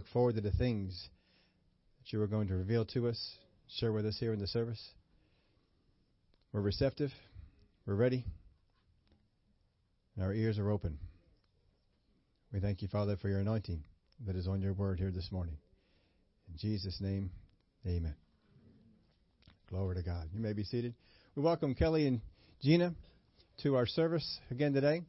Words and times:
look 0.00 0.08
forward 0.14 0.34
to 0.34 0.40
the 0.40 0.50
things 0.52 1.10
that 1.98 2.10
you 2.10 2.22
are 2.22 2.26
going 2.26 2.48
to 2.48 2.54
reveal 2.54 2.86
to 2.86 3.06
us, 3.06 3.36
share 3.68 3.92
with 3.92 4.06
us 4.06 4.16
here 4.18 4.32
in 4.32 4.40
the 4.40 4.46
service. 4.46 4.82
We're 6.54 6.62
receptive, 6.62 7.10
we're 7.84 7.96
ready, 7.96 8.24
and 10.16 10.24
our 10.24 10.32
ears 10.32 10.58
are 10.58 10.70
open. 10.70 10.98
We 12.50 12.60
thank 12.60 12.80
you, 12.80 12.88
Father, 12.88 13.18
for 13.18 13.28
your 13.28 13.40
anointing 13.40 13.82
that 14.26 14.36
is 14.36 14.48
on 14.48 14.62
your 14.62 14.72
word 14.72 14.98
here 14.98 15.10
this 15.10 15.30
morning. 15.30 15.58
In 16.48 16.56
Jesus' 16.56 16.98
name, 17.02 17.30
amen. 17.86 18.14
Glory 19.68 19.96
to 19.96 20.02
God. 20.02 20.30
You 20.32 20.40
may 20.40 20.54
be 20.54 20.64
seated. 20.64 20.94
We 21.36 21.42
welcome 21.42 21.74
Kelly 21.74 22.06
and 22.06 22.22
Gina 22.62 22.94
to 23.64 23.76
our 23.76 23.86
service 23.86 24.38
again 24.50 24.72
today. 24.72 25.02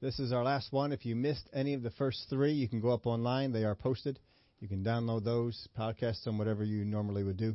This 0.00 0.18
is 0.18 0.32
our 0.32 0.42
last 0.42 0.72
one. 0.72 0.92
If 0.92 1.04
you 1.04 1.14
missed 1.16 1.50
any 1.52 1.74
of 1.74 1.82
the 1.82 1.90
first 1.90 2.28
three, 2.30 2.52
you 2.52 2.66
can 2.66 2.80
go 2.80 2.88
up 2.88 3.06
online. 3.06 3.52
They 3.52 3.64
are 3.64 3.74
posted. 3.74 4.18
You 4.60 4.66
can 4.66 4.82
download 4.82 5.24
those, 5.24 5.68
podcast 5.78 6.24
them, 6.24 6.36
whatever 6.36 6.64
you 6.64 6.84
normally 6.84 7.22
would 7.22 7.36
do. 7.36 7.54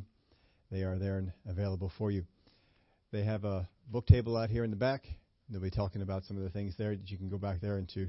They 0.70 0.82
are 0.82 0.98
there 0.98 1.18
and 1.18 1.32
available 1.46 1.92
for 1.98 2.10
you. 2.10 2.24
They 3.12 3.22
have 3.24 3.44
a 3.44 3.68
book 3.90 4.06
table 4.06 4.38
out 4.38 4.48
here 4.48 4.64
in 4.64 4.70
the 4.70 4.76
back. 4.76 5.04
They'll 5.50 5.60
be 5.60 5.70
talking 5.70 6.00
about 6.00 6.24
some 6.24 6.38
of 6.38 6.42
the 6.44 6.48
things 6.48 6.74
there 6.78 6.96
that 6.96 7.10
you 7.10 7.18
can 7.18 7.28
go 7.28 7.36
back 7.36 7.60
there 7.60 7.76
and 7.76 7.86
to 7.90 8.08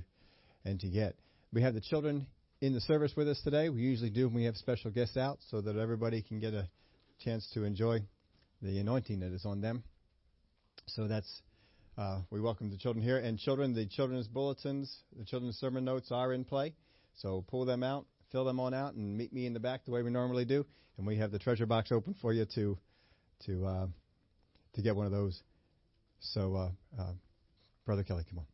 and 0.64 0.80
to 0.80 0.88
get. 0.88 1.16
We 1.52 1.62
have 1.62 1.74
the 1.74 1.82
children 1.82 2.28
in 2.62 2.74
the 2.74 2.80
service 2.80 3.12
with 3.18 3.28
us 3.28 3.40
today. 3.44 3.68
We 3.68 3.82
usually 3.82 4.10
do 4.10 4.28
when 4.28 4.36
we 4.36 4.46
have 4.46 4.56
special 4.56 4.92
guests 4.92 5.18
out 5.18 5.40
so 5.52 5.60
that 5.60 5.76
everybody 5.76 6.22
can 6.22 6.40
get 6.40 6.54
a 6.54 6.70
chance 7.20 7.50
to 7.54 7.66
enjoy 7.66 8.00
the 8.62 8.80
anointing 8.80 9.20
that 9.20 9.34
is 9.34 9.46
on 9.46 9.60
them. 9.60 9.84
So 10.88 11.10
that's 11.10 11.42
uh, 11.98 12.22
we 12.30 12.40
welcome 12.40 12.70
the 12.72 12.78
children 12.78 13.04
here 13.04 13.18
and 13.18 13.38
children. 13.38 13.74
The 13.74 13.88
children's 13.88 14.28
bulletins, 14.30 14.96
the 15.18 15.26
children's 15.26 15.58
sermon 15.58 15.84
notes 15.84 16.12
are 16.12 16.32
in 16.32 16.46
play. 16.46 16.74
So 17.18 17.44
pull 17.48 17.66
them 17.66 17.84
out, 17.84 18.06
fill 18.36 18.44
them 18.44 18.60
on 18.60 18.74
out, 18.74 18.96
and 18.96 19.18
meet 19.18 19.32
me 19.32 19.46
in 19.46 19.54
the 19.54 19.62
back 19.62 19.86
the 19.86 19.92
way 19.92 20.04
we 20.04 20.12
normally 20.12 20.44
do. 20.44 20.66
And 20.98 21.08
we 21.08 21.16
have 21.20 21.32
the 21.32 21.40
treasure 21.40 21.66
box 21.66 21.90
open 21.90 22.14
for 22.22 22.34
you 22.34 22.46
to 22.56 22.78
to 23.46 23.66
uh, 23.66 23.88
to 24.74 24.82
get 24.82 24.94
one 24.94 25.06
of 25.06 25.14
those. 25.14 25.42
So, 26.20 26.54
uh, 26.54 26.70
uh 27.02 27.14
Brother 27.86 28.04
Kelly, 28.04 28.26
come 28.30 28.40
on. 28.40 28.46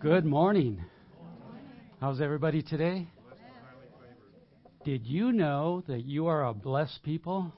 Good 0.00 0.24
morning. 0.24 0.84
How's 2.00 2.20
everybody 2.20 2.62
today? 2.62 3.08
Did 4.84 5.08
you 5.08 5.32
know 5.32 5.82
that 5.88 6.04
you 6.04 6.28
are 6.28 6.46
a 6.46 6.54
blessed 6.54 7.02
people? 7.02 7.52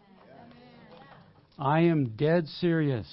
I 1.59 1.81
am 1.81 2.15
dead 2.17 2.49
serious. 2.61 3.07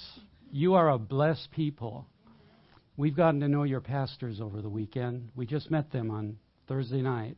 You 0.50 0.76
are 0.76 0.88
a 0.88 0.98
blessed 0.98 1.50
people. 1.50 2.06
We've 2.98 3.14
gotten 3.14 3.38
to 3.40 3.48
know 3.48 3.62
your 3.62 3.80
pastors 3.80 4.40
over 4.40 4.60
the 4.60 4.68
weekend. 4.68 5.30
We 5.36 5.46
just 5.46 5.70
met 5.70 5.92
them 5.92 6.10
on 6.10 6.36
Thursday 6.66 7.00
night. 7.00 7.36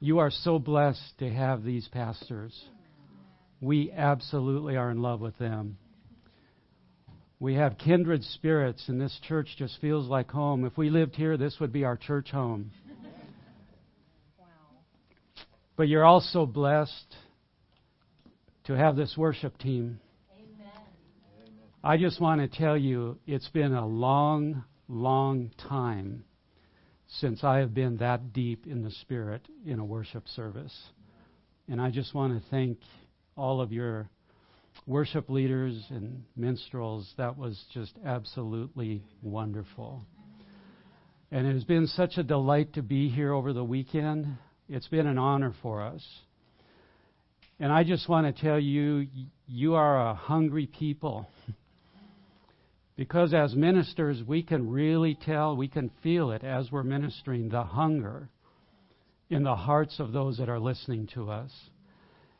You 0.00 0.18
are 0.18 0.32
so 0.32 0.58
blessed 0.58 1.16
to 1.20 1.30
have 1.30 1.62
these 1.62 1.86
pastors. 1.86 2.60
We 3.60 3.92
absolutely 3.92 4.76
are 4.76 4.90
in 4.90 5.00
love 5.00 5.20
with 5.20 5.38
them. 5.38 5.78
We 7.38 7.54
have 7.54 7.78
kindred 7.78 8.24
spirits, 8.24 8.88
and 8.88 9.00
this 9.00 9.16
church 9.28 9.46
just 9.56 9.80
feels 9.80 10.08
like 10.08 10.28
home. 10.28 10.64
If 10.64 10.76
we 10.76 10.90
lived 10.90 11.14
here, 11.14 11.36
this 11.36 11.60
would 11.60 11.72
be 11.72 11.84
our 11.84 11.96
church 11.96 12.32
home. 12.32 12.72
But 15.76 15.86
you're 15.86 16.04
also 16.04 16.46
blessed 16.46 17.14
to 18.64 18.72
have 18.72 18.96
this 18.96 19.16
worship 19.16 19.56
team. 19.58 20.00
I 21.82 21.96
just 21.96 22.20
want 22.20 22.40
to 22.40 22.58
tell 22.58 22.76
you, 22.76 23.18
it's 23.24 23.48
been 23.50 23.72
a 23.72 23.86
long, 23.86 24.64
long 24.88 25.52
time 25.68 26.24
since 27.06 27.44
I 27.44 27.58
have 27.58 27.72
been 27.72 27.98
that 27.98 28.32
deep 28.32 28.66
in 28.66 28.82
the 28.82 28.90
Spirit 28.90 29.42
in 29.64 29.78
a 29.78 29.84
worship 29.84 30.26
service. 30.26 30.76
And 31.68 31.80
I 31.80 31.90
just 31.90 32.14
want 32.14 32.32
to 32.32 32.50
thank 32.50 32.78
all 33.36 33.60
of 33.60 33.72
your 33.72 34.10
worship 34.86 35.30
leaders 35.30 35.80
and 35.90 36.24
minstrels. 36.34 37.14
That 37.16 37.38
was 37.38 37.62
just 37.72 37.92
absolutely 38.04 39.04
wonderful. 39.22 40.04
And 41.30 41.46
it 41.46 41.52
has 41.52 41.64
been 41.64 41.86
such 41.86 42.16
a 42.16 42.24
delight 42.24 42.72
to 42.72 42.82
be 42.82 43.08
here 43.08 43.32
over 43.32 43.52
the 43.52 43.64
weekend. 43.64 44.26
It's 44.68 44.88
been 44.88 45.06
an 45.06 45.18
honor 45.18 45.54
for 45.62 45.82
us. 45.82 46.04
And 47.60 47.72
I 47.72 47.84
just 47.84 48.08
want 48.08 48.34
to 48.34 48.42
tell 48.42 48.58
you, 48.58 49.06
you 49.46 49.74
are 49.76 50.08
a 50.08 50.14
hungry 50.14 50.66
people. 50.66 51.30
because 52.98 53.32
as 53.32 53.54
ministers, 53.54 54.20
we 54.26 54.42
can 54.42 54.68
really 54.68 55.14
tell, 55.14 55.56
we 55.56 55.68
can 55.68 55.88
feel 56.02 56.32
it 56.32 56.42
as 56.42 56.72
we're 56.72 56.82
ministering, 56.82 57.48
the 57.48 57.62
hunger 57.62 58.28
in 59.30 59.44
the 59.44 59.54
hearts 59.54 60.00
of 60.00 60.10
those 60.10 60.38
that 60.38 60.48
are 60.48 60.58
listening 60.58 61.08
to 61.14 61.30
us. 61.30 61.52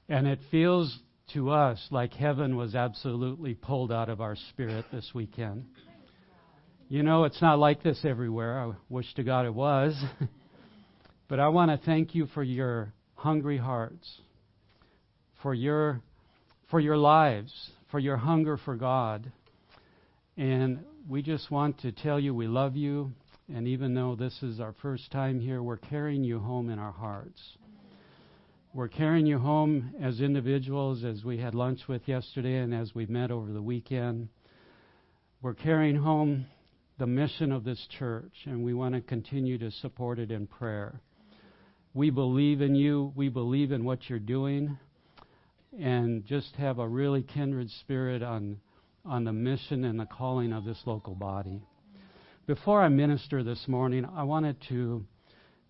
And 0.09 0.27
it 0.27 0.41
feels 0.51 0.99
to 1.33 1.51
us 1.51 1.79
like 1.93 2.13
heaven 2.13 2.57
was 2.57 2.75
absolutely 2.75 3.55
pulled 3.55 3.93
out 3.93 4.09
of 4.09 4.21
our 4.21 4.35
spirit 4.51 4.85
this 4.91 5.09
weekend. 5.15 5.65
You 6.89 7.05
know, 7.05 7.23
it's 7.23 7.41
not 7.41 7.61
like 7.61 7.85
this 7.85 8.05
everywhere. 8.05 8.61
I 8.61 8.73
wish 8.89 9.15
to 9.15 9.23
God 9.23 9.47
it 9.47 9.55
was. 9.55 9.95
but 11.29 11.39
I 11.39 11.47
want 11.49 11.71
to 11.71 11.87
thank 11.87 12.17
you 12.17 12.27
for 12.35 12.43
your 12.43 12.93
hungry 13.15 13.59
hearts, 13.59 14.11
for 15.41 15.55
your 15.55 16.01
for 16.69 16.81
your 16.81 16.97
lives, 16.97 17.53
for 17.93 18.01
your 18.01 18.17
hunger 18.17 18.57
for 18.57 18.75
God. 18.75 19.31
And 20.38 20.84
we 21.09 21.21
just 21.21 21.50
want 21.50 21.81
to 21.81 21.91
tell 21.91 22.21
you 22.21 22.32
we 22.32 22.47
love 22.47 22.76
you. 22.76 23.10
And 23.53 23.66
even 23.66 23.93
though 23.94 24.15
this 24.15 24.41
is 24.41 24.60
our 24.60 24.72
first 24.81 25.10
time 25.10 25.41
here, 25.41 25.60
we're 25.65 25.78
carrying 25.78 26.22
you 26.22 26.38
home 26.38 26.71
in 26.71 26.78
our 26.78 26.93
hearts. 26.93 27.43
We're 28.72 28.87
carrying 28.87 29.26
you 29.26 29.41
home 29.41 29.94
as 30.00 30.21
individuals, 30.21 31.03
as 31.03 31.25
we 31.25 31.38
had 31.38 31.56
lunch 31.56 31.81
with 31.88 32.06
yesterday 32.06 32.59
and 32.59 32.72
as 32.72 32.94
we 32.94 33.06
met 33.06 33.32
over 33.32 33.53
the 33.53 33.60
weekend. 33.60 34.28
We're 35.43 35.54
carrying 35.54 35.97
home 35.97 36.47
the 36.99 37.06
mission 37.09 37.50
of 37.50 37.65
this 37.65 37.84
church, 37.99 38.32
and 38.44 38.62
we 38.62 38.75
want 38.75 38.94
to 38.94 39.00
continue 39.00 39.59
to 39.59 39.72
support 39.72 40.20
it 40.20 40.31
in 40.31 40.47
prayer. 40.47 41.00
We 41.94 42.10
believe 42.10 42.60
in 42.60 42.76
you, 42.76 43.12
we 43.16 43.28
believe 43.28 43.72
in 43.72 43.84
what 43.84 44.09
you're 44.09 44.20
doing, 44.20 44.78
and 45.81 46.25
just 46.26 46.55
have 46.56 46.78
a 46.78 46.87
really 46.87 47.22
kindred 47.22 47.70
spirit 47.81 48.22
on, 48.22 48.60
on 49.05 49.25
the 49.25 49.33
mission 49.33 49.85
and 49.85 49.99
the 49.99 50.07
calling 50.07 50.53
of 50.53 50.65
this 50.65 50.83
local 50.87 51.15
body. 51.15 51.61
Before 52.47 52.83
I 52.83 52.89
minister 52.89 53.43
this 53.43 53.67
morning, 53.69 54.07
I 54.17 54.23
wanted 54.23 54.57
to, 54.69 55.05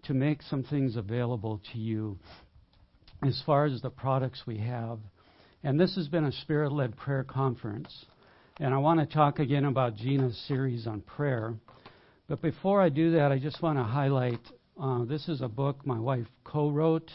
to 0.04 0.14
make 0.14 0.42
some 0.42 0.62
things 0.62 0.96
available 0.96 1.60
to 1.72 1.78
you 1.78 2.18
as 3.22 3.42
far 3.44 3.64
as 3.64 3.80
the 3.82 3.90
products 3.90 4.44
we 4.46 4.58
have. 4.58 4.98
And 5.64 5.78
this 5.78 5.96
has 5.96 6.08
been 6.08 6.24
a 6.24 6.32
spirit 6.32 6.72
led 6.72 6.96
prayer 6.96 7.24
conference. 7.24 8.06
And 8.60 8.72
I 8.72 8.78
want 8.78 9.00
to 9.00 9.06
talk 9.06 9.38
again 9.38 9.64
about 9.64 9.96
Gina's 9.96 10.40
series 10.46 10.86
on 10.86 11.00
prayer. 11.00 11.54
But 12.28 12.42
before 12.42 12.80
I 12.80 12.88
do 12.88 13.12
that, 13.12 13.32
I 13.32 13.38
just 13.38 13.62
want 13.62 13.78
to 13.78 13.84
highlight 13.84 14.40
uh, 14.80 15.04
this 15.04 15.28
is 15.28 15.40
a 15.40 15.48
book 15.48 15.84
my 15.84 15.98
wife 15.98 16.26
co 16.44 16.70
wrote 16.70 17.10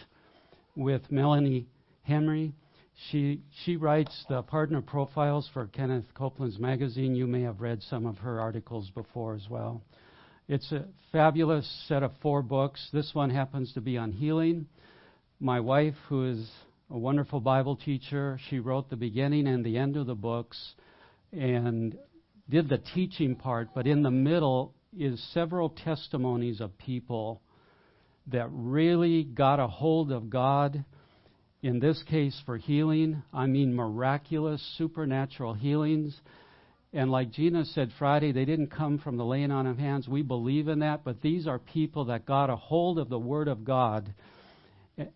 with 0.76 1.10
Melanie 1.10 1.68
Henry. 2.02 2.52
She, 3.10 3.42
she 3.64 3.76
writes 3.76 4.26
the 4.30 4.42
partner 4.44 4.82
profiles 4.82 5.50
for 5.54 5.68
Kenneth 5.68 6.06
Copeland's 6.14 6.60
magazine. 6.60 7.16
You 7.16 7.28
may 7.28 7.42
have 7.42 7.62
read 7.62 7.82
some 7.84 8.06
of 8.06 8.18
her 8.20 8.40
articles 8.40 8.90
before 8.92 9.36
as 9.36 9.50
well. 9.50 9.82
It's 10.48 10.72
a 10.72 10.86
fabulous 11.12 11.68
set 11.88 12.04
of 12.04 12.12
four 12.22 12.42
books. 12.42 12.90
This 12.94 13.12
one 13.14 13.30
happens 13.30 13.74
to 13.74 13.82
be 13.82 13.98
on 13.98 14.12
healing 14.12 14.68
my 15.44 15.60
wife, 15.60 15.96
who 16.08 16.32
is 16.32 16.50
a 16.90 16.98
wonderful 16.98 17.42
Bible 17.42 17.76
teacher, 17.76 18.40
she 18.50 18.60
wrote 18.60 18.90
the 18.90 18.96
beginning 18.96 19.46
and 19.48 19.64
the 19.64 19.78
end 19.78 19.98
of 19.98 20.08
the 20.08 20.16
books 20.16 20.58
and 21.34 21.98
did 22.50 22.70
the 22.70 22.78
teaching 22.78 23.36
part, 23.36 23.70
but 23.76 23.86
in 23.86 24.04
the 24.04 24.12
middle 24.12 24.74
is 24.98 25.22
several 25.34 25.70
testimonies 25.70 26.62
of 26.62 26.78
people 26.78 27.42
that 28.28 28.48
really 28.52 29.24
got 29.24 29.60
a 29.60 29.68
hold 29.68 30.14
of 30.14 30.30
God. 30.30 30.86
In 31.64 31.80
this 31.80 32.04
case, 32.10 32.38
for 32.46 32.58
healing, 32.58 33.24
I 33.34 33.46
mean 33.46 33.74
miraculous, 33.74 34.62
supernatural 34.78 35.54
healings. 35.54 36.14
And 36.92 37.10
like 37.10 37.32
Gina 37.32 37.64
said 37.64 37.90
Friday, 37.98 38.34
they 38.34 38.44
didn't 38.44 38.68
come 38.68 39.00
from 39.00 39.16
the 39.16 39.24
laying 39.24 39.50
on 39.50 39.66
of 39.66 39.78
hands. 39.78 40.06
We 40.06 40.24
believe 40.24 40.68
in 40.68 40.80
that, 40.80 41.06
but 41.06 41.22
these 41.22 41.48
are 41.48 41.60
people 41.60 42.06
that 42.06 42.26
got 42.26 42.50
a 42.50 42.58
hold 42.58 43.00
of 43.00 43.08
the 43.08 43.18
Word 43.18 43.48
of 43.48 43.64
God 43.64 44.14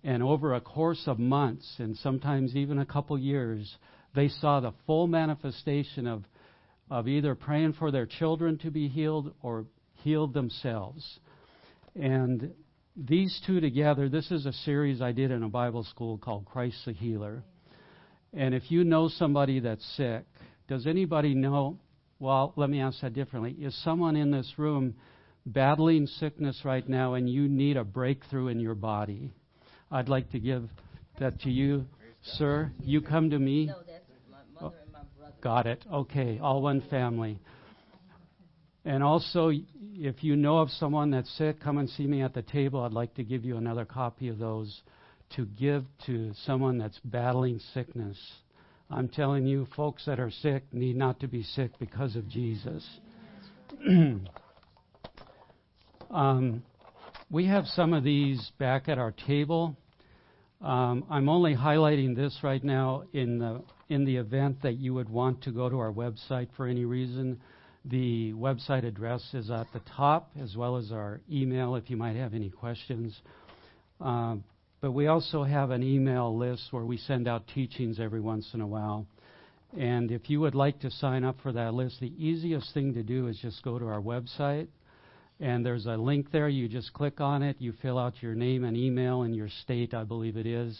and 0.05 0.23
over 0.23 0.53
a 0.53 0.61
course 0.61 1.03
of 1.05 1.19
months 1.19 1.69
and 1.79 1.97
sometimes 1.97 2.55
even 2.55 2.79
a 2.79 2.85
couple 2.85 3.19
years, 3.19 3.75
they 4.15 4.29
saw 4.29 4.61
the 4.61 4.73
full 4.85 5.05
manifestation 5.05 6.07
of, 6.07 6.23
of 6.89 7.09
either 7.09 7.35
praying 7.35 7.73
for 7.73 7.91
their 7.91 8.05
children 8.05 8.57
to 8.59 8.71
be 8.71 8.87
healed 8.87 9.33
or 9.41 9.65
healed 10.01 10.33
themselves. 10.33 11.19
And 11.93 12.53
these 12.97 13.39
two 13.45 13.59
together, 13.59 14.09
this 14.09 14.31
is 14.31 14.45
a 14.45 14.53
series 14.53 15.01
I 15.01 15.11
did 15.11 15.29
in 15.29 15.43
a 15.43 15.49
Bible 15.49 15.83
school 15.83 16.17
called 16.17 16.45
Christ 16.45 16.77
the 16.85 16.93
Healer. 16.93 17.43
And 18.33 18.55
if 18.55 18.71
you 18.71 18.83
know 18.83 19.07
somebody 19.07 19.59
that's 19.59 19.85
sick, 19.95 20.25
does 20.67 20.87
anybody 20.87 21.35
know? 21.35 21.77
Well, 22.19 22.53
let 22.55 22.69
me 22.69 22.81
ask 22.81 23.01
that 23.01 23.13
differently. 23.13 23.51
Is 23.59 23.79
someone 23.83 24.15
in 24.15 24.31
this 24.31 24.51
room 24.57 24.95
battling 25.45 26.07
sickness 26.07 26.61
right 26.65 26.87
now 26.89 27.13
and 27.13 27.29
you 27.29 27.47
need 27.47 27.77
a 27.77 27.83
breakthrough 27.83 28.47
in 28.47 28.59
your 28.59 28.75
body, 28.75 29.31
I'd 29.91 30.09
like 30.09 30.31
to 30.31 30.39
give 30.39 30.67
that 31.19 31.39
to 31.41 31.51
you, 31.51 31.85
sir. 32.23 32.71
You 32.81 33.01
come 33.01 33.29
to 33.29 33.37
me. 33.39 33.67
No, 33.67 33.75
that's 33.87 34.03
my 34.29 34.61
mother 34.61 34.75
and 34.81 34.91
my 34.91 34.99
brother. 35.17 35.33
Got 35.41 35.67
it. 35.67 35.85
Okay, 35.91 36.39
all 36.41 36.63
one 36.63 36.81
family. 36.89 37.39
And 38.87 39.03
also, 39.03 39.51
if 39.95 40.23
you 40.23 40.37
know 40.37 40.59
of 40.59 40.69
someone 40.69 41.11
that's 41.11 41.29
sick, 41.37 41.59
come 41.59 41.77
and 41.77 41.89
see 41.89 42.07
me 42.07 42.21
at 42.21 42.33
the 42.33 42.41
table. 42.41 42.83
I'd 42.83 42.93
like 42.93 43.13
to 43.15 43.23
give 43.23 43.43
you 43.43 43.57
another 43.57 43.83
copy 43.83 44.29
of 44.29 44.39
those 44.39 44.81
to 45.35 45.45
give 45.45 45.83
to 46.05 46.31
someone 46.45 46.77
that's 46.77 46.97
battling 47.03 47.59
sickness. 47.73 48.17
I'm 48.89 49.09
telling 49.09 49.45
you, 49.45 49.67
folks 49.75 50.05
that 50.05 50.21
are 50.21 50.31
sick 50.31 50.63
need 50.71 50.95
not 50.95 51.19
to 51.19 51.27
be 51.27 51.43
sick 51.43 51.71
because 51.79 52.15
of 52.15 52.29
Jesus. 52.29 52.87
um, 56.09 56.63
we 57.29 57.45
have 57.45 57.65
some 57.65 57.91
of 57.91 58.05
these 58.05 58.53
back 58.57 58.87
at 58.87 58.97
our 58.97 59.11
table. 59.11 59.75
Um, 60.61 61.03
I'm 61.09 61.27
only 61.27 61.53
highlighting 61.53 62.15
this 62.15 62.39
right 62.41 62.63
now 62.63 63.03
in 63.11 63.37
the 63.37 63.63
in 63.89 64.05
the 64.05 64.15
event 64.15 64.61
that 64.61 64.77
you 64.77 64.93
would 64.93 65.09
want 65.09 65.43
to 65.43 65.51
go 65.51 65.67
to 65.67 65.77
our 65.77 65.91
website 65.91 66.47
for 66.55 66.67
any 66.67 66.85
reason. 66.85 67.41
The 67.89 68.33
website 68.33 68.85
address 68.85 69.23
is 69.33 69.49
at 69.49 69.67
the 69.71 69.79
top, 69.95 70.31
as 70.41 70.57
well 70.57 70.75
as 70.75 70.91
our 70.91 71.21
email 71.31 71.75
if 71.75 71.89
you 71.89 71.95
might 71.95 72.17
have 72.17 72.33
any 72.33 72.49
questions. 72.49 73.17
Um, 74.01 74.43
but 74.81 74.91
we 74.91 75.07
also 75.07 75.43
have 75.43 75.71
an 75.71 75.83
email 75.83 76.35
list 76.37 76.67
where 76.71 76.83
we 76.83 76.97
send 76.97 77.29
out 77.29 77.47
teachings 77.55 77.97
every 77.97 78.19
once 78.19 78.49
in 78.53 78.59
a 78.59 78.67
while. 78.67 79.07
And 79.77 80.11
if 80.11 80.29
you 80.29 80.41
would 80.41 80.53
like 80.53 80.81
to 80.81 80.91
sign 80.91 81.23
up 81.23 81.37
for 81.41 81.53
that 81.53 81.73
list, 81.73 82.01
the 82.01 82.11
easiest 82.17 82.73
thing 82.73 82.93
to 82.93 83.03
do 83.03 83.27
is 83.27 83.39
just 83.41 83.63
go 83.63 83.79
to 83.79 83.85
our 83.85 84.01
website. 84.01 84.67
And 85.39 85.65
there's 85.65 85.85
a 85.85 85.95
link 85.95 86.29
there. 86.31 86.49
You 86.49 86.67
just 86.67 86.91
click 86.93 87.21
on 87.21 87.41
it. 87.41 87.55
You 87.59 87.73
fill 87.81 87.97
out 87.97 88.21
your 88.21 88.35
name 88.35 88.65
and 88.65 88.75
email 88.75 89.21
and 89.21 89.33
your 89.33 89.49
state, 89.63 89.93
I 89.93 90.03
believe 90.03 90.35
it 90.35 90.47
is. 90.47 90.77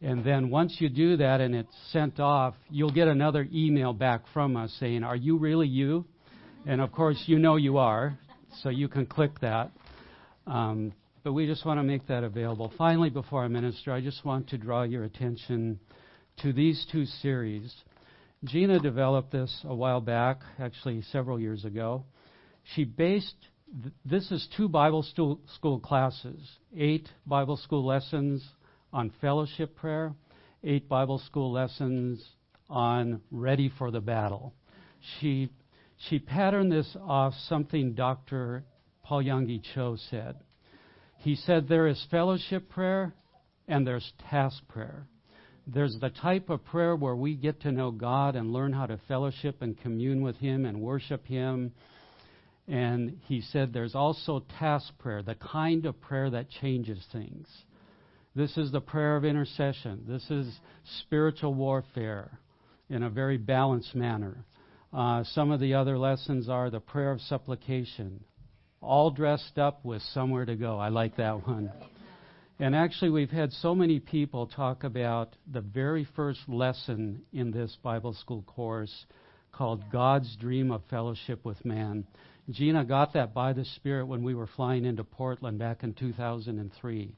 And 0.00 0.24
then 0.24 0.50
once 0.50 0.76
you 0.78 0.88
do 0.88 1.16
that 1.16 1.40
and 1.40 1.54
it's 1.56 1.74
sent 1.90 2.20
off, 2.20 2.54
you'll 2.70 2.92
get 2.92 3.08
another 3.08 3.48
email 3.52 3.92
back 3.92 4.22
from 4.32 4.56
us 4.56 4.72
saying, 4.78 5.02
Are 5.02 5.16
you 5.16 5.38
really 5.38 5.66
you? 5.66 6.04
And 6.66 6.80
of 6.80 6.92
course, 6.92 7.22
you 7.26 7.38
know 7.38 7.56
you 7.56 7.78
are, 7.78 8.18
so 8.62 8.68
you 8.68 8.88
can 8.88 9.06
click 9.06 9.40
that. 9.40 9.70
Um, 10.46 10.92
but 11.24 11.32
we 11.32 11.46
just 11.46 11.64
want 11.64 11.78
to 11.78 11.84
make 11.84 12.06
that 12.08 12.24
available. 12.24 12.72
Finally, 12.76 13.10
before 13.10 13.44
I 13.44 13.48
minister, 13.48 13.92
I 13.92 14.00
just 14.00 14.24
want 14.24 14.48
to 14.50 14.58
draw 14.58 14.82
your 14.82 15.04
attention 15.04 15.78
to 16.42 16.52
these 16.52 16.86
two 16.90 17.04
series. 17.04 17.74
Gina 18.44 18.78
developed 18.78 19.32
this 19.32 19.62
a 19.64 19.74
while 19.74 20.00
back, 20.00 20.40
actually 20.58 21.02
several 21.02 21.40
years 21.40 21.64
ago. 21.64 22.04
She 22.74 22.84
based 22.84 23.34
th- 23.82 23.94
this 24.04 24.30
is 24.30 24.46
two 24.56 24.68
Bible 24.68 25.02
stu- 25.02 25.40
school 25.54 25.80
classes, 25.80 26.40
eight 26.76 27.08
Bible 27.26 27.56
school 27.56 27.84
lessons 27.84 28.46
on 28.92 29.12
fellowship 29.20 29.76
prayer, 29.76 30.14
eight 30.62 30.88
Bible 30.88 31.18
school 31.18 31.52
lessons 31.52 32.24
on 32.70 33.20
ready 33.30 33.70
for 33.78 33.90
the 33.90 34.00
battle. 34.00 34.54
She 35.20 35.50
she 35.98 36.18
patterned 36.18 36.70
this 36.70 36.96
off 37.02 37.34
something 37.48 37.94
Dr. 37.94 38.64
Paul 39.02 39.24
Yonggi 39.24 39.62
Cho 39.74 39.96
said. 40.10 40.36
He 41.18 41.34
said 41.34 41.68
there 41.68 41.88
is 41.88 42.06
fellowship 42.10 42.68
prayer 42.68 43.14
and 43.66 43.86
there's 43.86 44.12
task 44.30 44.62
prayer. 44.68 45.06
There's 45.66 45.98
the 46.00 46.10
type 46.10 46.48
of 46.48 46.64
prayer 46.64 46.96
where 46.96 47.16
we 47.16 47.34
get 47.34 47.60
to 47.62 47.72
know 47.72 47.90
God 47.90 48.36
and 48.36 48.52
learn 48.52 48.72
how 48.72 48.86
to 48.86 48.98
fellowship 49.08 49.60
and 49.60 49.78
commune 49.78 50.22
with 50.22 50.36
Him 50.36 50.64
and 50.64 50.80
worship 50.80 51.26
Him. 51.26 51.72
And 52.66 53.18
he 53.26 53.40
said 53.40 53.72
there's 53.72 53.94
also 53.94 54.44
task 54.58 54.92
prayer, 54.98 55.22
the 55.22 55.34
kind 55.34 55.84
of 55.84 56.00
prayer 56.00 56.30
that 56.30 56.48
changes 56.48 57.04
things. 57.12 57.46
This 58.34 58.56
is 58.56 58.70
the 58.70 58.80
prayer 58.80 59.16
of 59.16 59.24
intercession. 59.24 60.04
This 60.06 60.30
is 60.30 60.58
spiritual 61.00 61.54
warfare 61.54 62.38
in 62.88 63.02
a 63.02 63.10
very 63.10 63.36
balanced 63.36 63.94
manner. 63.94 64.44
Uh, 64.92 65.22
some 65.32 65.50
of 65.50 65.60
the 65.60 65.74
other 65.74 65.98
lessons 65.98 66.48
are 66.48 66.70
the 66.70 66.80
prayer 66.80 67.12
of 67.12 67.20
supplication, 67.20 68.24
all 68.80 69.10
dressed 69.10 69.58
up 69.58 69.84
with 69.84 70.00
somewhere 70.14 70.46
to 70.46 70.56
go. 70.56 70.78
I 70.78 70.88
like 70.88 71.16
that 71.16 71.46
one. 71.46 71.70
And 72.58 72.74
actually, 72.74 73.10
we've 73.10 73.30
had 73.30 73.52
so 73.52 73.74
many 73.74 74.00
people 74.00 74.46
talk 74.46 74.82
about 74.82 75.36
the 75.52 75.60
very 75.60 76.08
first 76.16 76.40
lesson 76.48 77.22
in 77.32 77.50
this 77.50 77.76
Bible 77.82 78.14
school 78.14 78.42
course 78.42 79.06
called 79.52 79.84
God's 79.92 80.34
Dream 80.36 80.72
of 80.72 80.82
Fellowship 80.90 81.44
with 81.44 81.64
Man. 81.64 82.04
Gina 82.50 82.84
got 82.84 83.12
that 83.12 83.34
by 83.34 83.52
the 83.52 83.64
Spirit 83.64 84.06
when 84.06 84.22
we 84.22 84.34
were 84.34 84.48
flying 84.56 84.86
into 84.86 85.04
Portland 85.04 85.58
back 85.58 85.82
in 85.82 85.92
2003. 85.92 87.12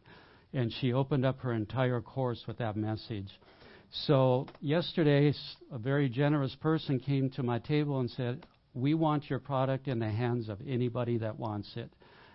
And 0.52 0.72
she 0.80 0.92
opened 0.92 1.24
up 1.24 1.40
her 1.40 1.52
entire 1.52 2.00
course 2.00 2.42
with 2.46 2.58
that 2.58 2.76
message. 2.76 3.28
So, 3.92 4.46
yesterday, 4.60 5.34
a 5.72 5.78
very 5.78 6.08
generous 6.08 6.54
person 6.54 7.00
came 7.00 7.28
to 7.30 7.42
my 7.42 7.58
table 7.58 7.98
and 7.98 8.08
said, 8.08 8.46
We 8.72 8.94
want 8.94 9.28
your 9.28 9.40
product 9.40 9.88
in 9.88 9.98
the 9.98 10.08
hands 10.08 10.48
of 10.48 10.58
anybody 10.64 11.18
that 11.18 11.36
wants 11.36 11.72
it. 11.74 11.90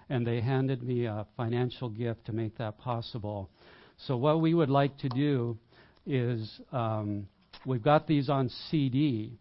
And 0.10 0.28
they 0.28 0.42
handed 0.42 0.84
me 0.84 1.06
a 1.06 1.26
financial 1.38 1.88
gift 1.88 2.26
to 2.26 2.34
make 2.34 2.58
that 2.58 2.78
possible. 2.78 3.50
So, 4.06 4.18
what 4.18 4.42
we 4.42 4.54
would 4.54 4.70
like 4.70 4.98
to 4.98 5.10
do 5.10 5.58
is 6.06 6.60
um, 6.74 7.26
we've 7.66 7.82
got 7.82 8.06
these 8.06 8.30
on 8.30 8.50
CD, 8.70 9.40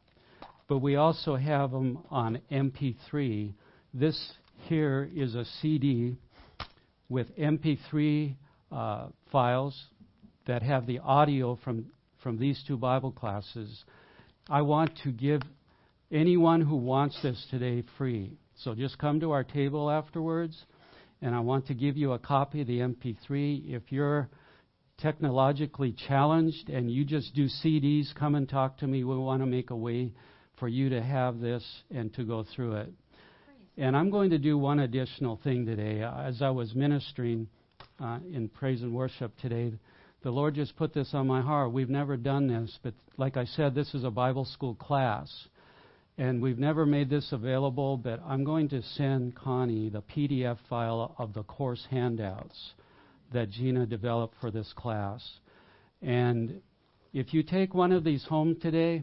but 0.69 0.79
we 0.79 0.95
also 0.95 1.35
have 1.35 1.73
them 1.73 1.99
on 2.11 2.41
MP3. 2.51 3.53
This 3.93 4.35
here 4.69 5.11
is 5.17 5.35
a 5.35 5.45
CD 5.61 6.15
with 7.09 7.37
MP3 7.37 8.37
uh, 8.71 9.09
files 9.33 9.85
that 10.47 10.63
have 10.63 10.87
the 10.87 11.01
audio 11.01 11.59
from, 11.65 11.87
from 12.25 12.39
these 12.39 12.61
two 12.67 12.79
Bible 12.79 13.13
classes. 13.13 13.85
I 14.49 14.63
want 14.63 14.99
to 15.05 15.13
give 15.13 15.43
anyone 16.11 16.63
who 16.63 16.77
wants 16.77 17.21
this 17.23 17.47
today 17.51 17.85
free. 17.99 18.33
So 18.57 18.75
just 18.75 18.99
come 18.99 19.21
to 19.21 19.33
our 19.33 19.45
table 19.45 19.91
afterwards, 19.91 20.57
and 21.21 21.35
I 21.35 21.41
want 21.41 21.67
to 21.67 21.75
give 21.75 21.99
you 21.99 22.13
a 22.13 22.19
copy 22.19 22.63
of 22.63 22.67
the 22.67 22.79
MP3. 22.79 23.75
If 23.75 23.93
you're 23.93 24.31
technologically 24.99 25.95
challenged 26.09 26.71
and 26.71 26.91
you 26.91 27.05
just 27.05 27.35
do 27.35 27.47
CDs, 27.47 28.15
come 28.15 28.35
and 28.37 28.49
talk 28.49 28.79
to 28.79 28.87
me. 28.87 29.05
We 29.05 29.17
want 29.19 29.43
to 29.43 29.47
make 29.47 29.69
a 29.71 29.77
way 29.77 30.11
for 30.59 30.67
you 30.67 30.89
to 30.89 31.03
have 31.03 31.41
this 31.41 31.65
and 31.95 32.13
to 32.15 32.25
go 32.25 32.47
through 32.57 32.77
it. 32.77 32.93
And 33.77 33.95
I'm 33.95 34.11
going 34.11 34.31
to 34.31 34.39
do 34.39 34.57
one 34.57 34.79
additional 34.79 35.39
thing 35.45 35.67
today. 35.67 36.03
As 36.03 36.41
I 36.41 36.51
was 36.51 36.75
ministering 36.75 37.49
uh, 38.01 38.21
in 38.33 38.49
praise 38.49 38.81
and 38.81 38.95
worship 38.95 39.33
today, 39.43 39.73
the 40.25 40.31
Lord 40.31 40.55
just 40.55 40.75
put 40.77 40.95
this 40.95 41.11
on 41.13 41.27
my 41.27 41.43
heart. 41.43 41.71
We've 41.71 41.91
never 41.91 42.17
done 42.17 42.49
this, 42.49 42.79
but 42.83 42.95
like 43.19 43.37
I 43.37 43.45
said, 43.45 43.75
this 43.75 43.95
is 43.95 44.05
a 44.05 44.11
Bible 44.11 44.47
school 44.47 44.75
class. 44.75 45.31
And 46.17 46.41
we've 46.41 46.59
never 46.59 46.87
made 46.87 47.11
this 47.11 47.31
available, 47.31 47.99
but 47.99 48.21
I'm 48.27 48.43
going 48.43 48.71
to 48.71 48.83
send 48.83 49.37
Connie 49.37 49.91
the 49.91 50.01
PDF 50.01 50.57
file 50.71 51.15
of 51.19 51.35
the 51.35 51.43
course 51.43 51.87
handouts 51.91 52.73
that 53.35 53.51
Gina 53.51 53.85
developed 53.85 54.37
for 54.41 54.51
this 54.51 54.73
class. 54.75 55.23
And 56.01 56.63
if 57.13 57.35
you 57.35 57.43
take 57.43 57.75
one 57.75 57.93
of 57.93 58.03
these 58.03 58.25
home 58.25 58.57
today, 58.59 59.03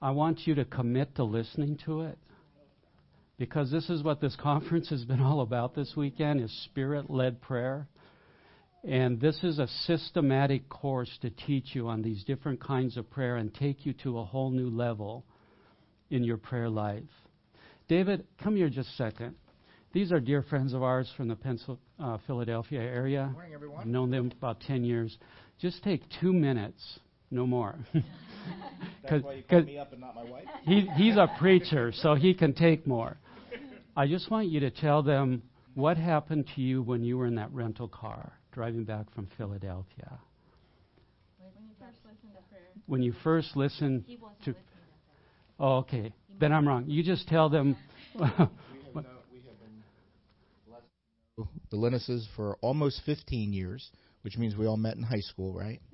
I 0.00 0.12
want 0.12 0.46
you 0.46 0.54
to 0.54 0.64
commit 0.64 1.16
to 1.16 1.24
listening 1.24 1.76
to 1.86 2.02
it. 2.02 2.18
Because 3.36 3.72
this 3.72 3.90
is 3.90 4.04
what 4.04 4.20
this 4.20 4.36
conference 4.40 4.90
has 4.90 5.04
been 5.04 5.20
all 5.20 5.40
about 5.40 5.74
this 5.74 5.94
weekend 5.96 6.40
is 6.40 6.52
spirit-led 6.66 7.40
prayer. 7.40 7.88
And 8.82 9.20
this 9.20 9.38
is 9.42 9.58
a 9.58 9.68
systematic 9.84 10.68
course 10.68 11.10
to 11.20 11.30
teach 11.30 11.74
you 11.74 11.88
on 11.88 12.00
these 12.00 12.24
different 12.24 12.60
kinds 12.60 12.96
of 12.96 13.10
prayer 13.10 13.36
and 13.36 13.54
take 13.54 13.84
you 13.84 13.92
to 14.04 14.18
a 14.18 14.24
whole 14.24 14.50
new 14.50 14.70
level 14.70 15.24
in 16.10 16.24
your 16.24 16.38
prayer 16.38 16.70
life. 16.70 17.02
David, 17.88 18.24
come 18.42 18.56
here 18.56 18.70
just 18.70 18.88
a 18.90 18.96
second. 18.96 19.34
These 19.92 20.12
are 20.12 20.20
dear 20.20 20.42
friends 20.42 20.72
of 20.72 20.82
ours 20.82 21.12
from 21.16 21.28
the 21.28 21.36
Pencil, 21.36 21.78
uh, 21.98 22.18
Philadelphia 22.26 22.80
area. 22.80 23.26
Good 23.26 23.32
morning, 23.34 23.54
everyone. 23.54 23.80
I've 23.80 23.86
known 23.86 24.10
them 24.10 24.32
about 24.38 24.60
10 24.60 24.84
years. 24.84 25.18
Just 25.60 25.82
take 25.82 26.02
two 26.20 26.32
minutes, 26.32 27.00
no 27.30 27.46
more. 27.46 27.74
That's 29.02 29.22
why 29.22 29.34
you 29.34 29.42
called 29.42 29.66
me 29.66 29.78
up 29.78 29.92
and 29.92 30.00
not 30.00 30.14
my 30.14 30.24
wife? 30.24 30.44
he, 30.62 30.88
he's 30.94 31.16
a 31.16 31.28
preacher, 31.38 31.92
so 31.92 32.14
he 32.14 32.32
can 32.32 32.54
take 32.54 32.86
more. 32.86 33.18
I 33.96 34.06
just 34.06 34.30
want 34.30 34.48
you 34.48 34.60
to 34.60 34.70
tell 34.70 35.02
them 35.02 35.42
what 35.74 35.98
happened 35.98 36.48
to 36.54 36.62
you 36.62 36.82
when 36.82 37.02
you 37.02 37.18
were 37.18 37.26
in 37.26 37.34
that 37.34 37.52
rental 37.52 37.88
car 37.88 38.39
driving 38.52 38.84
back 38.84 39.12
from 39.14 39.28
Philadelphia. 39.36 40.18
When 41.38 41.52
you 41.62 41.72
first 41.78 41.98
listen 42.04 42.30
to 42.30 42.42
prayer, 42.48 42.62
When 42.86 43.02
you 43.02 43.12
first 43.22 43.56
listened 43.56 44.04
to. 44.44 44.54
Oh, 45.58 45.76
okay. 45.78 46.12
Then 46.38 46.52
I'm 46.52 46.66
wrong. 46.66 46.84
You 46.86 47.02
just 47.02 47.28
tell 47.28 47.48
them. 47.48 47.76
We 48.18 48.26
have, 48.26 49.04
no, 49.04 49.10
we 49.32 49.38
have 49.38 49.60
been 49.60 49.84
blessed. 50.66 51.48
The 51.70 51.76
Lynneses 51.76 52.24
for 52.34 52.56
almost 52.60 53.02
15 53.06 53.52
years, 53.52 53.88
which 54.22 54.36
means 54.36 54.56
we 54.56 54.66
all 54.66 54.76
met 54.76 54.96
in 54.96 55.04
high 55.04 55.20
school, 55.20 55.52
right? 55.54 55.80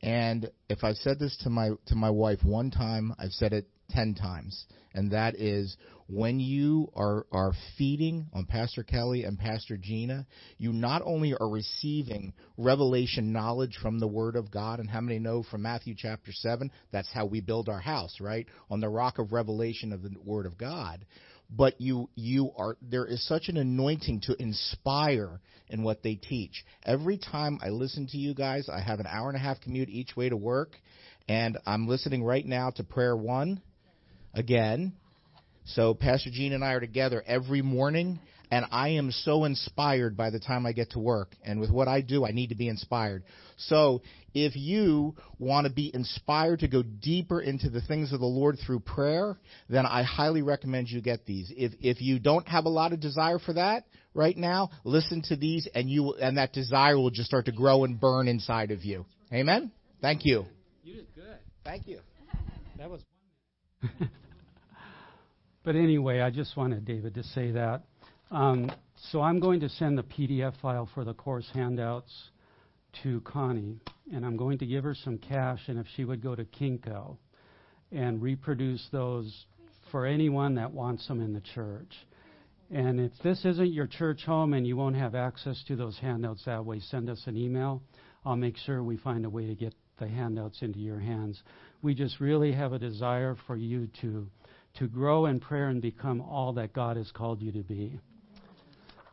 And 0.00 0.48
if 0.68 0.84
I've 0.84 0.96
said 0.96 1.18
this 1.18 1.36
to 1.42 1.50
my 1.50 1.70
to 1.86 1.96
my 1.96 2.08
wife 2.08 2.38
one 2.44 2.70
time, 2.70 3.12
I've 3.18 3.32
said 3.32 3.52
it 3.52 3.66
10 3.90 4.14
times. 4.14 4.64
And 4.94 5.10
that 5.10 5.34
is 5.34 5.76
when 6.08 6.40
you 6.40 6.90
are, 6.96 7.26
are 7.30 7.52
feeding 7.76 8.28
on 8.32 8.46
Pastor 8.46 8.82
Kelly 8.82 9.24
and 9.24 9.38
Pastor 9.38 9.76
Gina, 9.76 10.26
you 10.56 10.72
not 10.72 11.02
only 11.04 11.34
are 11.34 11.48
receiving 11.48 12.32
revelation 12.56 13.30
knowledge 13.30 13.78
from 13.82 14.00
the 14.00 14.08
Word 14.08 14.34
of 14.34 14.50
God, 14.50 14.80
and 14.80 14.88
how 14.88 15.02
many 15.02 15.18
know 15.18 15.42
from 15.42 15.62
Matthew 15.62 15.94
chapter 15.96 16.32
7, 16.32 16.70
that's 16.92 17.12
how 17.12 17.26
we 17.26 17.42
build 17.42 17.68
our 17.68 17.80
house, 17.80 18.16
right? 18.20 18.46
On 18.70 18.80
the 18.80 18.88
rock 18.88 19.18
of 19.18 19.32
revelation 19.32 19.92
of 19.92 20.02
the 20.02 20.14
Word 20.24 20.46
of 20.46 20.56
God. 20.56 21.04
But 21.50 21.78
you, 21.78 22.08
you 22.14 22.52
are, 22.56 22.78
there 22.80 23.06
is 23.06 23.26
such 23.26 23.48
an 23.48 23.58
anointing 23.58 24.22
to 24.22 24.36
inspire 24.40 25.40
in 25.68 25.82
what 25.82 26.02
they 26.02 26.14
teach. 26.14 26.64
Every 26.84 27.18
time 27.18 27.58
I 27.62 27.68
listen 27.68 28.06
to 28.08 28.16
you 28.16 28.34
guys, 28.34 28.70
I 28.72 28.80
have 28.80 29.00
an 29.00 29.06
hour 29.06 29.28
and 29.28 29.36
a 29.36 29.40
half 29.40 29.60
commute 29.60 29.90
each 29.90 30.16
way 30.16 30.30
to 30.30 30.36
work, 30.36 30.72
and 31.28 31.58
I'm 31.66 31.86
listening 31.86 32.24
right 32.24 32.44
now 32.44 32.70
to 32.76 32.84
prayer 32.84 33.16
one 33.16 33.60
again. 34.32 34.94
So 35.74 35.92
Pastor 35.92 36.30
Gene 36.32 36.54
and 36.54 36.64
I 36.64 36.72
are 36.72 36.80
together 36.80 37.22
every 37.26 37.60
morning, 37.60 38.20
and 38.50 38.64
I 38.70 38.90
am 38.90 39.10
so 39.10 39.44
inspired 39.44 40.16
by 40.16 40.30
the 40.30 40.40
time 40.40 40.64
I 40.64 40.72
get 40.72 40.92
to 40.92 40.98
work. 40.98 41.36
And 41.44 41.60
with 41.60 41.70
what 41.70 41.88
I 41.88 42.00
do, 42.00 42.24
I 42.24 42.30
need 42.30 42.48
to 42.48 42.54
be 42.54 42.68
inspired. 42.68 43.22
So 43.58 44.00
if 44.32 44.56
you 44.56 45.14
want 45.38 45.66
to 45.66 45.72
be 45.72 45.90
inspired 45.92 46.60
to 46.60 46.68
go 46.68 46.82
deeper 46.82 47.42
into 47.42 47.68
the 47.68 47.82
things 47.82 48.14
of 48.14 48.20
the 48.20 48.26
Lord 48.26 48.56
through 48.64 48.80
prayer, 48.80 49.36
then 49.68 49.84
I 49.84 50.04
highly 50.04 50.40
recommend 50.40 50.88
you 50.88 51.02
get 51.02 51.26
these. 51.26 51.52
If 51.54 51.72
if 51.80 52.00
you 52.00 52.18
don't 52.18 52.48
have 52.48 52.64
a 52.64 52.70
lot 52.70 52.94
of 52.94 53.00
desire 53.00 53.38
for 53.38 53.52
that 53.52 53.84
right 54.14 54.36
now, 54.36 54.70
listen 54.84 55.22
to 55.28 55.36
these, 55.36 55.68
and 55.74 55.90
you 55.90 56.14
and 56.14 56.38
that 56.38 56.54
desire 56.54 56.96
will 56.96 57.10
just 57.10 57.28
start 57.28 57.44
to 57.44 57.52
grow 57.52 57.84
and 57.84 58.00
burn 58.00 58.26
inside 58.26 58.70
of 58.70 58.84
you. 58.84 59.04
Amen. 59.32 59.70
Thank 60.00 60.22
you. 60.24 60.46
You 60.82 60.94
did 60.94 61.14
good. 61.14 61.38
Thank 61.62 61.86
you. 61.86 62.00
That 62.78 62.88
was. 62.88 63.02
but 65.68 65.76
anyway, 65.76 66.22
I 66.22 66.30
just 66.30 66.56
wanted 66.56 66.86
David 66.86 67.14
to 67.16 67.22
say 67.22 67.50
that. 67.50 67.82
Um, 68.30 68.72
so 69.10 69.20
I'm 69.20 69.38
going 69.38 69.60
to 69.60 69.68
send 69.68 69.98
the 69.98 70.02
PDF 70.02 70.58
file 70.62 70.88
for 70.94 71.04
the 71.04 71.12
course 71.12 71.46
handouts 71.52 72.10
to 73.02 73.20
Connie, 73.20 73.78
and 74.10 74.24
I'm 74.24 74.38
going 74.38 74.56
to 74.60 74.66
give 74.66 74.82
her 74.84 74.94
some 74.94 75.18
cash, 75.18 75.60
and 75.66 75.78
if 75.78 75.84
she 75.94 76.06
would 76.06 76.22
go 76.22 76.34
to 76.34 76.46
Kinko 76.46 77.18
and 77.92 78.22
reproduce 78.22 78.82
those 78.92 79.44
for 79.92 80.06
anyone 80.06 80.54
that 80.54 80.72
wants 80.72 81.06
them 81.06 81.20
in 81.20 81.34
the 81.34 81.42
church. 81.54 81.92
And 82.70 82.98
if 82.98 83.12
this 83.22 83.44
isn't 83.44 83.74
your 83.74 83.88
church 83.88 84.22
home 84.24 84.54
and 84.54 84.66
you 84.66 84.74
won't 84.74 84.96
have 84.96 85.14
access 85.14 85.62
to 85.68 85.76
those 85.76 85.98
handouts 85.98 86.46
that 86.46 86.64
way, 86.64 86.80
send 86.80 87.10
us 87.10 87.22
an 87.26 87.36
email. 87.36 87.82
I'll 88.24 88.36
make 88.36 88.56
sure 88.56 88.82
we 88.82 88.96
find 88.96 89.26
a 89.26 89.30
way 89.30 89.46
to 89.46 89.54
get 89.54 89.74
the 89.98 90.08
handouts 90.08 90.62
into 90.62 90.78
your 90.78 90.98
hands. 90.98 91.42
We 91.82 91.94
just 91.94 92.20
really 92.20 92.52
have 92.52 92.72
a 92.72 92.78
desire 92.78 93.36
for 93.46 93.54
you 93.54 93.90
to 94.00 94.28
to 94.74 94.86
grow 94.86 95.26
in 95.26 95.40
prayer 95.40 95.68
and 95.68 95.82
become 95.82 96.20
all 96.20 96.52
that 96.54 96.72
God 96.72 96.96
has 96.96 97.10
called 97.10 97.42
you 97.42 97.52
to 97.52 97.62
be. 97.62 97.98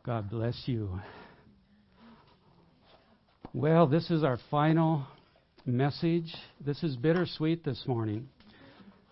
God 0.06 0.30
bless 0.30 0.62
you. 0.66 1.00
Well, 3.54 3.88
this 3.88 4.12
is 4.12 4.24
our 4.24 4.38
final 4.52 5.08
message. 5.66 6.34
This 6.64 6.84
is 6.84 6.96
bittersweet 6.96 7.64
this 7.64 7.84
morning. 7.88 8.28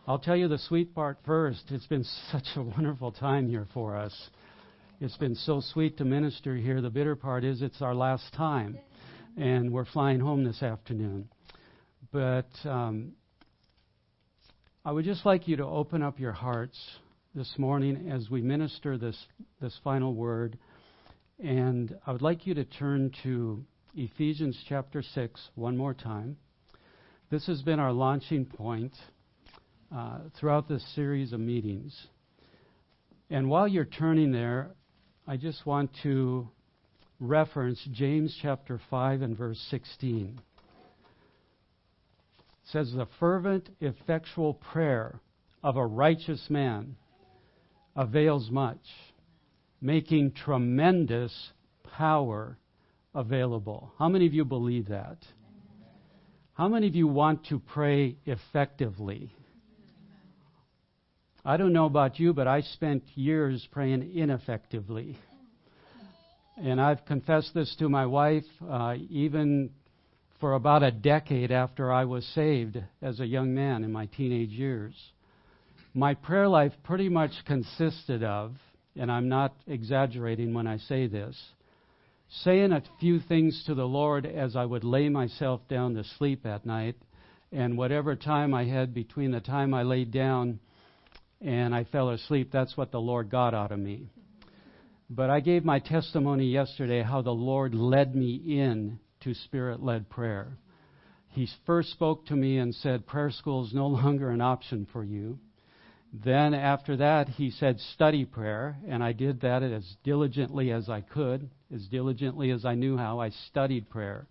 I'll 0.05 0.19
tell 0.19 0.35
you 0.35 0.47
the 0.47 0.57
sweet 0.57 0.93
part 0.93 1.17
first. 1.25 1.63
It's 1.69 1.87
been 1.87 2.03
such 2.31 2.47
a 2.55 2.61
wonderful 2.61 3.11
time 3.11 3.47
here 3.47 3.67
for 3.73 3.95
us. 3.95 4.13
It's 4.99 5.17
been 5.17 5.35
so 5.35 5.61
sweet 5.61 5.97
to 5.97 6.05
minister 6.05 6.55
here. 6.55 6.81
The 6.81 6.89
bitter 6.89 7.15
part 7.15 7.43
is 7.43 7.61
it's 7.61 7.81
our 7.81 7.95
last 7.95 8.33
time, 8.33 8.77
and 9.37 9.71
we're 9.71 9.85
flying 9.85 10.19
home 10.19 10.43
this 10.43 10.61
afternoon. 10.61 11.29
But 12.11 12.49
um, 12.65 13.13
I 14.85 14.91
would 14.91 15.05
just 15.05 15.25
like 15.25 15.47
you 15.47 15.55
to 15.55 15.65
open 15.65 16.03
up 16.03 16.19
your 16.19 16.33
hearts 16.33 16.77
this 17.33 17.53
morning 17.57 18.11
as 18.11 18.29
we 18.29 18.41
minister 18.41 18.97
this, 18.97 19.17
this 19.61 19.79
final 19.81 20.13
word. 20.13 20.57
And 21.41 21.95
I 22.05 22.11
would 22.11 22.21
like 22.21 22.45
you 22.45 22.53
to 22.55 22.65
turn 22.65 23.13
to 23.23 23.63
Ephesians 23.95 24.61
chapter 24.67 25.01
6 25.01 25.49
one 25.55 25.77
more 25.77 25.93
time. 25.93 26.35
This 27.31 27.47
has 27.47 27.61
been 27.61 27.79
our 27.79 27.93
launching 27.93 28.43
point 28.43 28.91
uh, 29.95 30.17
throughout 30.37 30.67
this 30.67 30.85
series 30.93 31.31
of 31.31 31.39
meetings. 31.39 32.07
And 33.29 33.49
while 33.49 33.69
you're 33.69 33.85
turning 33.85 34.33
there, 34.33 34.71
I 35.25 35.37
just 35.37 35.65
want 35.65 35.91
to 36.03 36.49
reference 37.21 37.79
James 37.93 38.37
chapter 38.41 38.81
5 38.89 39.21
and 39.21 39.37
verse 39.37 39.65
16 39.71 40.41
says, 42.73 42.91
The 42.91 43.07
fervent, 43.19 43.69
effectual 43.79 44.55
prayer 44.55 45.21
of 45.63 45.77
a 45.77 45.85
righteous 45.85 46.45
man 46.49 46.97
avails 47.95 48.49
much, 48.51 48.83
making 49.79 50.33
tremendous 50.33 51.51
power 51.97 52.57
available. 53.13 53.93
How 53.97 54.09
many 54.09 54.25
of 54.25 54.33
you 54.33 54.43
believe 54.43 54.89
that? 54.89 55.19
How 56.55 56.67
many 56.67 56.87
of 56.87 56.95
you 56.95 57.07
want 57.07 57.45
to 57.47 57.59
pray 57.59 58.17
effectively? 58.25 59.33
I 61.45 61.57
don't 61.57 61.73
know 61.73 61.85
about 61.85 62.19
you, 62.19 62.33
but 62.33 62.47
I 62.47 62.61
spent 62.61 63.03
years 63.15 63.67
praying 63.71 64.11
ineffectively. 64.15 65.17
And 66.57 66.79
I've 66.79 67.05
confessed 67.05 67.53
this 67.53 67.75
to 67.79 67.89
my 67.89 68.05
wife, 68.05 68.45
uh, 68.67 68.95
even 69.09 69.71
for 70.43 70.55
about 70.55 70.83
a 70.83 70.91
decade 70.91 71.53
after 71.53 71.89
I 71.89 72.03
was 72.03 72.25
saved 72.35 72.77
as 73.01 73.21
a 73.21 73.25
young 73.25 73.53
man 73.53 73.85
in 73.85 73.93
my 73.93 74.07
teenage 74.07 74.49
years. 74.49 74.93
My 75.93 76.15
prayer 76.15 76.49
life 76.49 76.73
pretty 76.83 77.07
much 77.07 77.31
consisted 77.45 78.25
of, 78.25 78.53
and 78.97 79.09
I'm 79.09 79.29
not 79.29 79.55
exaggerating 79.67 80.53
when 80.53 80.67
I 80.67 80.79
say 80.79 81.07
this, 81.07 81.41
saying 82.43 82.73
a 82.73 82.83
few 82.99 83.21
things 83.21 83.63
to 83.67 83.73
the 83.73 83.87
Lord 83.87 84.25
as 84.25 84.57
I 84.57 84.65
would 84.65 84.83
lay 84.83 85.07
myself 85.07 85.61
down 85.69 85.93
to 85.93 86.03
sleep 86.17 86.45
at 86.45 86.65
night, 86.65 86.97
and 87.53 87.77
whatever 87.77 88.17
time 88.17 88.53
I 88.53 88.65
had 88.65 88.93
between 88.93 89.31
the 89.31 89.39
time 89.39 89.73
I 89.73 89.83
laid 89.83 90.11
down 90.11 90.59
and 91.39 91.73
I 91.73 91.85
fell 91.85 92.09
asleep, 92.09 92.49
that's 92.51 92.75
what 92.75 92.91
the 92.91 92.99
Lord 92.99 93.29
got 93.29 93.53
out 93.53 93.71
of 93.71 93.79
me. 93.79 94.09
But 95.09 95.29
I 95.29 95.39
gave 95.39 95.63
my 95.63 95.79
testimony 95.79 96.47
yesterday 96.47 97.01
how 97.01 97.21
the 97.21 97.31
Lord 97.31 97.73
led 97.73 98.13
me 98.13 98.35
in 98.45 98.99
to 99.23 99.33
spirit 99.33 99.83
led 99.83 100.09
prayer. 100.09 100.57
He 101.29 101.47
first 101.65 101.91
spoke 101.91 102.25
to 102.27 102.35
me 102.35 102.57
and 102.57 102.73
said, 102.75 103.07
Prayer 103.07 103.31
school 103.31 103.65
is 103.65 103.73
no 103.73 103.87
longer 104.01 104.29
an 104.29 104.41
option 104.41 104.87
for 104.91 105.03
you. 105.03 105.39
Then, 106.13 106.53
after 106.53 106.97
that, 106.97 107.27
he 107.27 107.49
said, 107.49 107.79
Study 107.79 108.23
prayer. 108.23 108.77
And 108.87 109.03
I 109.03 109.13
did 109.13 109.41
that 109.41 109.63
as 109.63 109.95
diligently 110.03 110.71
as 110.71 110.89
I 110.89 111.01
could, 111.01 111.49
as 111.73 111.87
diligently 111.87 112.51
as 112.51 112.65
I 112.65 112.75
knew 112.75 112.97
how. 112.97 113.19
I 113.19 113.29
studied 113.29 113.89
prayer. 113.89 114.27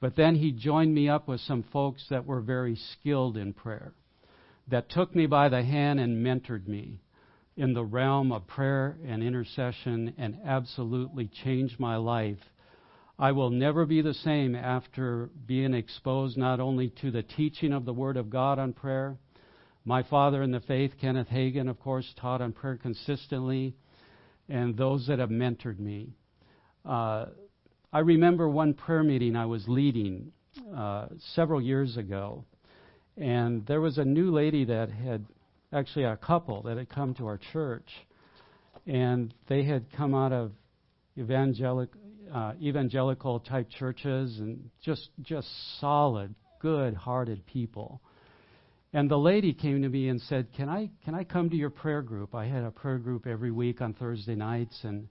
But 0.00 0.16
then 0.16 0.36
he 0.36 0.52
joined 0.52 0.94
me 0.94 1.08
up 1.08 1.26
with 1.26 1.40
some 1.40 1.64
folks 1.72 2.04
that 2.10 2.26
were 2.26 2.40
very 2.40 2.76
skilled 2.76 3.36
in 3.36 3.52
prayer, 3.52 3.94
that 4.68 4.90
took 4.90 5.14
me 5.14 5.26
by 5.26 5.48
the 5.48 5.62
hand 5.62 5.98
and 5.98 6.24
mentored 6.24 6.68
me 6.68 7.00
in 7.56 7.72
the 7.72 7.84
realm 7.84 8.30
of 8.30 8.46
prayer 8.46 8.96
and 9.04 9.22
intercession 9.22 10.14
and 10.16 10.38
absolutely 10.44 11.26
changed 11.42 11.80
my 11.80 11.96
life 11.96 12.38
I 13.20 13.32
will 13.32 13.50
never 13.50 13.84
be 13.84 14.00
the 14.00 14.14
same 14.14 14.54
after 14.54 15.28
being 15.44 15.74
exposed 15.74 16.36
not 16.36 16.60
only 16.60 16.90
to 17.00 17.10
the 17.10 17.24
teaching 17.24 17.72
of 17.72 17.84
the 17.84 17.92
Word 17.92 18.16
of 18.16 18.30
God 18.30 18.60
on 18.60 18.72
prayer. 18.72 19.16
My 19.84 20.04
father 20.04 20.40
in 20.42 20.52
the 20.52 20.60
faith, 20.60 20.92
Kenneth 21.00 21.26
Hagin, 21.28 21.68
of 21.68 21.80
course, 21.80 22.06
taught 22.20 22.40
on 22.40 22.52
prayer 22.52 22.76
consistently, 22.76 23.74
and 24.48 24.76
those 24.76 25.08
that 25.08 25.18
have 25.18 25.30
mentored 25.30 25.80
me. 25.80 26.14
Uh, 26.84 27.26
I 27.92 28.00
remember 28.00 28.48
one 28.48 28.72
prayer 28.74 29.02
meeting 29.02 29.34
I 29.34 29.46
was 29.46 29.66
leading 29.66 30.30
uh, 30.76 31.06
several 31.34 31.60
years 31.60 31.96
ago, 31.96 32.44
and 33.16 33.66
there 33.66 33.80
was 33.80 33.98
a 33.98 34.04
new 34.04 34.30
lady 34.30 34.64
that 34.66 34.90
had, 34.90 35.26
actually, 35.72 36.04
a 36.04 36.16
couple 36.16 36.62
that 36.62 36.76
had 36.76 36.88
come 36.88 37.14
to 37.14 37.26
our 37.26 37.40
church, 37.52 37.88
and 38.86 39.34
they 39.48 39.64
had 39.64 39.90
come 39.96 40.14
out 40.14 40.32
of 40.32 40.52
evangelic, 41.18 41.88
uh, 42.32 42.52
evangelical 42.60 43.40
type 43.40 43.68
churches 43.78 44.38
and 44.38 44.70
just 44.82 45.10
just 45.22 45.48
solid, 45.80 46.34
good-hearted 46.60 47.46
people. 47.46 48.00
And 48.92 49.10
the 49.10 49.18
lady 49.18 49.52
came 49.52 49.82
to 49.82 49.88
me 49.88 50.08
and 50.08 50.20
said, 50.22 50.48
"Can 50.56 50.68
I 50.68 50.90
can 51.04 51.14
I 51.14 51.24
come 51.24 51.50
to 51.50 51.56
your 51.56 51.70
prayer 51.70 52.02
group? 52.02 52.34
I 52.34 52.46
had 52.46 52.64
a 52.64 52.70
prayer 52.70 52.98
group 52.98 53.26
every 53.26 53.50
week 53.50 53.80
on 53.80 53.92
Thursday 53.94 54.34
nights 54.34 54.78
and 54.84 55.08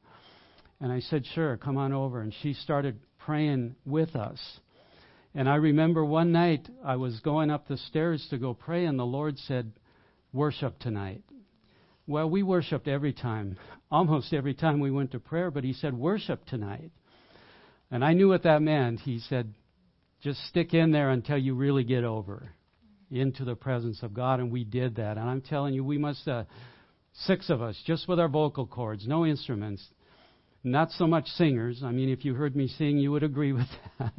and 0.80 0.92
I 0.92 1.00
said, 1.00 1.26
"Sure, 1.26 1.58
come 1.58 1.78
on 1.78 1.94
over." 1.94 2.22
And 2.22 2.34
she 2.42 2.54
started 2.54 3.00
praying 3.20 3.76
with 3.86 4.16
us. 4.16 4.40
And 5.36 5.48
I 5.48 5.56
remember 5.56 6.04
one 6.04 6.32
night 6.32 6.68
I 6.84 6.96
was 6.96 7.20
going 7.20 7.52
up 7.52 7.68
the 7.68 7.78
stairs 7.78 8.26
to 8.32 8.38
go 8.38 8.54
pray 8.56 8.86
and 8.86 8.98
the 8.98 9.06
Lord 9.06 9.38
said, 9.38 9.72
"Worship 10.34 10.80
tonight." 10.80 11.24
Well, 12.08 12.30
we 12.30 12.42
worshiped 12.42 12.88
every 12.88 13.14
time, 13.14 13.58
almost 13.92 14.34
every 14.34 14.54
time 14.54 14.80
we 14.80 14.90
went 14.90 15.12
to 15.12 15.20
prayer, 15.20 15.52
but 15.52 15.64
he 15.64 15.74
said, 15.74 15.94
"Worship 15.94 16.46
tonight." 16.46 16.92
And 17.90 18.04
I 18.04 18.14
knew 18.14 18.30
what 18.30 18.44
that 18.44 18.62
meant. 18.62 19.00
He 19.00 19.20
said, 19.20 19.54
just 20.22 20.44
stick 20.48 20.74
in 20.74 20.92
there 20.92 21.10
until 21.12 21.38
you 21.38 21.54
really 21.56 21.84
get 21.84 22.04
over. 22.04 22.52
into 23.10 23.46
the 23.46 23.56
presence 23.56 24.04
of 24.04 24.14
God, 24.14 24.42
and 24.42 24.52
we 24.52 24.66
did 24.66 24.98
that. 24.98 25.18
And 25.18 25.30
I'm 25.30 25.40
telling 25.40 25.74
you, 25.74 25.82
we 25.82 25.98
must, 25.98 26.28
uh, 26.28 26.44
six 27.14 27.50
of 27.50 27.62
us, 27.62 27.82
just 27.86 28.08
with 28.08 28.20
our 28.20 28.28
vocal 28.28 28.68
cords, 28.68 29.08
no 29.08 29.26
instruments, 29.26 29.82
not 30.64 30.92
so 30.92 31.08
much 31.08 31.28
singers. 31.28 31.82
I 31.84 31.92
mean, 31.92 32.10
if 32.10 32.26
you 32.26 32.34
heard 32.34 32.56
me 32.56 32.68
sing, 32.68 32.98
you 32.98 33.12
would 33.12 33.24
agree 33.24 33.54
with 33.54 33.68
that. 34.00 34.14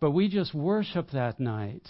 but 0.00 0.10
we 0.10 0.28
just 0.28 0.54
worshiped 0.54 1.12
that 1.12 1.38
night. 1.38 1.86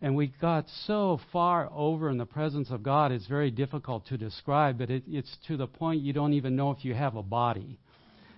And 0.00 0.16
we 0.16 0.26
got 0.40 0.66
so 0.86 1.18
far 1.32 1.70
over 1.72 2.10
in 2.10 2.18
the 2.18 2.26
presence 2.26 2.70
of 2.70 2.82
God, 2.82 3.10
it's 3.10 3.26
very 3.26 3.50
difficult 3.50 4.06
to 4.08 4.18
describe, 4.18 4.76
but 4.76 4.90
it, 4.90 5.04
it's 5.08 5.34
to 5.48 5.56
the 5.56 5.66
point 5.66 6.02
you 6.02 6.12
don't 6.12 6.34
even 6.34 6.56
know 6.56 6.72
if 6.72 6.84
you 6.84 6.92
have 6.92 7.16
a 7.16 7.22
body. 7.22 7.78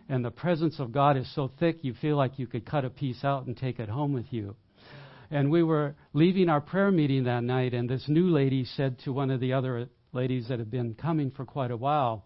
And 0.08 0.24
the 0.24 0.30
presence 0.30 0.78
of 0.78 0.92
God 0.92 1.16
is 1.16 1.32
so 1.34 1.50
thick, 1.58 1.78
you 1.82 1.94
feel 1.94 2.16
like 2.16 2.38
you 2.38 2.46
could 2.46 2.64
cut 2.64 2.84
a 2.84 2.90
piece 2.90 3.24
out 3.24 3.46
and 3.46 3.56
take 3.56 3.80
it 3.80 3.88
home 3.88 4.12
with 4.12 4.26
you. 4.30 4.54
And 5.30 5.50
we 5.50 5.62
were 5.64 5.96
leaving 6.12 6.48
our 6.48 6.60
prayer 6.60 6.92
meeting 6.92 7.24
that 7.24 7.42
night, 7.42 7.74
and 7.74 7.88
this 7.88 8.04
new 8.08 8.28
lady 8.28 8.64
said 8.64 9.00
to 9.00 9.12
one 9.12 9.30
of 9.30 9.40
the 9.40 9.52
other 9.52 9.88
ladies 10.12 10.48
that 10.48 10.60
had 10.60 10.70
been 10.70 10.94
coming 10.94 11.32
for 11.32 11.44
quite 11.44 11.72
a 11.72 11.76
while, 11.76 12.24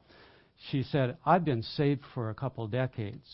she 0.70 0.82
said, 0.82 1.16
I've 1.24 1.44
been 1.44 1.62
saved 1.62 2.02
for 2.12 2.28
a 2.28 2.34
couple 2.34 2.66
decades, 2.68 3.26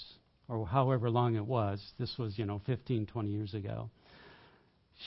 or 0.49 0.65
however 0.65 1.11
long 1.11 1.35
it 1.35 1.45
was. 1.45 1.83
This 1.99 2.15
was, 2.17 2.38
you 2.38 2.47
know, 2.47 2.61
15, 2.67 3.07
20 3.07 3.29
years 3.29 3.55
ago. 3.55 3.91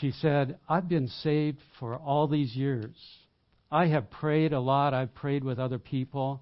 She 0.01 0.11
said, 0.11 0.59
I've 0.67 0.89
been 0.89 1.07
saved 1.07 1.59
for 1.79 1.95
all 1.95 2.27
these 2.27 2.53
years. 2.55 2.95
I 3.71 3.87
have 3.87 4.11
prayed 4.11 4.51
a 4.51 4.59
lot. 4.59 4.93
I've 4.93 5.15
prayed 5.15 5.43
with 5.43 5.59
other 5.59 5.79
people. 5.79 6.41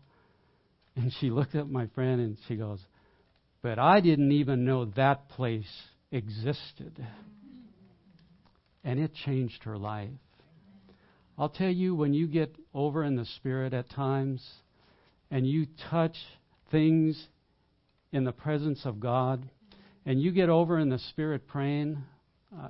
And 0.97 1.13
she 1.19 1.29
looked 1.29 1.53
at 1.53 1.69
my 1.69 1.85
friend 1.93 2.19
and 2.19 2.37
she 2.47 2.55
goes, 2.55 2.79
But 3.61 3.77
I 3.77 3.99
didn't 4.01 4.31
even 4.31 4.65
know 4.65 4.85
that 4.95 5.29
place 5.29 5.71
existed. 6.11 7.05
And 8.83 8.99
it 8.99 9.11
changed 9.25 9.63
her 9.63 9.77
life. 9.77 10.09
I'll 11.37 11.49
tell 11.49 11.69
you, 11.69 11.93
when 11.93 12.15
you 12.15 12.27
get 12.27 12.55
over 12.73 13.03
in 13.03 13.15
the 13.15 13.25
Spirit 13.25 13.73
at 13.73 13.91
times 13.91 14.43
and 15.29 15.45
you 15.45 15.67
touch 15.91 16.15
things 16.71 17.27
in 18.11 18.23
the 18.23 18.31
presence 18.31 18.81
of 18.83 18.99
God 18.99 19.47
and 20.03 20.19
you 20.19 20.31
get 20.31 20.49
over 20.49 20.79
in 20.79 20.89
the 20.89 20.97
Spirit 20.97 21.47
praying, 21.47 22.01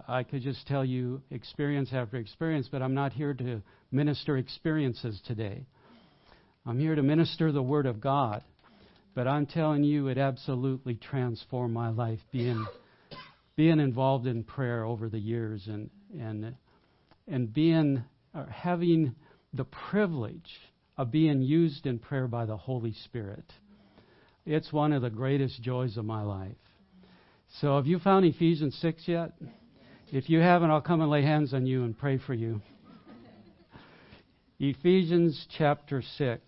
I 0.05 0.23
could 0.23 0.41
just 0.41 0.67
tell 0.67 0.83
you 0.83 1.21
experience 1.31 1.91
after 1.93 2.17
experience, 2.17 2.67
but 2.69 2.81
I'm 2.81 2.95
not 2.95 3.13
here 3.13 3.33
to 3.35 3.61
minister 3.89 4.35
experiences 4.35 5.21
today. 5.25 5.65
I'm 6.67 6.79
here 6.79 6.95
to 6.95 7.01
minister 7.01 7.53
the 7.53 7.63
Word 7.63 7.85
of 7.85 8.01
God. 8.01 8.43
But 9.15 9.25
I'm 9.25 9.45
telling 9.45 9.85
you, 9.85 10.09
it 10.09 10.17
absolutely 10.17 10.95
transformed 10.95 11.73
my 11.73 11.89
life 11.89 12.19
being, 12.33 12.67
being 13.55 13.79
involved 13.79 14.27
in 14.27 14.43
prayer 14.43 14.83
over 14.83 15.07
the 15.07 15.17
years 15.17 15.63
and, 15.67 15.89
and, 16.19 16.55
and 17.25 17.53
being, 17.53 18.03
uh, 18.35 18.45
having 18.47 19.15
the 19.53 19.63
privilege 19.63 20.59
of 20.97 21.09
being 21.09 21.41
used 21.41 21.85
in 21.85 21.99
prayer 21.99 22.27
by 22.27 22.45
the 22.45 22.57
Holy 22.57 22.93
Spirit. 23.05 23.45
It's 24.45 24.73
one 24.73 24.91
of 24.91 25.01
the 25.01 25.09
greatest 25.09 25.61
joys 25.61 25.95
of 25.95 26.03
my 26.03 26.21
life. 26.21 26.51
So, 27.61 27.77
have 27.77 27.87
you 27.87 27.97
found 27.99 28.25
Ephesians 28.25 28.77
6 28.81 29.07
yet? 29.07 29.31
If 30.11 30.29
you 30.29 30.39
haven't, 30.39 30.69
I'll 30.69 30.81
come 30.81 30.99
and 30.99 31.09
lay 31.09 31.21
hands 31.21 31.53
on 31.53 31.65
you 31.65 31.85
and 31.85 31.97
pray 31.97 32.17
for 32.17 32.33
you. 32.33 32.61
Ephesians 34.59 35.45
chapter 35.55 36.01
6 36.17 36.41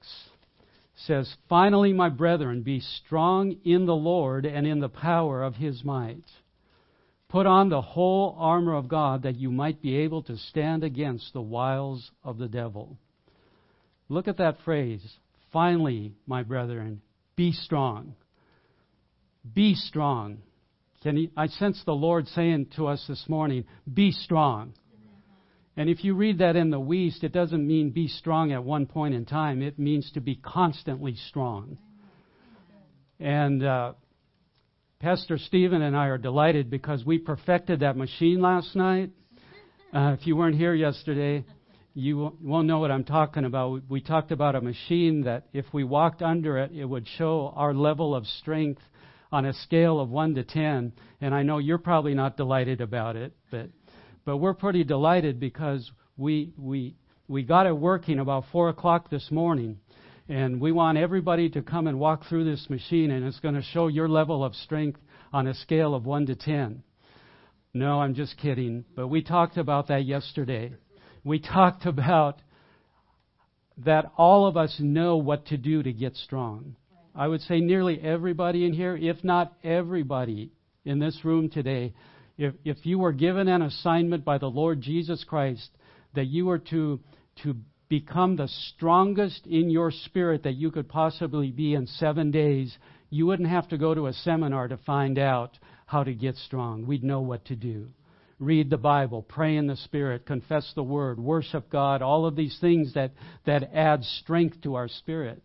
says, 0.95 1.31
Finally, 1.47 1.93
my 1.93 2.09
brethren, 2.09 2.63
be 2.63 2.79
strong 2.79 3.55
in 3.63 3.85
the 3.85 3.95
Lord 3.95 4.45
and 4.45 4.65
in 4.65 4.79
the 4.79 4.89
power 4.89 5.43
of 5.43 5.55
his 5.55 5.83
might. 5.83 6.23
Put 7.29 7.45
on 7.45 7.69
the 7.69 7.81
whole 7.81 8.35
armor 8.39 8.75
of 8.75 8.87
God 8.87 9.21
that 9.23 9.35
you 9.37 9.51
might 9.51 9.83
be 9.83 9.95
able 9.97 10.23
to 10.23 10.37
stand 10.37 10.83
against 10.83 11.33
the 11.33 11.41
wiles 11.41 12.09
of 12.23 12.39
the 12.39 12.47
devil. 12.47 12.97
Look 14.09 14.27
at 14.27 14.37
that 14.37 14.57
phrase. 14.65 15.05
Finally, 15.53 16.13
my 16.25 16.41
brethren, 16.41 17.01
be 17.35 17.51
strong. 17.51 18.15
Be 19.53 19.75
strong. 19.75 20.39
Can 21.03 21.15
he, 21.15 21.31
I 21.37 21.45
sense 21.45 21.81
the 21.85 21.91
Lord 21.91 22.27
saying 22.29 22.71
to 22.75 22.87
us 22.87 23.05
this 23.07 23.25
morning, 23.29 23.65
be 23.91 24.11
strong. 24.11 24.73
And 25.79 25.89
if 25.89 26.03
you 26.03 26.13
read 26.13 26.39
that 26.39 26.57
in 26.57 26.71
the 26.71 26.77
Wuest, 26.77 27.23
it 27.23 27.31
doesn't 27.31 27.65
mean 27.65 27.91
be 27.91 28.09
strong 28.09 28.51
at 28.51 28.61
one 28.61 28.85
point 28.85 29.13
in 29.13 29.23
time. 29.23 29.61
It 29.61 29.79
means 29.79 30.11
to 30.11 30.19
be 30.19 30.35
constantly 30.35 31.15
strong. 31.29 31.77
And 33.17 33.63
uh, 33.63 33.93
Pastor 34.99 35.37
Stephen 35.37 35.81
and 35.81 35.95
I 35.95 36.07
are 36.07 36.17
delighted 36.17 36.69
because 36.69 37.05
we 37.05 37.17
perfected 37.17 37.79
that 37.79 37.95
machine 37.95 38.41
last 38.41 38.75
night. 38.75 39.11
Uh, 39.93 40.17
if 40.19 40.27
you 40.27 40.35
weren't 40.35 40.57
here 40.57 40.73
yesterday, 40.73 41.45
you 41.93 42.37
won't 42.41 42.67
know 42.67 42.79
what 42.79 42.91
I'm 42.91 43.05
talking 43.05 43.45
about. 43.45 43.83
We 43.87 44.01
talked 44.01 44.33
about 44.33 44.55
a 44.55 44.61
machine 44.61 45.21
that 45.21 45.47
if 45.53 45.63
we 45.71 45.85
walked 45.85 46.21
under 46.21 46.57
it, 46.57 46.73
it 46.73 46.83
would 46.83 47.07
show 47.17 47.53
our 47.55 47.73
level 47.73 48.13
of 48.13 48.27
strength 48.27 48.81
on 49.31 49.45
a 49.45 49.53
scale 49.53 50.01
of 50.01 50.09
1 50.09 50.35
to 50.35 50.43
10. 50.43 50.91
And 51.21 51.33
I 51.33 51.43
know 51.43 51.59
you're 51.59 51.77
probably 51.77 52.15
not 52.15 52.35
delighted 52.35 52.81
about 52.81 53.15
it, 53.15 53.31
but 53.49 53.69
but 54.29 54.37
we're 54.37 54.53
pretty 54.53 54.83
delighted 54.83 55.39
because 55.39 55.89
we, 56.15 56.53
we, 56.55 56.93
we 57.27 57.41
got 57.41 57.65
it 57.65 57.75
working 57.75 58.19
about 58.19 58.43
4 58.51 58.69
o'clock 58.69 59.09
this 59.09 59.31
morning. 59.31 59.79
And 60.27 60.61
we 60.61 60.71
want 60.71 60.99
everybody 60.99 61.49
to 61.49 61.63
come 61.63 61.87
and 61.87 61.99
walk 61.99 62.25
through 62.29 62.43
this 62.43 62.69
machine, 62.69 63.09
and 63.09 63.25
it's 63.25 63.39
going 63.39 63.55
to 63.55 63.63
show 63.63 63.87
your 63.87 64.07
level 64.07 64.45
of 64.45 64.53
strength 64.53 64.99
on 65.33 65.47
a 65.47 65.55
scale 65.55 65.95
of 65.95 66.05
1 66.05 66.27
to 66.27 66.35
10. 66.35 66.83
No, 67.73 68.01
I'm 68.01 68.13
just 68.13 68.37
kidding. 68.37 68.85
But 68.95 69.07
we 69.07 69.23
talked 69.23 69.57
about 69.57 69.87
that 69.87 70.05
yesterday. 70.05 70.73
We 71.23 71.39
talked 71.39 71.87
about 71.87 72.39
that 73.83 74.11
all 74.15 74.45
of 74.45 74.57
us 74.57 74.75
know 74.79 75.17
what 75.17 75.47
to 75.47 75.57
do 75.57 75.81
to 75.81 75.91
get 75.91 76.15
strong. 76.15 76.75
I 77.15 77.27
would 77.27 77.41
say 77.41 77.61
nearly 77.61 77.99
everybody 77.99 78.63
in 78.63 78.73
here, 78.73 78.95
if 78.95 79.23
not 79.23 79.55
everybody 79.63 80.51
in 80.85 80.99
this 80.99 81.17
room 81.23 81.49
today, 81.49 81.95
if, 82.39 82.53
if 82.63 82.85
you 82.85 82.97
were 82.97 83.11
given 83.11 83.49
an 83.49 83.61
assignment 83.61 84.23
by 84.23 84.37
the 84.37 84.49
Lord 84.49 84.79
Jesus 84.79 85.25
Christ 85.25 85.69
that 86.15 86.27
you 86.27 86.45
were 86.45 86.57
to, 86.57 87.01
to 87.43 87.55
become 87.89 88.37
the 88.37 88.47
strongest 88.47 89.45
in 89.45 89.69
your 89.69 89.91
spirit 89.91 90.43
that 90.43 90.55
you 90.55 90.71
could 90.71 90.87
possibly 90.87 91.51
be 91.51 91.73
in 91.73 91.85
seven 91.85 92.31
days, 92.31 92.75
you 93.09 93.25
wouldn't 93.25 93.49
have 93.49 93.67
to 93.67 93.77
go 93.77 93.93
to 93.93 94.07
a 94.07 94.13
seminar 94.13 94.69
to 94.69 94.77
find 94.77 95.19
out 95.19 95.59
how 95.85 96.03
to 96.03 96.13
get 96.13 96.35
strong. 96.37 96.87
We'd 96.87 97.03
know 97.03 97.19
what 97.19 97.43
to 97.45 97.57
do. 97.57 97.89
Read 98.39 98.69
the 98.69 98.77
Bible, 98.77 99.21
pray 99.21 99.57
in 99.57 99.67
the 99.67 99.75
Spirit, 99.75 100.25
confess 100.25 100.71
the 100.73 100.83
Word, 100.83 101.19
worship 101.19 101.69
God, 101.69 102.01
all 102.01 102.25
of 102.25 102.37
these 102.37 102.57
things 102.61 102.93
that, 102.93 103.11
that 103.45 103.71
add 103.73 104.05
strength 104.05 104.61
to 104.61 104.75
our 104.75 104.87
spirit. 104.87 105.43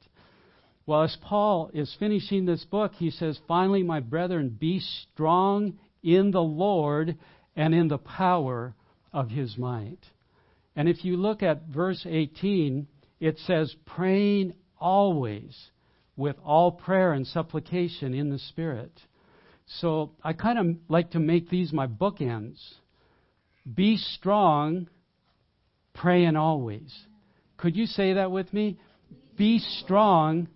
Well, 0.87 1.03
as 1.03 1.17
Paul 1.23 1.71
is 1.75 1.93
finishing 1.99 2.45
this 2.45 2.65
book, 2.65 2.93
he 2.95 3.11
says, 3.11 3.37
Finally, 3.49 3.83
my 3.83 3.99
brethren, 3.99 4.57
be 4.57 4.79
strong 4.79 5.79
in 6.05 6.31
the 6.31 6.43
Lord 6.43 7.17
and 7.57 7.75
in 7.75 7.89
the 7.89 7.99
power 7.99 8.75
of 9.13 9.31
his 9.31 9.57
might. 9.59 9.99
And 10.77 10.89
if 10.89 11.05
you 11.05 11.17
look 11.17 11.43
at 11.43 11.67
verse 11.67 12.07
18, 12.09 12.87
it 13.21 13.39
says, 13.47 13.75
praying 13.87 14.55
always 14.79 15.57
with 16.17 16.37
all 16.45 16.73
prayer 16.73 17.13
and 17.13 17.27
supplication 17.27 18.15
in 18.15 18.31
the 18.31 18.39
Spirit. 18.39 18.93
So 19.67 20.13
I 20.23 20.33
kind 20.35 20.59
of 20.59 20.77
like 20.89 21.13
to 21.13 21.19
make 21.19 21.49
these 21.49 21.73
my 21.73 21.87
bookends. 21.87 22.59
Be 23.73 23.97
strong, 23.97 24.89
praying 25.95 26.37
always. 26.37 26.95
Could 27.57 27.77
you 27.77 27.87
say 27.87 28.15
that 28.15 28.31
with 28.31 28.53
me? 28.53 28.79
Be 29.39 29.59
strong, 29.59 30.49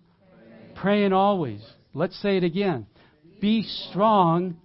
praying 0.75 1.11
always. 1.11 1.61
Let's 1.93 2.21
say 2.21 2.37
it 2.37 2.43
again. 2.43 2.85
Be 3.41 3.63
strong, 3.63 4.57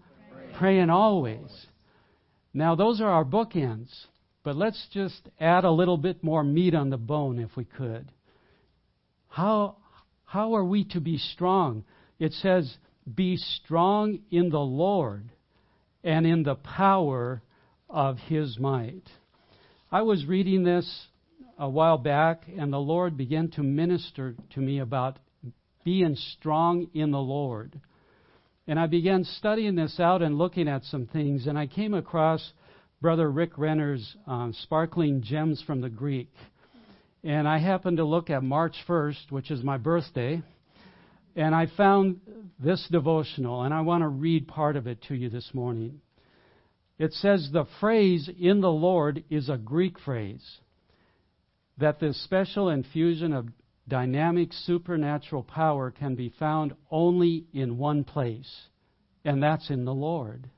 praying 0.58 0.90
always. 0.90 1.50
Now, 2.52 2.74
those 2.74 3.00
are 3.00 3.08
our 3.08 3.24
bookends, 3.24 3.90
but 4.42 4.56
let's 4.56 4.86
just 4.92 5.28
add 5.40 5.64
a 5.64 5.70
little 5.70 5.96
bit 5.96 6.22
more 6.22 6.44
meat 6.44 6.74
on 6.74 6.90
the 6.90 6.96
bone 6.96 7.38
if 7.38 7.56
we 7.56 7.64
could. 7.64 8.10
How, 9.28 9.76
how 10.24 10.54
are 10.54 10.64
we 10.64 10.84
to 10.84 11.00
be 11.00 11.18
strong? 11.18 11.84
It 12.18 12.32
says, 12.32 12.76
Be 13.12 13.36
strong 13.36 14.20
in 14.30 14.50
the 14.50 14.60
Lord 14.60 15.30
and 16.04 16.26
in 16.26 16.42
the 16.42 16.54
power 16.54 17.42
of 17.88 18.18
his 18.18 18.58
might. 18.58 19.04
I 19.90 20.02
was 20.02 20.26
reading 20.26 20.64
this 20.64 21.06
a 21.58 21.68
while 21.68 21.98
back, 21.98 22.42
and 22.56 22.72
the 22.72 22.78
Lord 22.78 23.16
began 23.16 23.48
to 23.52 23.62
minister 23.62 24.34
to 24.54 24.60
me 24.60 24.78
about 24.78 25.18
being 25.84 26.16
strong 26.16 26.88
in 26.94 27.10
the 27.10 27.20
Lord. 27.20 27.80
And 28.66 28.78
I 28.78 28.86
began 28.86 29.24
studying 29.24 29.74
this 29.74 30.00
out 30.00 30.22
and 30.22 30.38
looking 30.38 30.68
at 30.68 30.84
some 30.84 31.06
things, 31.06 31.46
and 31.46 31.58
I 31.58 31.66
came 31.66 31.92
across 31.92 32.52
Brother 33.02 33.30
Rick 33.30 33.58
Renner's 33.58 34.16
um, 34.26 34.54
Sparkling 34.62 35.22
Gems 35.22 35.62
from 35.66 35.82
the 35.82 35.90
Greek. 35.90 36.30
And 37.22 37.46
I 37.46 37.58
happened 37.58 37.98
to 37.98 38.04
look 38.04 38.30
at 38.30 38.42
March 38.42 38.76
1st, 38.88 39.30
which 39.30 39.50
is 39.50 39.62
my 39.62 39.76
birthday, 39.76 40.42
and 41.36 41.54
I 41.54 41.66
found 41.76 42.20
this 42.58 42.86
devotional, 42.90 43.62
and 43.62 43.74
I 43.74 43.82
want 43.82 44.02
to 44.02 44.08
read 44.08 44.48
part 44.48 44.76
of 44.76 44.86
it 44.86 45.02
to 45.08 45.14
you 45.14 45.28
this 45.28 45.50
morning. 45.52 46.00
It 46.98 47.12
says 47.12 47.50
the 47.52 47.66
phrase 47.80 48.30
in 48.38 48.60
the 48.60 48.70
Lord 48.70 49.24
is 49.28 49.48
a 49.48 49.56
Greek 49.56 49.98
phrase. 49.98 50.58
That 51.78 51.98
this 51.98 52.22
special 52.22 52.68
infusion 52.68 53.32
of 53.32 53.48
dynamic 53.88 54.52
supernatural 54.52 55.42
power 55.42 55.90
can 55.90 56.14
be 56.14 56.30
found 56.38 56.74
only 56.90 57.46
in 57.52 57.78
one 57.78 58.04
place, 58.04 58.68
and 59.24 59.42
that's 59.42 59.70
in 59.70 59.84
the 59.84 59.94
Lord. 59.94 60.48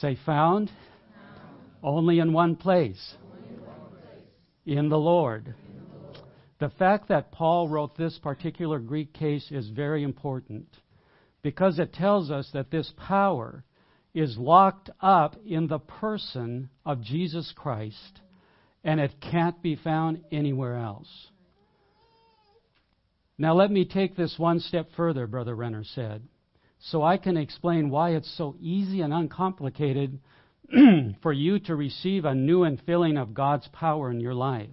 Say, 0.00 0.18
found? 0.26 0.70
Only 1.82 2.18
in 2.18 2.32
one 2.32 2.56
place. 2.56 3.14
In 4.64 4.88
the 4.88 4.98
Lord. 4.98 5.54
The 6.58 6.70
fact 6.70 7.08
that 7.08 7.32
Paul 7.32 7.68
wrote 7.68 7.96
this 7.96 8.18
particular 8.18 8.78
Greek 8.78 9.12
case 9.12 9.50
is 9.50 9.68
very 9.68 10.02
important 10.02 10.68
because 11.42 11.78
it 11.78 11.92
tells 11.92 12.30
us 12.30 12.48
that 12.54 12.70
this 12.70 12.90
power 12.96 13.62
is 14.14 14.38
locked 14.38 14.90
up 15.00 15.36
in 15.44 15.66
the 15.66 15.78
person 15.78 16.70
of 16.84 17.02
Jesus 17.02 17.52
Christ 17.54 18.20
and 18.86 19.00
it 19.00 19.20
can't 19.20 19.60
be 19.60 19.74
found 19.74 20.22
anywhere 20.30 20.76
else. 20.76 21.08
Now, 23.36 23.54
let 23.54 23.70
me 23.70 23.84
take 23.84 24.16
this 24.16 24.38
one 24.38 24.60
step 24.60 24.88
further, 24.96 25.26
Brother 25.26 25.56
Renner 25.56 25.84
said, 25.84 26.22
so 26.78 27.02
I 27.02 27.18
can 27.18 27.36
explain 27.36 27.90
why 27.90 28.10
it's 28.10 28.32
so 28.38 28.54
easy 28.60 29.00
and 29.00 29.12
uncomplicated 29.12 30.20
for 31.22 31.32
you 31.32 31.58
to 31.60 31.74
receive 31.74 32.24
a 32.24 32.34
new 32.34 32.60
infilling 32.60 33.20
of 33.20 33.34
God's 33.34 33.68
power 33.72 34.10
in 34.10 34.20
your 34.20 34.34
life. 34.34 34.70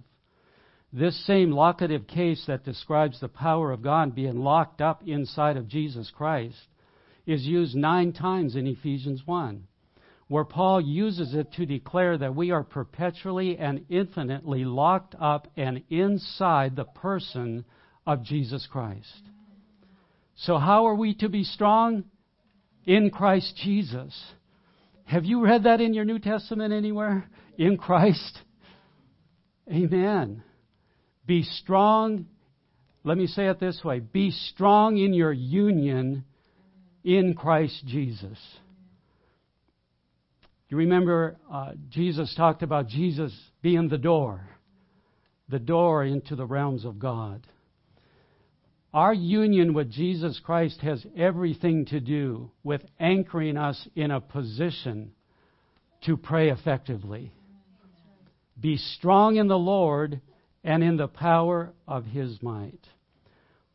This 0.92 1.26
same 1.26 1.50
locative 1.50 2.06
case 2.06 2.44
that 2.46 2.64
describes 2.64 3.18
the 3.18 3.28
power 3.28 3.72
of 3.72 3.82
God 3.82 4.14
being 4.14 4.38
locked 4.38 4.80
up 4.80 5.02
inside 5.04 5.56
of 5.56 5.66
Jesus 5.66 6.10
Christ 6.16 6.68
is 7.26 7.42
used 7.42 7.74
nine 7.74 8.12
times 8.12 8.54
in 8.54 8.68
Ephesians 8.68 9.22
1, 9.26 9.66
where 10.28 10.44
Paul 10.44 10.80
uses 10.80 11.34
it 11.34 11.52
to 11.54 11.66
declare 11.66 12.16
that 12.18 12.34
we 12.34 12.50
are 12.50 12.62
perpetually 12.62 13.58
and 13.58 13.84
infinitely 13.88 14.64
locked 14.64 15.14
up 15.20 15.48
and 15.56 15.82
inside 15.90 16.76
the 16.76 16.84
person 16.84 17.64
of 18.06 18.22
Jesus 18.22 18.66
Christ. 18.70 19.22
So, 20.36 20.58
how 20.58 20.86
are 20.86 20.94
we 20.94 21.14
to 21.16 21.28
be 21.28 21.44
strong? 21.44 22.04
In 22.86 23.10
Christ 23.10 23.58
Jesus. 23.62 24.14
Have 25.04 25.24
you 25.24 25.42
read 25.44 25.64
that 25.64 25.80
in 25.80 25.94
your 25.94 26.04
New 26.04 26.18
Testament 26.18 26.72
anywhere? 26.72 27.28
In 27.56 27.76
Christ? 27.76 28.38
Amen. 29.70 30.42
Be 31.26 31.42
strong. 31.42 32.26
Let 33.04 33.18
me 33.18 33.26
say 33.26 33.46
it 33.48 33.60
this 33.60 33.82
way 33.84 34.00
be 34.00 34.30
strong 34.30 34.96
in 34.96 35.12
your 35.14 35.32
union 35.32 36.24
in 37.04 37.34
Christ 37.34 37.84
Jesus. 37.86 38.38
You 40.68 40.78
remember 40.78 41.36
uh, 41.50 41.72
Jesus 41.90 42.34
talked 42.34 42.62
about 42.62 42.88
Jesus 42.88 43.32
being 43.62 43.88
the 43.88 43.98
door, 43.98 44.48
the 45.48 45.58
door 45.58 46.04
into 46.04 46.36
the 46.36 46.46
realms 46.46 46.84
of 46.84 46.98
God. 46.98 47.46
Our 48.92 49.12
union 49.12 49.74
with 49.74 49.90
Jesus 49.90 50.40
Christ 50.44 50.80
has 50.82 51.04
everything 51.16 51.86
to 51.86 52.00
do 52.00 52.50
with 52.62 52.82
anchoring 53.00 53.56
us 53.56 53.88
in 53.96 54.10
a 54.10 54.20
position 54.20 55.12
to 56.04 56.16
pray 56.16 56.50
effectively. 56.50 57.32
Be 58.58 58.76
strong 58.76 59.36
in 59.36 59.48
the 59.48 59.58
Lord 59.58 60.20
and 60.62 60.82
in 60.82 60.96
the 60.96 61.08
power 61.08 61.72
of 61.88 62.04
his 62.04 62.40
might. 62.42 62.86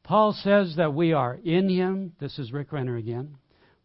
Paul 0.03 0.33
says 0.33 0.75
that 0.77 0.93
we 0.93 1.13
are 1.13 1.37
in 1.43 1.69
him. 1.69 2.13
This 2.19 2.39
is 2.39 2.51
Rick 2.51 2.71
Renner 2.71 2.95
again. 2.95 3.35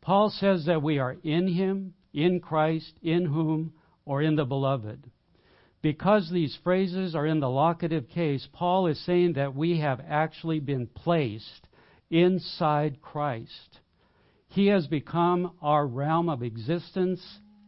Paul 0.01 0.31
says 0.31 0.67
that 0.67 0.83
we 0.83 0.99
are 0.99 1.17
in 1.23 1.49
him, 1.49 1.95
in 2.15 2.41
Christ, 2.41 2.95
in 3.03 3.27
whom, 3.27 3.75
or 4.07 4.23
in 4.23 4.37
the 4.37 4.45
beloved. 4.45 5.11
Because 5.83 6.31
these 6.31 6.57
phrases 6.65 7.15
are 7.15 7.27
in 7.27 7.41
the 7.41 7.51
locative 7.51 8.09
case, 8.09 8.49
Paul 8.55 8.87
is 8.87 9.05
saying 9.05 9.35
that 9.35 9.55
we 9.55 9.81
have 9.81 10.01
actually 10.09 10.61
been 10.61 10.87
placed 10.87 11.69
inside 12.11 13.03
Christ. 13.03 13.81
He 14.49 14.69
has 14.69 14.87
become 14.87 15.53
our 15.61 15.87
realm 15.87 16.29
of 16.29 16.43
existence 16.43 17.21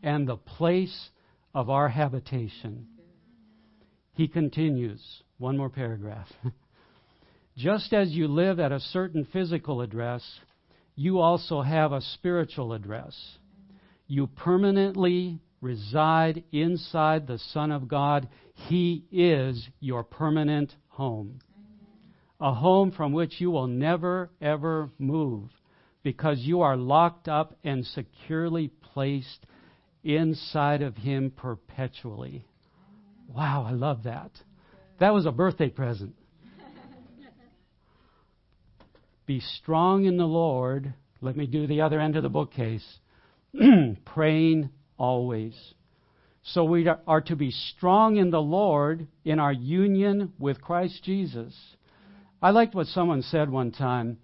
and 0.02 0.26
the 0.26 0.36
place 0.36 1.10
of 1.54 1.68
our 1.68 1.88
habitation. 1.88 2.86
He 4.14 4.28
continues, 4.28 5.02
one 5.36 5.58
more 5.58 5.68
paragraph. 5.68 6.28
Just 7.56 7.92
as 7.92 8.10
you 8.12 8.28
live 8.28 8.60
at 8.60 8.72
a 8.72 8.80
certain 8.80 9.26
physical 9.30 9.82
address, 9.82 10.22
you 10.94 11.18
also 11.18 11.60
have 11.60 11.92
a 11.92 12.00
spiritual 12.00 12.72
address. 12.72 13.14
You 14.06 14.28
permanently 14.28 15.40
reside 15.60 16.44
inside 16.52 17.26
the 17.26 17.38
Son 17.38 17.72
of 17.72 17.88
God. 17.88 18.28
He 18.54 19.04
is 19.10 19.68
your 19.80 20.04
permanent 20.04 20.74
home. 20.88 21.40
A 22.40 22.52
home 22.52 22.92
from 22.92 23.12
which 23.12 23.40
you 23.40 23.50
will 23.50 23.66
never, 23.66 24.30
ever 24.40 24.90
move 24.98 25.48
because 26.02 26.38
you 26.40 26.60
are 26.60 26.76
locked 26.76 27.26
up 27.28 27.56
and 27.64 27.84
securely 27.84 28.68
placed 28.68 29.46
inside 30.04 30.82
of 30.82 30.96
Him 30.96 31.32
perpetually. 31.34 32.44
Wow, 33.34 33.66
I 33.68 33.72
love 33.72 34.04
that. 34.04 34.30
That 35.00 35.12
was 35.12 35.26
a 35.26 35.32
birthday 35.32 35.68
present. 35.68 36.14
Be 39.26 39.40
strong 39.40 40.04
in 40.04 40.16
the 40.16 40.26
Lord. 40.26 40.94
Let 41.20 41.36
me 41.36 41.46
do 41.46 41.66
the 41.66 41.80
other 41.80 41.98
end 41.98 42.14
of 42.16 42.22
the 42.22 42.28
bookcase. 42.28 42.86
Praying 44.04 44.70
always. 44.98 45.54
So 46.42 46.64
we 46.64 46.86
are 46.88 47.20
to 47.22 47.36
be 47.36 47.50
strong 47.50 48.16
in 48.16 48.30
the 48.30 48.40
Lord 48.40 49.08
in 49.24 49.38
our 49.40 49.52
union 49.52 50.32
with 50.38 50.60
Christ 50.60 51.02
Jesus. 51.02 51.54
I 52.40 52.50
liked 52.50 52.74
what 52.74 52.86
someone 52.86 53.22
said 53.22 53.50
one 53.50 53.72
time. 53.72 54.18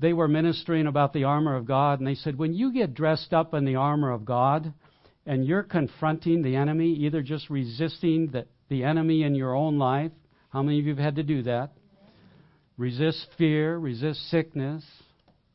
They 0.00 0.12
were 0.12 0.28
ministering 0.28 0.86
about 0.86 1.12
the 1.12 1.24
armor 1.24 1.56
of 1.56 1.66
God, 1.66 1.98
and 1.98 2.06
they 2.06 2.14
said, 2.14 2.38
when 2.38 2.54
you 2.54 2.72
get 2.72 2.94
dressed 2.94 3.32
up 3.32 3.54
in 3.54 3.64
the 3.64 3.76
armor 3.76 4.10
of 4.10 4.24
God 4.24 4.72
and 5.26 5.44
you're 5.44 5.62
confronting 5.62 6.42
the 6.42 6.56
enemy, 6.56 6.92
either 6.94 7.22
just 7.22 7.50
resisting 7.50 8.28
the, 8.28 8.46
the 8.68 8.84
enemy 8.84 9.22
in 9.22 9.34
your 9.34 9.54
own 9.54 9.78
life, 9.78 10.12
how 10.50 10.62
many 10.62 10.78
of 10.78 10.86
you 10.86 10.94
have 10.94 11.04
had 11.04 11.16
to 11.16 11.22
do 11.22 11.42
that? 11.42 11.72
Resist 12.76 13.26
fear, 13.36 13.76
resist 13.76 14.30
sickness, 14.30 14.84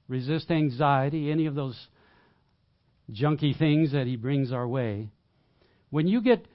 resist 0.08 0.52
anxiety, 0.52 1.32
any 1.32 1.46
of 1.46 1.56
those 1.56 1.88
junky 3.12 3.58
things 3.58 3.92
that 3.92 4.08
he 4.08 4.16
brings 4.16 4.52
our 4.52 4.68
way. 4.68 5.10
When 5.90 6.08
you 6.08 6.22
get, 6.22 6.46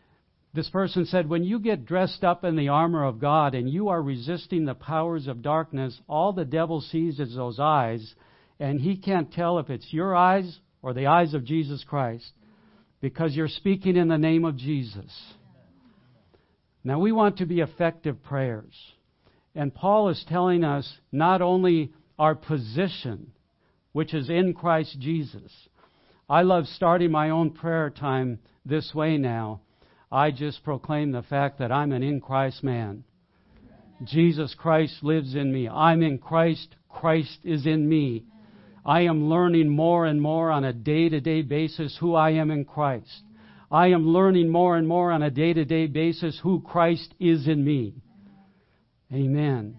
this 0.55 0.69
person 0.71 1.07
said, 1.07 1.29
when 1.29 1.45
you 1.45 1.59
get 1.59 1.87
dressed 1.87 2.25
up 2.25 2.45
in 2.45 2.57
the 2.57 2.69
armor 2.69 3.05
of 3.05 3.21
God 3.21 3.55
and 3.55 3.69
you 3.69 3.89
are 3.89 4.03
resisting 4.03 4.65
the 4.65 4.75
powers 4.75 5.27
of 5.27 5.43
darkness, 5.43 6.01
all 6.09 6.33
the 6.33 6.45
devil 6.45 6.81
sees 6.81 7.21
is 7.21 7.35
those 7.35 7.61
eyes, 7.61 8.15
and 8.59 8.81
he 8.81 8.97
can't 8.97 9.33
tell 9.33 9.59
if 9.59 9.71
it's 9.71 9.93
your 9.93 10.17
eyes 10.17 10.59
or 10.83 10.93
the 10.93 11.07
eyes 11.07 11.35
of 11.35 11.45
Jesus 11.45 11.85
Christ 11.87 12.33
because 13.01 13.35
you're 13.35 13.49
speaking 13.49 13.97
in 13.97 14.09
the 14.09 14.19
name 14.19 14.45
of 14.45 14.57
Jesus. 14.57 15.13
Now, 16.83 16.99
we 16.99 17.13
want 17.13 17.39
to 17.39 17.47
be 17.47 17.61
effective 17.61 18.23
prayers. 18.23 18.75
And 19.55 19.75
Paul 19.75 20.09
is 20.09 20.25
telling 20.29 20.65
us 20.65 20.91
not 21.13 21.43
only 21.43 21.93
our 22.19 22.35
position, 22.35 23.33
which 23.93 24.15
is 24.15 24.31
in 24.31 24.55
Christ 24.55 24.97
Jesus. 25.01 25.53
I 26.29 26.43
love 26.43 26.67
starting 26.67 27.11
my 27.11 27.31
own 27.31 27.51
prayer 27.51 27.91
time 27.91 28.39
this 28.65 28.95
way 28.95 29.17
now. 29.17 29.61
I 30.13 30.31
just 30.31 30.63
proclaim 30.63 31.13
the 31.13 31.23
fact 31.23 31.59
that 31.59 31.73
I'm 31.73 31.93
an 31.93 32.03
in 32.03 32.21
Christ 32.21 32.63
man. 32.63 33.05
Jesus 34.05 34.55
Christ 34.55 35.03
lives 35.03 35.35
in 35.35 35.53
me. 35.53 35.69
I'm 35.69 36.03
in 36.03 36.19
Christ. 36.19 36.77
Christ 36.89 37.39
is 37.45 37.67
in 37.67 37.89
me. 37.89 38.25
I 38.85 39.03
am 39.03 39.29
learning 39.29 39.69
more 39.69 40.07
and 40.07 40.21
more 40.21 40.51
on 40.51 40.65
a 40.65 40.73
day 40.73 41.09
to 41.09 41.21
day 41.21 41.43
basis 41.43 41.97
who 41.99 42.15
I 42.15 42.31
am 42.31 42.51
in 42.51 42.65
Christ. 42.65 43.23
I 43.71 43.89
am 43.89 44.09
learning 44.09 44.49
more 44.49 44.77
and 44.77 44.89
more 44.89 45.11
on 45.13 45.23
a 45.23 45.31
day 45.31 45.53
to 45.53 45.65
day 45.65 45.87
basis 45.87 46.39
who 46.43 46.61
Christ 46.61 47.15
is 47.19 47.47
in 47.47 47.65
me. 47.65 47.95
Amen. 49.13 49.79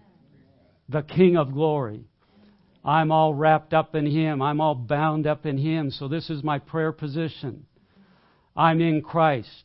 The 0.90 1.02
King 1.02 1.38
of 1.38 1.54
glory. 1.54 2.06
I'm 2.84 3.12
all 3.12 3.34
wrapped 3.34 3.74
up 3.74 3.96
in 3.96 4.06
Him. 4.06 4.42
I'm 4.42 4.62
all 4.62 4.76
bound 4.76 5.28
up 5.28 5.46
in 5.46 5.58
Him. 5.58 5.92
So 5.92 6.08
this 6.08 6.30
is 6.30 6.44
my 6.44 6.60
prayer 6.60 6.92
position. 6.92 7.66
I'm 8.56 8.82
in 8.82 9.02
Christ. 9.02 9.64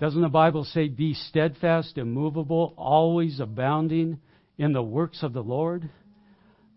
Doesn't 0.00 0.20
the 0.20 0.28
Bible 0.28 0.64
say, 0.64 0.88
be 0.88 1.14
steadfast, 1.14 1.96
immovable, 1.96 2.74
always 2.76 3.38
abounding 3.38 4.18
in 4.58 4.72
the 4.72 4.82
works 4.82 5.22
of 5.22 5.32
the 5.32 5.42
Lord? 5.42 5.88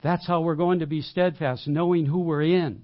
That's 0.03 0.27
how 0.27 0.41
we're 0.41 0.55
going 0.55 0.79
to 0.79 0.85
be 0.85 1.01
steadfast, 1.01 1.67
knowing 1.67 2.05
who 2.05 2.19
we're 2.19 2.43
in, 2.43 2.83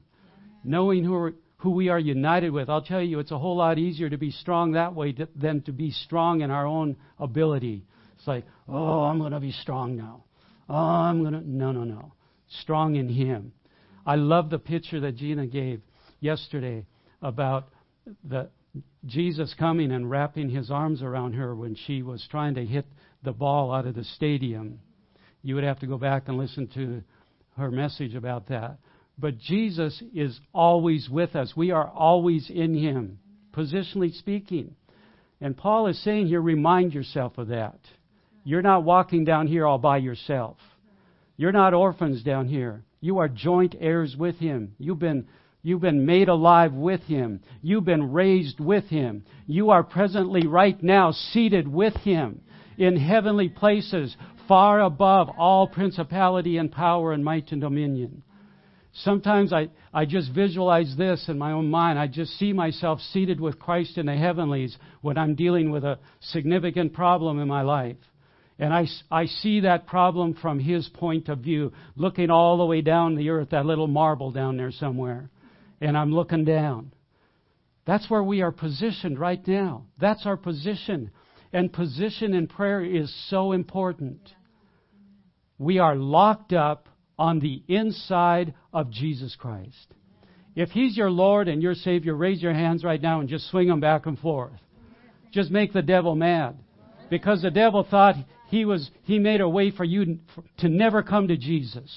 knowing 0.63 1.03
who, 1.03 1.33
who 1.57 1.71
we 1.71 1.89
are 1.89 1.99
united 1.99 2.49
with. 2.49 2.69
I'll 2.69 2.81
tell 2.81 3.01
you, 3.03 3.19
it's 3.19 3.31
a 3.31 3.37
whole 3.37 3.57
lot 3.57 3.77
easier 3.77 4.09
to 4.09 4.17
be 4.17 4.31
strong 4.31 4.71
that 4.71 4.95
way 4.95 5.15
than 5.35 5.61
to 5.63 5.71
be 5.71 5.91
strong 5.91 6.41
in 6.41 6.49
our 6.49 6.65
own 6.65 6.95
ability. 7.19 7.85
It's 8.17 8.27
like, 8.27 8.45
oh, 8.67 9.01
I'm 9.01 9.19
going 9.19 9.33
to 9.33 9.39
be 9.39 9.51
strong 9.51 9.95
now. 9.95 10.23
Oh, 10.67 10.75
I'm 10.75 11.21
going 11.21 11.33
to. 11.33 11.47
No, 11.47 11.71
no, 11.71 11.83
no. 11.83 12.13
Strong 12.59 12.95
in 12.95 13.09
Him. 13.09 13.53
I 14.05 14.15
love 14.15 14.49
the 14.49 14.59
picture 14.59 14.99
that 14.99 15.15
Gina 15.15 15.47
gave. 15.47 15.81
yesterday 16.21 16.85
about 17.21 17.67
the 18.23 18.49
Jesus 19.05 19.53
coming 19.59 19.91
and 19.91 20.09
wrapping 20.09 20.49
his 20.49 20.71
arms 20.71 21.01
around 21.01 21.33
her 21.33 21.53
when 21.53 21.75
she 21.75 22.01
was 22.01 22.25
trying 22.31 22.55
to 22.55 22.65
hit 22.65 22.85
the 23.23 23.33
ball 23.33 23.73
out 23.73 23.85
of 23.85 23.95
the 23.95 24.05
stadium. 24.05 24.79
You 25.41 25.55
would 25.55 25.63
have 25.63 25.79
to 25.79 25.87
go 25.87 25.97
back 25.97 26.27
and 26.27 26.37
listen 26.37 26.67
to 26.75 27.03
her 27.57 27.69
message 27.69 28.15
about 28.15 28.47
that. 28.47 28.77
But 29.17 29.39
Jesus 29.39 30.01
is 30.15 30.39
always 30.53 31.09
with 31.09 31.35
us. 31.35 31.53
We 31.55 31.71
are 31.71 31.87
always 31.89 32.49
in 32.49 32.73
him, 32.73 33.19
positionally 33.53 34.17
speaking. 34.17 34.75
And 35.41 35.57
Paul 35.57 35.87
is 35.87 36.01
saying 36.03 36.27
here, 36.27 36.41
remind 36.41 36.93
yourself 36.93 37.37
of 37.37 37.49
that. 37.49 37.79
You're 38.43 38.61
not 38.61 38.83
walking 38.83 39.25
down 39.25 39.47
here 39.47 39.65
all 39.65 39.79
by 39.79 39.97
yourself. 39.97 40.57
You're 41.41 41.51
not 41.51 41.73
orphans 41.73 42.21
down 42.21 42.47
here. 42.47 42.83
You 42.99 43.17
are 43.17 43.27
joint 43.27 43.73
heirs 43.79 44.15
with 44.15 44.35
him. 44.35 44.75
You've 44.77 44.99
been 44.99 45.25
You've 45.63 45.81
been 45.81 46.05
made 46.05 46.27
alive 46.27 46.73
with 46.73 47.01
Him. 47.01 47.41
You've 47.61 47.85
been 47.85 48.11
raised 48.11 48.59
with 48.59 48.85
Him. 48.85 49.23
You 49.45 49.69
are 49.69 49.83
presently, 49.83 50.47
right 50.47 50.81
now, 50.81 51.11
seated 51.11 51.67
with 51.67 51.95
Him 51.97 52.41
in 52.79 52.95
heavenly 52.97 53.49
places, 53.49 54.15
far 54.47 54.81
above 54.81 55.29
all 55.35 55.67
principality 55.67 56.57
and 56.57 56.71
power 56.71 57.11
and 57.11 57.23
might 57.23 57.51
and 57.51 57.61
dominion. 57.61 58.23
Sometimes 58.93 59.53
I, 59.53 59.69
I 59.93 60.05
just 60.05 60.33
visualize 60.33 60.95
this 60.97 61.25
in 61.27 61.37
my 61.37 61.51
own 61.51 61.69
mind. 61.69 61.99
I 61.99 62.07
just 62.07 62.39
see 62.39 62.53
myself 62.53 62.99
seated 63.13 63.39
with 63.39 63.59
Christ 63.59 63.99
in 63.99 64.07
the 64.07 64.15
heavenlies 64.15 64.75
when 65.01 65.17
I'm 65.17 65.35
dealing 65.35 65.69
with 65.69 65.83
a 65.83 65.99
significant 66.19 66.93
problem 66.93 67.39
in 67.39 67.47
my 67.47 67.61
life. 67.61 67.97
And 68.61 68.73
I, 68.73 68.87
I 69.09 69.25
see 69.25 69.61
that 69.61 69.87
problem 69.87 70.35
from 70.35 70.59
His 70.59 70.87
point 70.87 71.27
of 71.27 71.39
view, 71.39 71.73
looking 71.97 72.29
all 72.29 72.57
the 72.57 72.65
way 72.65 72.79
down 72.79 73.15
the 73.15 73.29
earth, 73.29 73.49
that 73.49 73.65
little 73.65 73.87
marble 73.87 74.31
down 74.31 74.55
there 74.55 74.71
somewhere 74.71 75.29
and 75.81 75.97
I'm 75.97 76.13
looking 76.13 76.45
down. 76.45 76.93
That's 77.85 78.09
where 78.09 78.23
we 78.23 78.43
are 78.43 78.51
positioned 78.51 79.19
right 79.19 79.45
now. 79.47 79.85
That's 79.99 80.25
our 80.25 80.37
position. 80.37 81.09
And 81.51 81.73
position 81.73 82.33
in 82.33 82.47
prayer 82.47 82.83
is 82.83 83.13
so 83.29 83.51
important. 83.51 84.21
We 85.57 85.79
are 85.79 85.95
locked 85.95 86.53
up 86.53 86.87
on 87.17 87.39
the 87.39 87.63
inside 87.67 88.53
of 88.71 88.91
Jesus 88.91 89.35
Christ. 89.35 89.93
If 90.55 90.69
He's 90.69 90.95
your 90.95 91.09
Lord 91.09 91.47
and 91.47 91.61
your 91.61 91.75
Savior, 91.75 92.15
raise 92.15 92.41
your 92.41 92.53
hands 92.53 92.83
right 92.83 93.01
now 93.01 93.19
and 93.19 93.27
just 93.27 93.49
swing 93.49 93.67
them 93.67 93.79
back 93.79 94.05
and 94.05 94.17
forth. 94.19 94.59
Just 95.31 95.49
make 95.49 95.73
the 95.73 95.81
devil 95.81 96.15
mad. 96.15 96.57
Because 97.09 97.41
the 97.41 97.51
devil 97.51 97.85
thought 97.89 98.15
he 98.51 98.65
was, 98.65 98.91
he 99.03 99.17
made 99.17 99.39
a 99.39 99.47
way 99.47 99.71
for 99.71 99.85
you 99.85 100.19
to 100.57 100.67
never 100.67 101.01
come 101.01 101.29
to 101.29 101.37
Jesus. 101.37 101.89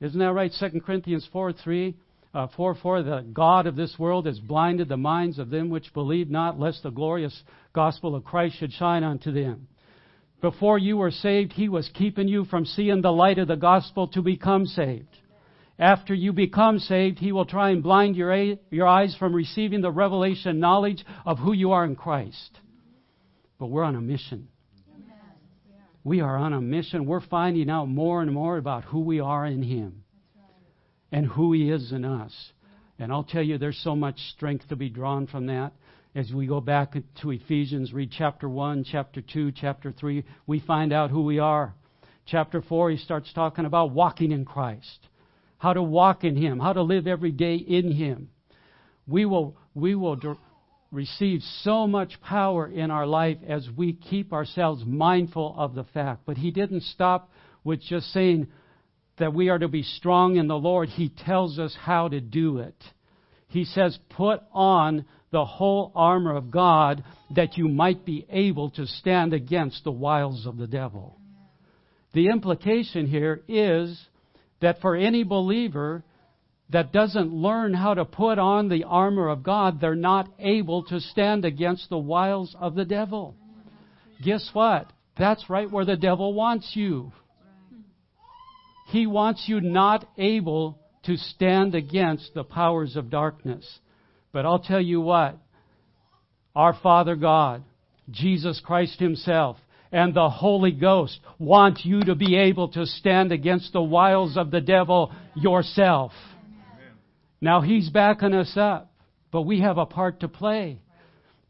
Isn't 0.00 0.20
that 0.20 0.32
right? 0.32 0.52
2 0.58 0.80
Corinthians 0.80 1.28
4 1.32 1.52
3 1.52 1.96
uh, 2.32 2.46
4 2.56 2.76
4 2.76 3.02
The 3.02 3.26
God 3.32 3.66
of 3.66 3.74
this 3.74 3.96
world 3.98 4.26
has 4.26 4.38
blinded 4.38 4.88
the 4.88 4.96
minds 4.96 5.40
of 5.40 5.50
them 5.50 5.70
which 5.70 5.92
believe 5.92 6.30
not, 6.30 6.58
lest 6.58 6.84
the 6.84 6.90
glorious 6.90 7.42
gospel 7.72 8.14
of 8.14 8.24
Christ 8.24 8.58
should 8.58 8.72
shine 8.72 9.02
unto 9.02 9.32
them. 9.32 9.66
Before 10.40 10.78
you 10.78 10.96
were 10.96 11.10
saved, 11.10 11.52
He 11.52 11.68
was 11.68 11.90
keeping 11.94 12.28
you 12.28 12.44
from 12.44 12.64
seeing 12.64 13.02
the 13.02 13.10
light 13.10 13.38
of 13.38 13.48
the 13.48 13.56
gospel 13.56 14.06
to 14.08 14.22
become 14.22 14.66
saved. 14.66 15.18
After 15.80 16.14
you 16.14 16.32
become 16.32 16.78
saved, 16.78 17.18
He 17.18 17.32
will 17.32 17.44
try 17.44 17.70
and 17.70 17.82
blind 17.82 18.14
your, 18.14 18.32
your 18.70 18.86
eyes 18.86 19.16
from 19.18 19.34
receiving 19.34 19.80
the 19.80 19.90
revelation 19.90 20.60
knowledge 20.60 21.04
of 21.26 21.40
who 21.40 21.52
you 21.52 21.72
are 21.72 21.84
in 21.84 21.96
Christ. 21.96 22.60
But 23.58 23.66
we're 23.66 23.82
on 23.82 23.96
a 23.96 24.00
mission. 24.00 24.46
We 26.04 26.20
are 26.20 26.36
on 26.36 26.52
a 26.52 26.60
mission. 26.60 27.06
We're 27.06 27.20
finding 27.20 27.70
out 27.70 27.88
more 27.88 28.22
and 28.22 28.32
more 28.32 28.56
about 28.56 28.84
who 28.84 29.00
we 29.00 29.20
are 29.20 29.46
in 29.46 29.62
Him 29.62 30.04
and 31.12 31.26
who 31.26 31.52
He 31.52 31.70
is 31.70 31.92
in 31.92 32.04
us. 32.04 32.32
And 32.98 33.12
I'll 33.12 33.24
tell 33.24 33.42
you, 33.42 33.58
there's 33.58 33.80
so 33.82 33.94
much 33.94 34.18
strength 34.34 34.68
to 34.68 34.76
be 34.76 34.88
drawn 34.88 35.26
from 35.26 35.46
that. 35.46 35.72
As 36.14 36.30
we 36.32 36.46
go 36.46 36.60
back 36.60 36.94
to 37.22 37.30
Ephesians, 37.30 37.92
read 37.92 38.10
chapter 38.10 38.48
1, 38.48 38.84
chapter 38.84 39.22
2, 39.22 39.52
chapter 39.52 39.92
3, 39.92 40.24
we 40.46 40.60
find 40.60 40.92
out 40.92 41.10
who 41.10 41.22
we 41.22 41.38
are. 41.38 41.74
Chapter 42.26 42.60
4, 42.60 42.90
he 42.90 42.96
starts 42.98 43.32
talking 43.32 43.64
about 43.64 43.92
walking 43.92 44.30
in 44.30 44.44
Christ, 44.44 45.08
how 45.58 45.72
to 45.72 45.82
walk 45.82 46.22
in 46.22 46.36
Him, 46.36 46.60
how 46.60 46.74
to 46.74 46.82
live 46.82 47.06
every 47.06 47.32
day 47.32 47.56
in 47.56 47.92
Him. 47.92 48.28
We 49.06 49.24
will, 49.24 49.56
we 49.74 49.94
will 49.94 50.16
receive 50.92 51.40
so 51.62 51.88
much 51.88 52.20
power 52.20 52.68
in 52.68 52.92
our 52.92 53.06
life 53.06 53.38
as 53.48 53.66
we 53.76 53.94
keep 53.94 54.32
ourselves 54.32 54.84
mindful 54.86 55.54
of 55.58 55.74
the 55.74 55.84
fact. 55.84 56.22
But 56.26 56.36
he 56.36 56.52
didn't 56.52 56.82
stop 56.82 57.30
with 57.64 57.80
just 57.80 58.12
saying, 58.12 58.46
that 59.18 59.34
we 59.34 59.48
are 59.48 59.58
to 59.58 59.68
be 59.68 59.82
strong 59.82 60.36
in 60.36 60.48
the 60.48 60.58
Lord, 60.58 60.88
He 60.88 61.08
tells 61.08 61.58
us 61.58 61.76
how 61.78 62.08
to 62.08 62.20
do 62.20 62.58
it. 62.58 62.74
He 63.48 63.64
says, 63.64 63.98
Put 64.10 64.42
on 64.52 65.04
the 65.30 65.44
whole 65.44 65.92
armor 65.94 66.34
of 66.34 66.50
God 66.50 67.04
that 67.34 67.56
you 67.56 67.68
might 67.68 68.04
be 68.04 68.26
able 68.30 68.70
to 68.70 68.86
stand 68.86 69.32
against 69.32 69.84
the 69.84 69.92
wiles 69.92 70.46
of 70.46 70.56
the 70.56 70.66
devil. 70.66 71.18
The 72.14 72.28
implication 72.28 73.06
here 73.06 73.42
is 73.48 73.98
that 74.60 74.80
for 74.80 74.96
any 74.96 75.24
believer 75.24 76.04
that 76.72 76.92
doesn't 76.92 77.32
learn 77.32 77.74
how 77.74 77.94
to 77.94 78.04
put 78.04 78.38
on 78.38 78.68
the 78.68 78.84
armor 78.84 79.28
of 79.28 79.42
God, 79.42 79.80
they're 79.80 79.94
not 79.94 80.28
able 80.38 80.84
to 80.84 81.00
stand 81.00 81.44
against 81.44 81.88
the 81.90 81.98
wiles 81.98 82.56
of 82.58 82.74
the 82.74 82.84
devil. 82.84 83.34
Guess 84.24 84.50
what? 84.52 84.90
That's 85.18 85.50
right 85.50 85.70
where 85.70 85.84
the 85.84 85.96
devil 85.96 86.32
wants 86.32 86.72
you. 86.74 87.12
He 88.88 89.06
wants 89.06 89.44
you 89.46 89.60
not 89.60 90.06
able 90.16 90.78
to 91.04 91.16
stand 91.16 91.74
against 91.74 92.32
the 92.34 92.44
powers 92.44 92.96
of 92.96 93.10
darkness. 93.10 93.66
But 94.32 94.46
I'll 94.46 94.58
tell 94.58 94.80
you 94.80 95.00
what, 95.00 95.36
our 96.56 96.74
Father 96.82 97.16
God, 97.16 97.64
Jesus 98.10 98.60
Christ 98.64 98.98
Himself, 98.98 99.56
and 99.90 100.14
the 100.14 100.30
Holy 100.30 100.72
Ghost 100.72 101.20
want 101.38 101.84
you 101.84 102.00
to 102.04 102.14
be 102.14 102.36
able 102.36 102.68
to 102.68 102.86
stand 102.86 103.30
against 103.30 103.72
the 103.74 103.82
wiles 103.82 104.38
of 104.38 104.50
the 104.50 104.60
devil 104.60 105.12
yourself. 105.34 106.12
Now 107.42 107.60
He's 107.60 107.90
backing 107.90 108.32
us 108.32 108.56
up, 108.56 108.94
but 109.30 109.42
we 109.42 109.60
have 109.60 109.76
a 109.76 109.84
part 109.84 110.20
to 110.20 110.28
play. 110.28 110.80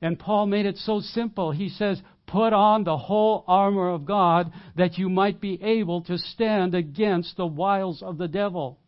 And 0.01 0.19
Paul 0.19 0.47
made 0.47 0.67
it 0.67 0.79
so 0.79 0.99
simple. 0.99 1.53
He 1.53 1.69
says, 1.69 2.03
Put 2.27 2.55
on 2.55 2.83
the 2.83 2.97
whole 2.97 3.45
armor 3.47 3.91
of 3.91 4.07
God 4.07 4.53
that 4.77 4.97
you 4.97 5.09
might 5.11 5.41
be 5.41 5.63
able 5.63 6.03
to 6.05 6.17
stand 6.17 6.75
against 6.75 7.37
the 7.37 7.47
wiles 7.47 8.03
of 8.03 8.17
the 8.17 8.27
devil. 8.27 8.79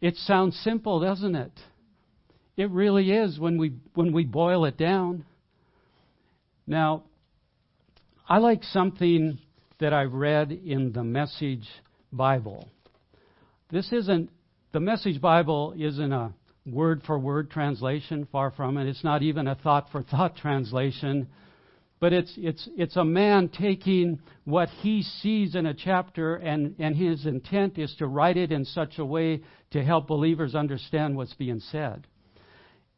It 0.00 0.16
sounds 0.16 0.58
simple, 0.64 0.98
doesn't 1.00 1.34
it? 1.34 1.52
It 2.56 2.70
really 2.70 3.12
is 3.12 3.38
when 3.38 3.58
we, 3.58 3.74
when 3.94 4.12
we 4.12 4.24
boil 4.24 4.64
it 4.64 4.78
down. 4.78 5.24
Now, 6.66 7.04
I 8.26 8.38
like 8.38 8.64
something 8.64 9.38
that 9.78 9.92
I 9.92 10.04
read 10.04 10.52
in 10.52 10.92
the 10.92 11.04
Message 11.04 11.68
Bible. 12.12 12.68
This 13.70 13.92
isn't, 13.92 14.30
the 14.72 14.80
Message 14.80 15.20
Bible 15.20 15.74
isn't 15.78 16.12
a 16.12 16.32
word 16.64 17.02
for 17.06 17.18
word 17.18 17.50
translation, 17.50 18.26
far 18.32 18.50
from 18.50 18.78
it. 18.78 18.88
It's 18.88 19.04
not 19.04 19.22
even 19.22 19.46
a 19.46 19.54
thought 19.54 19.90
for 19.92 20.02
thought 20.10 20.36
translation. 20.36 21.28
But 22.00 22.12
it's, 22.12 22.32
it's, 22.36 22.68
it's 22.76 22.96
a 22.96 23.04
man 23.04 23.48
taking 23.48 24.18
what 24.44 24.70
he 24.80 25.02
sees 25.02 25.54
in 25.54 25.66
a 25.66 25.74
chapter, 25.74 26.36
and, 26.36 26.74
and 26.78 26.96
his 26.96 27.26
intent 27.26 27.78
is 27.78 27.94
to 27.98 28.06
write 28.06 28.36
it 28.36 28.50
in 28.50 28.64
such 28.64 28.98
a 28.98 29.04
way 29.04 29.42
to 29.70 29.84
help 29.84 30.08
believers 30.08 30.54
understand 30.54 31.16
what's 31.16 31.34
being 31.34 31.60
said. 31.60 32.06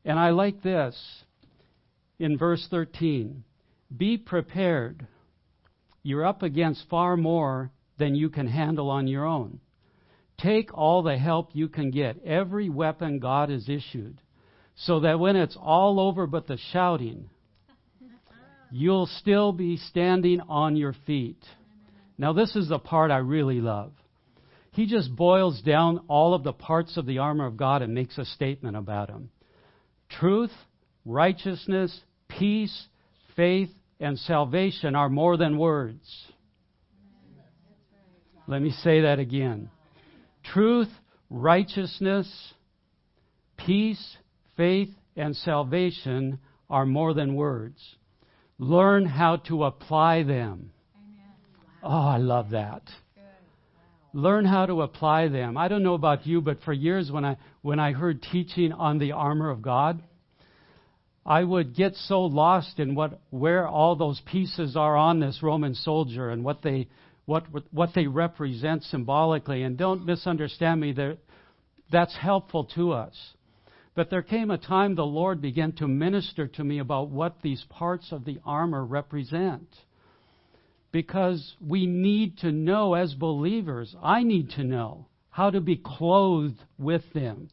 And 0.04 0.18
I 0.18 0.30
like 0.30 0.62
this 0.62 0.96
in 2.18 2.38
verse 2.38 2.66
13 2.70 3.42
Be 3.94 4.16
prepared. 4.16 5.06
You're 6.02 6.24
up 6.24 6.42
against 6.42 6.88
far 6.88 7.16
more 7.16 7.72
than 7.98 8.14
you 8.14 8.30
can 8.30 8.46
handle 8.46 8.90
on 8.90 9.06
your 9.06 9.24
own. 9.24 9.60
Take 10.38 10.76
all 10.76 11.02
the 11.02 11.16
help 11.16 11.50
you 11.52 11.68
can 11.68 11.90
get, 11.90 12.24
every 12.24 12.68
weapon 12.68 13.18
God 13.18 13.50
has 13.50 13.68
issued, 13.68 14.20
so 14.76 15.00
that 15.00 15.18
when 15.18 15.36
it's 15.36 15.56
all 15.60 16.00
over 16.00 16.26
but 16.26 16.46
the 16.46 16.58
shouting, 16.72 17.30
you'll 18.70 19.06
still 19.06 19.52
be 19.52 19.76
standing 19.76 20.40
on 20.40 20.76
your 20.76 20.94
feet. 21.06 21.42
Now, 22.18 22.32
this 22.32 22.56
is 22.56 22.68
the 22.68 22.78
part 22.78 23.10
I 23.10 23.18
really 23.18 23.60
love. 23.60 23.92
He 24.72 24.86
just 24.86 25.14
boils 25.14 25.60
down 25.62 26.00
all 26.08 26.34
of 26.34 26.42
the 26.42 26.52
parts 26.52 26.96
of 26.96 27.06
the 27.06 27.18
armor 27.18 27.46
of 27.46 27.56
God 27.56 27.82
and 27.82 27.94
makes 27.94 28.18
a 28.18 28.24
statement 28.24 28.76
about 28.76 29.08
them 29.08 29.30
truth, 30.18 30.52
righteousness, 31.04 31.98
peace, 32.28 32.86
faith, 33.36 33.70
and 34.00 34.18
salvation 34.18 34.94
are 34.94 35.08
more 35.08 35.36
than 35.36 35.58
words. 35.58 36.26
Let 38.46 38.60
me 38.60 38.70
say 38.82 39.02
that 39.02 39.18
again. 39.18 39.70
Truth, 40.52 40.90
righteousness, 41.30 42.54
peace, 43.56 44.16
faith, 44.56 44.90
and 45.16 45.34
salvation 45.36 46.38
are 46.68 46.86
more 46.86 47.14
than 47.14 47.34
words. 47.34 47.96
Learn 48.58 49.06
how 49.06 49.36
to 49.48 49.64
apply 49.64 50.22
them. 50.22 50.70
Oh, 51.82 52.08
I 52.08 52.18
love 52.18 52.50
that. 52.50 52.82
Learn 54.12 54.44
how 54.44 54.64
to 54.66 54.82
apply 54.82 55.28
them. 55.28 55.56
I 55.56 55.66
don't 55.66 55.82
know 55.82 55.94
about 55.94 56.24
you, 56.24 56.40
but 56.40 56.62
for 56.62 56.72
years 56.72 57.10
when 57.10 57.24
I 57.24 57.36
when 57.62 57.80
I 57.80 57.92
heard 57.92 58.22
teaching 58.22 58.72
on 58.72 58.98
the 58.98 59.12
armor 59.12 59.50
of 59.50 59.60
God, 59.60 60.00
I 61.26 61.42
would 61.42 61.74
get 61.74 61.94
so 61.96 62.22
lost 62.22 62.78
in 62.78 62.94
what 62.94 63.18
where 63.30 63.66
all 63.66 63.96
those 63.96 64.20
pieces 64.20 64.76
are 64.76 64.96
on 64.96 65.18
this 65.18 65.42
Roman 65.42 65.74
soldier 65.74 66.30
and 66.30 66.44
what 66.44 66.62
they 66.62 66.86
what 67.26 67.44
what 67.72 67.90
they 67.94 68.06
represent 68.06 68.84
symbolically. 68.84 69.62
And 69.62 69.76
don't 69.76 70.04
misunderstand 70.04 70.80
me; 70.80 70.94
that's 71.90 72.16
helpful 72.16 72.64
to 72.76 72.92
us. 72.92 73.14
But 73.94 74.10
there 74.10 74.22
came 74.22 74.50
a 74.50 74.58
time 74.58 74.94
the 74.94 75.06
Lord 75.06 75.40
began 75.40 75.72
to 75.72 75.86
minister 75.86 76.48
to 76.48 76.64
me 76.64 76.78
about 76.80 77.10
what 77.10 77.42
these 77.42 77.64
parts 77.70 78.10
of 78.10 78.24
the 78.24 78.40
armor 78.44 78.84
represent 78.84 79.68
because 80.94 81.56
we 81.60 81.86
need 81.86 82.38
to 82.38 82.52
know 82.52 82.94
as 82.94 83.14
believers, 83.14 83.96
I 84.00 84.22
need 84.22 84.50
to 84.50 84.62
know 84.62 85.08
how 85.28 85.50
to 85.50 85.60
be 85.60 85.76
clothed 85.76 86.62
with 86.78 87.02
them. 87.12 87.48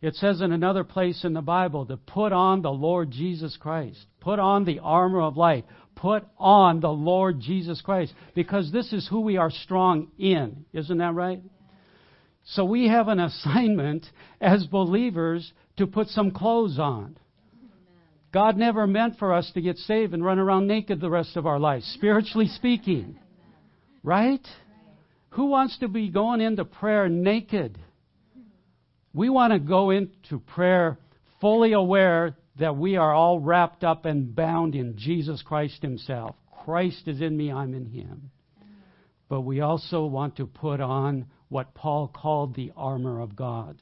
It 0.00 0.14
says 0.14 0.40
in 0.40 0.52
another 0.52 0.84
place 0.84 1.24
in 1.24 1.32
the 1.32 1.42
Bible 1.42 1.84
to 1.86 1.96
put 1.96 2.32
on 2.32 2.62
the 2.62 2.70
Lord 2.70 3.10
Jesus 3.10 3.56
Christ. 3.56 3.98
Put 4.20 4.38
on 4.38 4.64
the 4.64 4.78
armor 4.78 5.20
of 5.22 5.36
light. 5.36 5.64
Put 5.96 6.24
on 6.38 6.80
the 6.80 6.90
Lord 6.90 7.40
Jesus 7.40 7.80
Christ. 7.80 8.12
Because 8.34 8.72
this 8.72 8.92
is 8.92 9.06
who 9.08 9.20
we 9.20 9.36
are 9.36 9.50
strong 9.50 10.08
in. 10.18 10.64
Isn't 10.72 10.98
that 10.98 11.14
right? 11.14 11.40
So 12.44 12.64
we 12.64 12.88
have 12.88 13.08
an 13.08 13.20
assignment 13.20 14.06
as 14.40 14.66
believers 14.66 15.52
to 15.76 15.86
put 15.86 16.08
some 16.08 16.30
clothes 16.30 16.78
on. 16.78 17.16
God 18.32 18.56
never 18.56 18.86
meant 18.86 19.18
for 19.18 19.32
us 19.32 19.50
to 19.54 19.60
get 19.60 19.76
saved 19.78 20.12
and 20.12 20.24
run 20.24 20.40
around 20.40 20.66
naked 20.66 21.00
the 21.00 21.08
rest 21.08 21.36
of 21.36 21.46
our 21.46 21.60
lives, 21.60 21.86
spiritually 21.94 22.48
speaking. 22.48 23.16
Right? 24.02 24.44
Who 25.30 25.46
wants 25.46 25.78
to 25.78 25.88
be 25.88 26.08
going 26.08 26.40
into 26.40 26.64
prayer 26.64 27.08
naked? 27.08 27.78
We 29.12 29.28
want 29.28 29.52
to 29.52 29.60
go 29.60 29.90
into 29.90 30.40
prayer 30.40 30.98
fully 31.40 31.72
aware 31.72 32.36
that 32.58 32.76
we 32.76 32.96
are 32.96 33.12
all 33.12 33.40
wrapped 33.40 33.84
up 33.84 34.04
and 34.04 34.34
bound 34.34 34.74
in 34.74 34.96
Jesus 34.96 35.42
Christ 35.42 35.82
Himself. 35.82 36.36
Christ 36.64 37.08
is 37.08 37.20
in 37.20 37.36
me, 37.36 37.52
I'm 37.52 37.74
in 37.74 37.86
Him. 37.86 38.30
But 39.28 39.42
we 39.42 39.60
also 39.60 40.04
want 40.06 40.36
to 40.36 40.46
put 40.46 40.80
on 40.80 41.26
what 41.48 41.74
Paul 41.74 42.08
called 42.08 42.54
the 42.54 42.72
armor 42.76 43.20
of 43.20 43.36
God. 43.36 43.80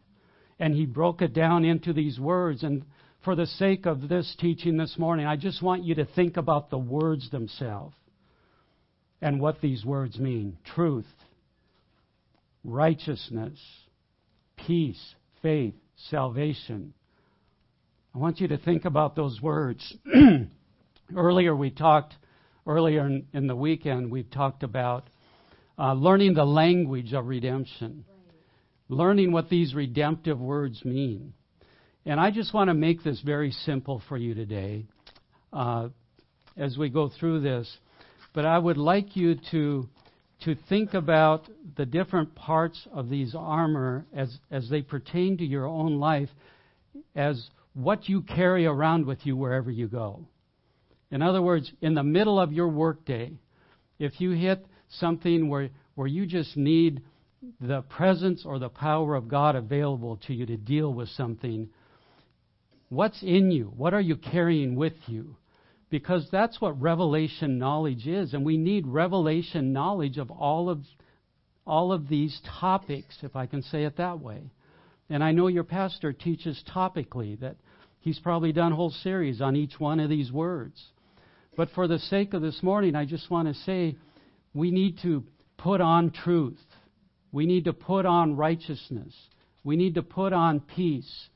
And 0.58 0.74
he 0.74 0.86
broke 0.86 1.22
it 1.22 1.32
down 1.32 1.64
into 1.64 1.92
these 1.92 2.18
words. 2.18 2.62
And 2.62 2.84
for 3.24 3.34
the 3.34 3.46
sake 3.46 3.86
of 3.86 4.08
this 4.08 4.36
teaching 4.38 4.76
this 4.76 4.96
morning, 4.98 5.26
I 5.26 5.36
just 5.36 5.62
want 5.62 5.84
you 5.84 5.94
to 5.96 6.04
think 6.04 6.36
about 6.36 6.70
the 6.70 6.78
words 6.78 7.30
themselves 7.30 7.96
and 9.20 9.40
what 9.40 9.60
these 9.60 9.84
words 9.84 10.18
mean 10.18 10.58
truth, 10.74 11.06
righteousness, 12.64 13.58
peace, 14.66 15.14
faith, 15.42 15.74
salvation. 16.10 16.94
I 18.14 18.18
want 18.18 18.40
you 18.40 18.48
to 18.48 18.58
think 18.58 18.84
about 18.84 19.16
those 19.16 19.40
words. 19.40 19.94
earlier, 21.16 21.56
we 21.56 21.70
talked, 21.70 22.14
earlier 22.66 23.06
in, 23.06 23.26
in, 23.32 23.46
the 23.46 23.56
weekend, 23.56 24.10
we 24.10 24.22
talked 24.22 24.62
about 24.62 25.08
uh, 25.78 25.94
learning 25.94 26.34
the 26.34 26.44
language 26.44 27.14
of 27.14 27.26
redemption, 27.26 28.04
learning 28.90 29.32
what 29.32 29.48
these 29.48 29.74
redemptive 29.74 30.38
words 30.38 30.84
mean. 30.84 31.32
And 32.04 32.20
I 32.20 32.30
just 32.30 32.52
want 32.52 32.68
to 32.68 32.74
make 32.74 33.02
this 33.02 33.18
very 33.22 33.50
simple 33.50 34.02
for 34.10 34.18
you 34.18 34.34
today 34.34 34.84
uh, 35.50 35.88
as 36.54 36.76
we 36.76 36.90
go 36.90 37.08
through 37.08 37.40
this. 37.40 37.74
But 38.34 38.44
I 38.44 38.58
would 38.58 38.76
like 38.76 39.16
you 39.16 39.36
to, 39.52 39.88
to 40.44 40.54
think 40.68 40.92
about 40.92 41.48
the 41.78 41.86
different 41.86 42.34
parts 42.34 42.86
of 42.92 43.08
these 43.08 43.34
armor 43.34 44.04
as, 44.14 44.36
as 44.50 44.68
they 44.68 44.82
pertain 44.82 45.38
to 45.38 45.46
your 45.46 45.66
own 45.66 45.98
life 45.98 46.28
as 47.14 47.48
what 47.74 48.08
you 48.08 48.22
carry 48.22 48.66
around 48.66 49.06
with 49.06 49.24
you 49.24 49.36
wherever 49.36 49.70
you 49.70 49.88
go. 49.88 50.26
In 51.10 51.22
other 51.22 51.42
words, 51.42 51.70
in 51.80 51.94
the 51.94 52.02
middle 52.02 52.40
of 52.40 52.52
your 52.52 52.68
workday, 52.68 53.32
if 53.98 54.20
you 54.20 54.30
hit 54.30 54.66
something 54.88 55.48
where, 55.48 55.70
where 55.94 56.06
you 56.06 56.26
just 56.26 56.56
need 56.56 57.02
the 57.60 57.82
presence 57.82 58.44
or 58.46 58.58
the 58.58 58.68
power 58.68 59.14
of 59.14 59.28
God 59.28 59.56
available 59.56 60.18
to 60.26 60.34
you 60.34 60.46
to 60.46 60.56
deal 60.56 60.92
with 60.92 61.08
something, 61.10 61.68
What's 62.92 63.22
in 63.22 63.50
you? 63.50 63.72
What 63.74 63.94
are 63.94 64.02
you 64.02 64.16
carrying 64.16 64.76
with 64.76 64.92
you? 65.06 65.36
Because 65.88 66.28
that's 66.30 66.60
what 66.60 66.78
revelation 66.78 67.58
knowledge 67.58 68.06
is. 68.06 68.34
And 68.34 68.44
we 68.44 68.58
need 68.58 68.86
revelation 68.86 69.72
knowledge 69.72 70.18
of 70.18 70.30
all 70.30 70.68
of, 70.68 70.82
all 71.66 71.90
of 71.90 72.10
these 72.10 72.38
topics, 72.60 73.16
if 73.22 73.34
I 73.34 73.46
can 73.46 73.62
say 73.62 73.84
it 73.84 73.96
that 73.96 74.20
way. 74.20 74.42
And 75.08 75.24
I 75.24 75.32
know 75.32 75.46
your 75.46 75.64
pastor 75.64 76.12
teaches 76.12 76.62
topically, 76.70 77.40
that 77.40 77.56
he's 78.02 78.18
probably 78.18 78.52
done 78.52 78.72
a 78.72 78.76
whole 78.76 78.90
series 78.90 79.40
on 79.40 79.56
each 79.56 79.80
one 79.80 79.98
of 79.98 80.10
these 80.10 80.30
words. 80.30 80.80
But 81.56 81.70
for 81.74 81.88
the 81.88 81.98
sake 81.98 82.34
of 82.34 82.42
this 82.42 82.62
morning, 82.62 82.94
I 82.94 83.04
just 83.04 83.30
want 83.30 83.48
to 83.48 83.54
say 83.62 83.96
we 84.54 84.70
need 84.70 84.98
to 85.02 85.24
put 85.56 85.80
on 85.80 86.10
truth. 86.10 86.60
We 87.30 87.46
need 87.46 87.64
to 87.64 87.72
put 87.72 88.04
on 88.04 88.36
righteousness. 88.36 89.14
We 89.64 89.76
need 89.76 89.94
to 89.94 90.02
put 90.02 90.32
on 90.32 90.60
peace. 90.60 91.28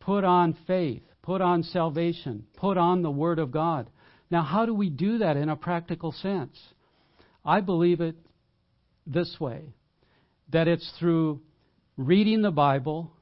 Put 0.00 0.24
on 0.24 0.56
faith. 0.66 1.02
Put 1.22 1.40
on 1.40 1.62
salvation. 1.62 2.44
Put 2.56 2.76
on 2.76 3.02
the 3.02 3.10
Word 3.10 3.38
of 3.38 3.50
God. 3.50 3.88
Now, 4.30 4.42
how 4.42 4.66
do 4.66 4.74
we 4.74 4.90
do 4.90 5.18
that 5.18 5.36
in 5.36 5.48
a 5.48 5.56
practical 5.56 6.12
sense? 6.12 6.58
I 7.44 7.60
believe 7.60 8.00
it 8.00 8.16
this 9.06 9.36
way 9.40 9.62
that 10.50 10.68
it's 10.68 10.90
through 10.98 11.40
reading 11.96 12.42
the 12.42 12.50
Bible, 12.50 13.12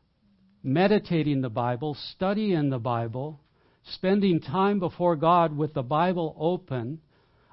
meditating 0.62 1.40
the 1.40 1.50
Bible, 1.50 1.96
studying 2.14 2.70
the 2.70 2.78
Bible, 2.78 3.40
spending 3.84 4.40
time 4.40 4.78
before 4.78 5.16
God 5.16 5.56
with 5.56 5.74
the 5.74 5.82
Bible 5.82 6.36
open 6.38 7.00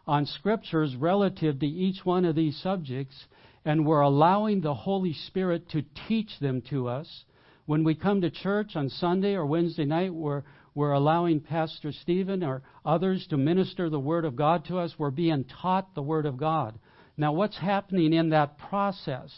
on 0.05 0.25
scriptures 0.25 0.95
relative 0.95 1.59
to 1.59 1.65
each 1.65 2.05
one 2.05 2.25
of 2.25 2.35
these 2.35 2.57
subjects, 2.61 3.25
and 3.65 3.85
we're 3.85 4.01
allowing 4.01 4.61
the 4.61 4.73
Holy 4.73 5.13
Spirit 5.13 5.69
to 5.69 5.83
teach 6.07 6.39
them 6.39 6.61
to 6.69 6.87
us 6.87 7.25
when 7.67 7.83
we 7.83 7.95
come 7.95 8.21
to 8.21 8.31
church 8.31 8.75
on 8.75 8.89
Sunday 8.89 9.33
or 9.33 9.45
Wednesday 9.45 9.83
night, 9.83 10.13
we're, 10.13 10.43
we're 10.73 10.93
allowing 10.93 11.41
Pastor 11.41 11.91
Stephen 11.91 12.41
or 12.41 12.63
others 12.85 13.27
to 13.29 13.37
minister 13.37 13.89
the 13.89 13.99
Word 13.99 14.23
of 14.23 14.37
God 14.37 14.63
to 14.65 14.79
us. 14.79 14.95
We're 14.97 15.11
being 15.11 15.43
taught 15.61 15.93
the 15.93 16.01
Word 16.01 16.25
of 16.25 16.37
God. 16.37 16.79
Now, 17.17 17.33
what's 17.33 17.57
happening 17.57 18.13
in 18.13 18.29
that 18.29 18.57
process? 18.57 19.31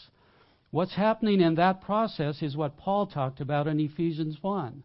What's 0.70 0.94
happening 0.94 1.40
in 1.40 1.56
that 1.56 1.80
process 1.80 2.42
is 2.42 2.56
what 2.56 2.76
Paul 2.76 3.06
talked 3.06 3.40
about 3.40 3.66
in 3.66 3.80
Ephesians 3.80 4.38
1 4.40 4.82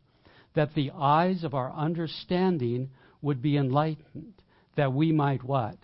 that 0.56 0.74
the 0.74 0.92
eyes 0.92 1.44
of 1.44 1.54
our 1.54 1.72
understanding 1.74 2.90
would 3.22 3.42
be 3.42 3.58
enlightened, 3.58 4.34
that 4.76 4.94
we 4.94 5.12
might 5.12 5.44
what? 5.44 5.78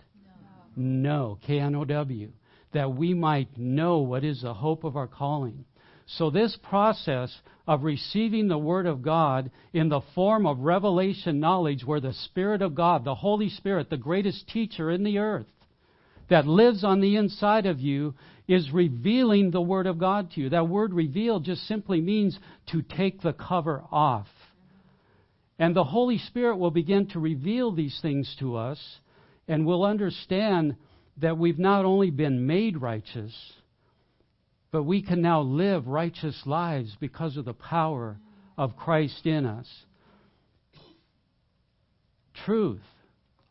Know. 0.74 1.38
K 1.46 1.60
N 1.60 1.74
O 1.74 1.84
W. 1.84 2.32
That 2.72 2.94
we 2.94 3.12
might 3.12 3.58
know 3.58 3.98
what 3.98 4.24
is 4.24 4.40
the 4.40 4.54
hope 4.54 4.84
of 4.84 4.96
our 4.96 5.06
calling. 5.06 5.66
So, 6.06 6.30
this 6.30 6.56
process 6.62 7.34
of 7.66 7.84
receiving 7.84 8.48
the 8.48 8.58
Word 8.58 8.86
of 8.86 9.02
God 9.02 9.50
in 9.72 9.90
the 9.90 10.00
form 10.14 10.46
of 10.46 10.60
revelation 10.60 11.38
knowledge, 11.38 11.84
where 11.84 12.00
the 12.00 12.14
Spirit 12.14 12.62
of 12.62 12.74
God, 12.74 13.04
the 13.04 13.14
Holy 13.14 13.50
Spirit, 13.50 13.90
the 13.90 13.98
greatest 13.98 14.48
teacher 14.48 14.90
in 14.90 15.04
the 15.04 15.18
earth, 15.18 15.46
that 16.32 16.46
lives 16.46 16.82
on 16.82 17.02
the 17.02 17.16
inside 17.16 17.66
of 17.66 17.78
you, 17.78 18.14
is 18.48 18.70
revealing 18.72 19.50
the 19.50 19.60
Word 19.60 19.86
of 19.86 19.98
God 19.98 20.30
to 20.30 20.40
you. 20.40 20.48
That 20.48 20.66
word 20.66 20.94
reveal 20.94 21.40
just 21.40 21.68
simply 21.68 22.00
means 22.00 22.38
to 22.70 22.80
take 22.80 23.20
the 23.20 23.34
cover 23.34 23.84
off. 23.92 24.28
And 25.58 25.76
the 25.76 25.84
Holy 25.84 26.16
Spirit 26.16 26.56
will 26.56 26.70
begin 26.70 27.06
to 27.08 27.20
reveal 27.20 27.70
these 27.70 27.98
things 28.00 28.34
to 28.38 28.56
us, 28.56 28.80
and 29.46 29.66
we'll 29.66 29.84
understand 29.84 30.76
that 31.18 31.36
we've 31.36 31.58
not 31.58 31.84
only 31.84 32.10
been 32.10 32.46
made 32.46 32.80
righteous, 32.80 33.34
but 34.70 34.84
we 34.84 35.02
can 35.02 35.20
now 35.20 35.42
live 35.42 35.86
righteous 35.86 36.40
lives 36.46 36.96
because 36.98 37.36
of 37.36 37.44
the 37.44 37.52
power 37.52 38.16
of 38.56 38.74
Christ 38.78 39.26
in 39.26 39.44
us. 39.44 39.68
Truth. 42.46 42.80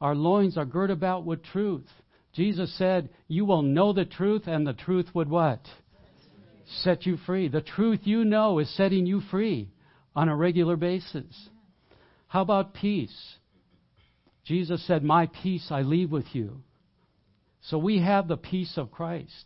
Our 0.01 0.15
loins 0.15 0.57
are 0.57 0.65
girt 0.65 0.89
about 0.89 1.27
with 1.27 1.43
truth. 1.43 1.85
Jesus 2.33 2.75
said, 2.77 3.09
You 3.27 3.45
will 3.45 3.61
know 3.61 3.93
the 3.93 4.05
truth, 4.05 4.43
and 4.47 4.65
the 4.65 4.73
truth 4.73 5.07
would 5.13 5.29
what? 5.29 5.61
Set 6.83 7.05
you 7.05 7.17
free. 7.17 7.47
The 7.49 7.61
truth 7.61 8.01
you 8.03 8.23
know 8.23 8.59
is 8.59 8.75
setting 8.75 9.05
you 9.05 9.21
free 9.29 9.69
on 10.15 10.29
a 10.29 10.35
regular 10.35 10.75
basis. 10.75 11.49
How 12.27 12.41
about 12.41 12.73
peace? 12.73 13.35
Jesus 14.45 14.85
said, 14.87 15.03
My 15.03 15.27
peace 15.27 15.67
I 15.69 15.81
leave 15.81 16.11
with 16.11 16.33
you. 16.33 16.63
So 17.63 17.77
we 17.77 17.99
have 17.99 18.27
the 18.27 18.37
peace 18.37 18.77
of 18.77 18.91
Christ 18.91 19.45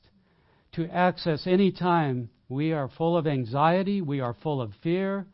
to 0.74 0.88
access 0.90 1.48
any 1.48 1.72
time 1.72 2.30
we 2.48 2.74
are 2.74 2.90
full 2.98 3.18
of 3.18 3.26
anxiety, 3.26 4.02
we 4.02 4.20
are 4.20 4.36
full 4.44 4.62
of 4.62 4.72
fear, 4.84 5.26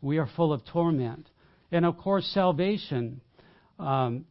we 0.00 0.18
are 0.18 0.28
full 0.36 0.52
of 0.52 0.64
torment. 0.64 1.28
And 1.70 1.86
of 1.86 1.96
course, 1.98 2.26
salvation. 2.34 3.20
Um, 3.78 4.24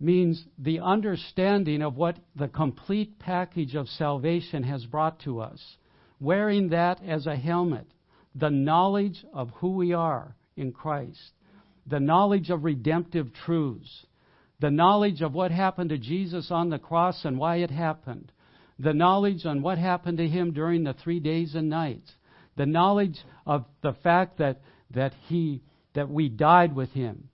means 0.00 0.44
the 0.58 0.80
understanding 0.80 1.82
of 1.82 1.96
what 1.96 2.16
the 2.34 2.48
complete 2.48 3.18
package 3.18 3.74
of 3.74 3.88
salvation 3.88 4.62
has 4.62 4.84
brought 4.86 5.20
to 5.20 5.40
us. 5.40 5.76
Wearing 6.18 6.70
that 6.70 7.02
as 7.04 7.26
a 7.26 7.36
helmet, 7.36 7.86
the 8.34 8.50
knowledge 8.50 9.24
of 9.32 9.50
who 9.56 9.72
we 9.72 9.92
are 9.92 10.34
in 10.56 10.72
Christ, 10.72 11.32
the 11.86 12.00
knowledge 12.00 12.50
of 12.50 12.64
redemptive 12.64 13.32
truths, 13.32 14.06
the 14.60 14.70
knowledge 14.70 15.22
of 15.22 15.32
what 15.32 15.50
happened 15.50 15.90
to 15.90 15.98
Jesus 15.98 16.50
on 16.50 16.70
the 16.70 16.78
cross 16.78 17.24
and 17.24 17.38
why 17.38 17.56
it 17.56 17.70
happened, 17.70 18.32
the 18.78 18.92
knowledge 18.92 19.44
on 19.46 19.62
what 19.62 19.78
happened 19.78 20.18
to 20.18 20.28
him 20.28 20.52
during 20.52 20.84
the 20.84 20.94
three 20.94 21.20
days 21.20 21.54
and 21.54 21.68
nights, 21.68 22.10
the 22.56 22.66
knowledge 22.66 23.18
of 23.46 23.64
the 23.82 23.94
fact 24.02 24.38
that, 24.38 24.60
that 24.90 25.12
he 25.28 25.62
that 25.94 26.08
we 26.08 26.28
died 26.28 26.74
with 26.74 26.90
him. 26.90 27.28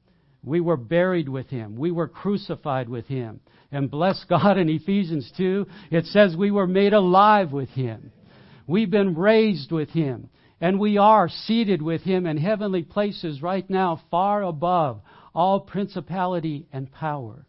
We 0.47 0.61
were 0.61 0.77
buried 0.77 1.29
with 1.29 1.49
him. 1.49 1.75
We 1.77 1.91
were 1.91 2.07
crucified 2.07 2.89
with 2.89 3.07
him. 3.07 3.41
And 3.73 3.91
bless 3.91 4.25
God 4.29 4.57
in 4.57 4.69
Ephesians 4.69 5.31
2, 5.37 5.67
it 5.91 6.07
says 6.07 6.37
we 6.37 6.53
were 6.53 6.69
made 6.69 6.93
alive 6.93 7.53
with 7.53 7.69
him. 7.71 8.13
We've 8.69 8.91
been 8.91 9.17
raised 9.17 9.73
with 9.73 9.91
him. 9.91 10.31
And 10.61 10.79
we 10.79 10.99
are 10.99 11.29
seated 11.29 11.83
with 11.83 12.03
him 12.03 12.27
in 12.27 12.37
heavenly 12.37 12.85
places 12.85 13.43
right 13.43 13.69
now, 13.69 14.01
far 14.09 14.45
above 14.45 15.01
all 15.35 15.61
principality 15.61 16.67
and 16.73 16.91
power. 16.93 17.45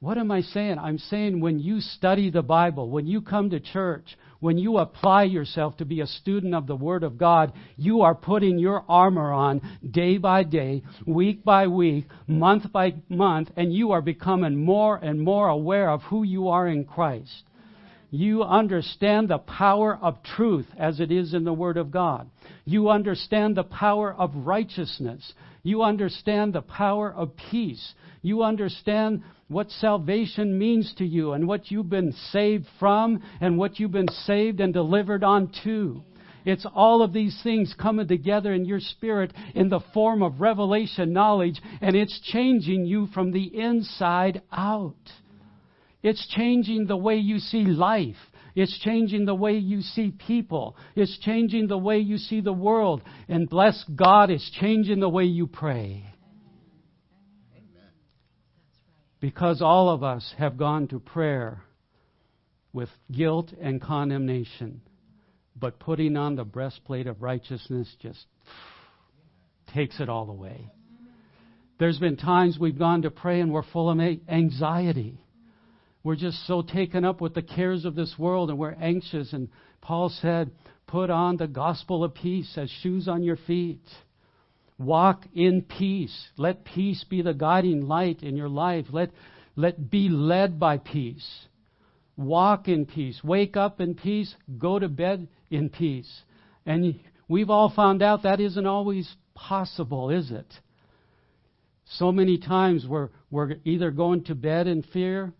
What 0.00 0.18
am 0.18 0.32
I 0.32 0.40
saying? 0.40 0.78
I'm 0.78 0.98
saying 0.98 1.40
when 1.40 1.60
you 1.60 1.80
study 1.80 2.28
the 2.30 2.42
Bible, 2.42 2.90
when 2.90 3.06
you 3.06 3.22
come 3.22 3.50
to 3.50 3.60
church, 3.60 4.18
when 4.40 4.58
you 4.58 4.78
apply 4.78 5.24
yourself 5.24 5.76
to 5.76 5.84
be 5.84 6.00
a 6.00 6.06
student 6.06 6.54
of 6.54 6.66
the 6.66 6.76
Word 6.76 7.04
of 7.04 7.18
God, 7.18 7.52
you 7.76 8.02
are 8.02 8.14
putting 8.14 8.58
your 8.58 8.84
armor 8.88 9.32
on 9.32 9.60
day 9.88 10.18
by 10.18 10.42
day, 10.42 10.82
week 11.06 11.44
by 11.44 11.66
week, 11.66 12.06
month 12.26 12.72
by 12.72 12.94
month, 13.08 13.50
and 13.56 13.72
you 13.72 13.92
are 13.92 14.02
becoming 14.02 14.56
more 14.56 14.96
and 14.96 15.20
more 15.20 15.48
aware 15.48 15.90
of 15.90 16.02
who 16.04 16.22
you 16.22 16.48
are 16.48 16.66
in 16.66 16.84
Christ. 16.84 17.44
You 18.10 18.42
understand 18.42 19.28
the 19.28 19.38
power 19.38 19.96
of 20.02 20.22
truth 20.22 20.66
as 20.76 20.98
it 20.98 21.12
is 21.12 21.32
in 21.32 21.44
the 21.44 21.52
Word 21.52 21.76
of 21.76 21.92
God. 21.92 22.28
You 22.64 22.88
understand 22.90 23.56
the 23.56 23.62
power 23.62 24.12
of 24.12 24.34
righteousness. 24.34 25.32
You 25.62 25.82
understand 25.82 26.52
the 26.52 26.62
power 26.62 27.12
of 27.12 27.36
peace. 27.50 27.94
You 28.22 28.42
understand 28.42 29.22
what 29.48 29.70
salvation 29.70 30.58
means 30.58 30.94
to 30.98 31.04
you 31.04 31.32
and 31.32 31.46
what 31.46 31.70
you've 31.70 31.90
been 31.90 32.12
saved 32.30 32.66
from 32.78 33.22
and 33.40 33.58
what 33.58 33.78
you've 33.78 33.92
been 33.92 34.08
saved 34.08 34.60
and 34.60 34.72
delivered 34.72 35.24
onto. 35.24 36.02
It's 36.44 36.66
all 36.74 37.02
of 37.02 37.12
these 37.12 37.38
things 37.42 37.74
coming 37.78 38.08
together 38.08 38.54
in 38.54 38.64
your 38.64 38.80
spirit 38.80 39.32
in 39.54 39.68
the 39.68 39.80
form 39.92 40.22
of 40.22 40.40
revelation 40.40 41.12
knowledge, 41.12 41.60
and 41.80 41.94
it's 41.94 42.18
changing 42.32 42.86
you 42.86 43.08
from 43.08 43.32
the 43.32 43.44
inside 43.44 44.42
out. 44.50 44.94
It's 46.02 46.26
changing 46.28 46.86
the 46.86 46.96
way 46.96 47.16
you 47.16 47.38
see 47.38 47.64
life. 47.64 48.16
It's 48.54 48.78
changing 48.80 49.24
the 49.24 49.34
way 49.34 49.52
you 49.52 49.82
see 49.82 50.10
people. 50.10 50.76
It's 50.96 51.18
changing 51.18 51.68
the 51.68 51.78
way 51.78 51.98
you 51.98 52.18
see 52.18 52.40
the 52.40 52.52
world. 52.52 53.02
And 53.28 53.48
bless 53.48 53.84
God, 53.94 54.30
it's 54.30 54.50
changing 54.60 55.00
the 55.00 55.08
way 55.08 55.24
you 55.24 55.46
pray. 55.46 56.04
Because 59.20 59.60
all 59.60 59.90
of 59.90 60.02
us 60.02 60.34
have 60.38 60.56
gone 60.56 60.88
to 60.88 60.98
prayer 60.98 61.62
with 62.72 62.88
guilt 63.12 63.52
and 63.60 63.80
condemnation. 63.80 64.80
But 65.54 65.78
putting 65.78 66.16
on 66.16 66.36
the 66.36 66.44
breastplate 66.44 67.06
of 67.06 67.22
righteousness 67.22 67.94
just 68.00 68.24
takes 69.74 70.00
it 70.00 70.08
all 70.08 70.30
away. 70.30 70.70
There's 71.78 71.98
been 71.98 72.16
times 72.16 72.58
we've 72.58 72.78
gone 72.78 73.02
to 73.02 73.10
pray 73.10 73.40
and 73.40 73.52
we're 73.52 73.62
full 73.62 73.90
of 73.90 73.98
anxiety. 74.28 75.18
We're 76.02 76.16
just 76.16 76.46
so 76.46 76.62
taken 76.62 77.04
up 77.04 77.20
with 77.20 77.34
the 77.34 77.42
cares 77.42 77.84
of 77.84 77.94
this 77.94 78.14
world 78.18 78.50
and 78.50 78.58
we're 78.58 78.72
anxious. 78.72 79.32
And 79.32 79.48
Paul 79.80 80.08
said, 80.08 80.50
Put 80.86 81.10
on 81.10 81.36
the 81.36 81.46
gospel 81.46 82.02
of 82.02 82.14
peace 82.14 82.52
as 82.56 82.70
shoes 82.82 83.06
on 83.06 83.22
your 83.22 83.36
feet. 83.36 83.84
Walk 84.78 85.24
in 85.34 85.62
peace. 85.62 86.28
Let 86.36 86.64
peace 86.64 87.04
be 87.04 87.22
the 87.22 87.34
guiding 87.34 87.82
light 87.82 88.22
in 88.22 88.34
your 88.34 88.48
life. 88.48 88.86
Let, 88.90 89.10
let 89.54 89.90
be 89.90 90.08
led 90.08 90.58
by 90.58 90.78
peace. 90.78 91.46
Walk 92.16 92.66
in 92.66 92.86
peace. 92.86 93.20
Wake 93.22 93.56
up 93.56 93.80
in 93.80 93.94
peace. 93.94 94.34
Go 94.58 94.78
to 94.78 94.88
bed 94.88 95.28
in 95.50 95.68
peace. 95.68 96.22
And 96.66 96.98
we've 97.28 97.50
all 97.50 97.70
found 97.70 98.02
out 98.02 98.24
that 98.24 98.40
isn't 98.40 98.66
always 98.66 99.14
possible, 99.34 100.10
is 100.10 100.30
it? 100.30 100.52
So 101.84 102.10
many 102.10 102.38
times 102.38 102.86
we're, 102.88 103.10
we're 103.30 103.56
either 103.64 103.90
going 103.90 104.24
to 104.24 104.34
bed 104.34 104.66
in 104.66 104.82
fear 104.82 105.32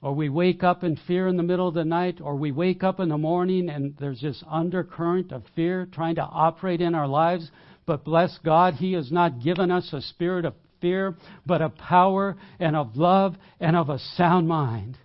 or 0.00 0.14
we 0.14 0.28
wake 0.28 0.62
up 0.62 0.84
in 0.84 0.96
fear 1.06 1.26
in 1.26 1.36
the 1.36 1.42
middle 1.42 1.68
of 1.68 1.74
the 1.74 1.84
night, 1.84 2.20
or 2.20 2.36
we 2.36 2.52
wake 2.52 2.84
up 2.84 3.00
in 3.00 3.08
the 3.08 3.18
morning 3.18 3.68
and 3.68 3.96
there's 3.98 4.20
this 4.20 4.42
undercurrent 4.48 5.32
of 5.32 5.42
fear 5.56 5.88
trying 5.92 6.14
to 6.14 6.22
operate 6.22 6.80
in 6.80 6.94
our 6.94 7.08
lives. 7.08 7.50
But 7.84 8.04
bless 8.04 8.38
God, 8.44 8.74
He 8.74 8.92
has 8.92 9.10
not 9.10 9.42
given 9.42 9.70
us 9.70 9.92
a 9.92 10.00
spirit 10.00 10.44
of 10.44 10.54
fear, 10.80 11.16
but 11.46 11.62
of 11.62 11.76
power 11.76 12.36
and 12.60 12.76
of 12.76 12.96
love 12.96 13.34
and 13.58 13.74
of 13.74 13.88
a 13.88 13.98
sound 14.16 14.46
mind. 14.46 14.96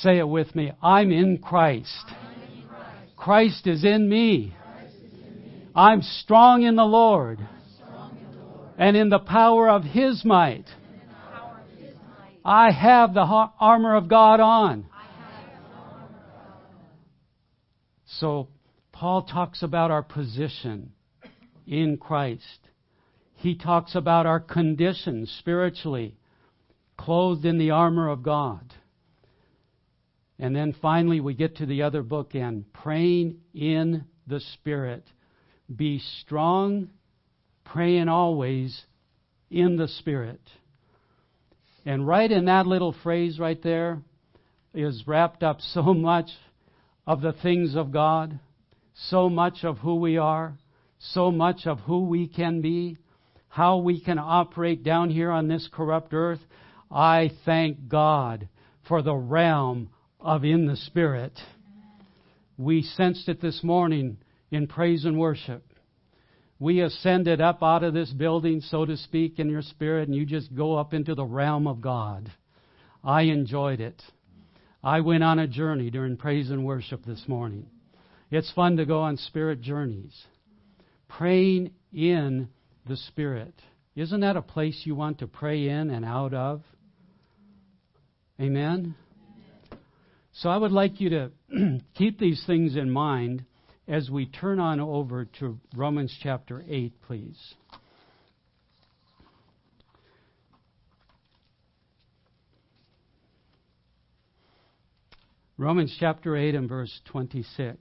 Say 0.00 0.18
it 0.18 0.28
with 0.28 0.54
me 0.54 0.72
I'm 0.82 1.10
in 1.10 1.38
Christ. 1.38 2.04
Christ. 3.16 3.66
is 3.66 3.84
in 3.84 4.08
me. 4.08 4.54
I'm 5.74 6.02
strong 6.02 6.62
in 6.62 6.76
the 6.76 6.84
Lord. 6.84 7.38
And 8.78 8.96
in 8.96 9.10
the 9.10 9.18
power 9.18 9.68
of 9.68 9.82
His 9.84 10.24
might. 10.24 10.64
I 12.50 12.72
have 12.72 13.14
the 13.14 13.20
armor 13.20 13.94
of 13.94 14.08
God 14.08 14.40
on. 14.40 14.86
So, 18.18 18.48
Paul 18.90 19.22
talks 19.22 19.62
about 19.62 19.92
our 19.92 20.02
position 20.02 20.90
in 21.64 21.96
Christ. 21.96 22.58
He 23.36 23.54
talks 23.54 23.94
about 23.94 24.26
our 24.26 24.40
condition 24.40 25.28
spiritually, 25.38 26.16
clothed 26.98 27.44
in 27.44 27.56
the 27.56 27.70
armor 27.70 28.08
of 28.08 28.24
God. 28.24 28.74
And 30.36 30.54
then 30.56 30.74
finally, 30.82 31.20
we 31.20 31.34
get 31.34 31.58
to 31.58 31.66
the 31.66 31.82
other 31.82 32.02
bookend 32.02 32.64
praying 32.72 33.36
in 33.54 34.06
the 34.26 34.40
Spirit. 34.54 35.04
Be 35.72 36.00
strong, 36.20 36.90
praying 37.64 38.08
always 38.08 38.86
in 39.52 39.76
the 39.76 39.86
Spirit. 39.86 40.40
And 41.86 42.06
right 42.06 42.30
in 42.30 42.44
that 42.46 42.66
little 42.66 42.94
phrase 43.02 43.38
right 43.38 43.60
there 43.62 44.02
is 44.74 45.04
wrapped 45.06 45.42
up 45.42 45.60
so 45.60 45.82
much 45.94 46.30
of 47.06 47.22
the 47.22 47.32
things 47.32 47.74
of 47.74 47.90
God, 47.90 48.38
so 49.08 49.28
much 49.28 49.64
of 49.64 49.78
who 49.78 49.96
we 49.96 50.16
are, 50.16 50.54
so 50.98 51.30
much 51.30 51.66
of 51.66 51.80
who 51.80 52.04
we 52.04 52.28
can 52.28 52.60
be, 52.60 52.98
how 53.48 53.78
we 53.78 54.00
can 54.00 54.18
operate 54.18 54.84
down 54.84 55.10
here 55.10 55.30
on 55.30 55.48
this 55.48 55.68
corrupt 55.72 56.12
earth. 56.12 56.40
I 56.90 57.30
thank 57.44 57.88
God 57.88 58.48
for 58.86 59.02
the 59.02 59.16
realm 59.16 59.88
of 60.20 60.44
in 60.44 60.66
the 60.66 60.76
Spirit. 60.76 61.32
We 62.58 62.82
sensed 62.82 63.28
it 63.28 63.40
this 63.40 63.64
morning 63.64 64.18
in 64.50 64.66
praise 64.66 65.04
and 65.04 65.18
worship 65.18 65.64
we 66.60 66.82
ascended 66.82 67.40
up 67.40 67.62
out 67.62 67.82
of 67.82 67.94
this 67.94 68.10
building, 68.10 68.60
so 68.60 68.84
to 68.84 68.96
speak, 68.98 69.38
in 69.38 69.48
your 69.48 69.62
spirit, 69.62 70.06
and 70.06 70.14
you 70.14 70.26
just 70.26 70.54
go 70.54 70.76
up 70.76 70.92
into 70.92 71.14
the 71.14 71.24
realm 71.24 71.66
of 71.66 71.80
God. 71.80 72.30
I 73.02 73.22
enjoyed 73.22 73.80
it. 73.80 74.00
I 74.84 75.00
went 75.00 75.24
on 75.24 75.38
a 75.38 75.48
journey 75.48 75.90
during 75.90 76.18
praise 76.18 76.50
and 76.50 76.66
worship 76.66 77.04
this 77.06 77.24
morning. 77.26 77.66
It's 78.30 78.52
fun 78.52 78.76
to 78.76 78.84
go 78.84 79.00
on 79.00 79.16
spirit 79.16 79.62
journeys. 79.62 80.14
Praying 81.08 81.70
in 81.94 82.50
the 82.86 82.96
Spirit. 82.96 83.54
Isn't 83.96 84.20
that 84.20 84.36
a 84.36 84.42
place 84.42 84.82
you 84.84 84.94
want 84.94 85.18
to 85.20 85.26
pray 85.26 85.68
in 85.68 85.90
and 85.90 86.04
out 86.04 86.34
of? 86.34 86.62
Amen? 88.38 88.94
So 90.32 90.50
I 90.50 90.56
would 90.56 90.72
like 90.72 91.00
you 91.00 91.10
to 91.10 91.30
keep 91.94 92.18
these 92.18 92.42
things 92.46 92.76
in 92.76 92.90
mind 92.90 93.44
as 93.90 94.08
we 94.08 94.24
turn 94.24 94.60
on 94.60 94.78
over 94.78 95.24
to 95.40 95.58
Romans 95.74 96.16
chapter 96.22 96.64
8, 96.68 96.92
please. 97.02 97.54
Romans 105.58 105.94
chapter 105.98 106.36
8 106.36 106.54
and 106.54 106.68
verse 106.68 107.00
26. 107.06 107.76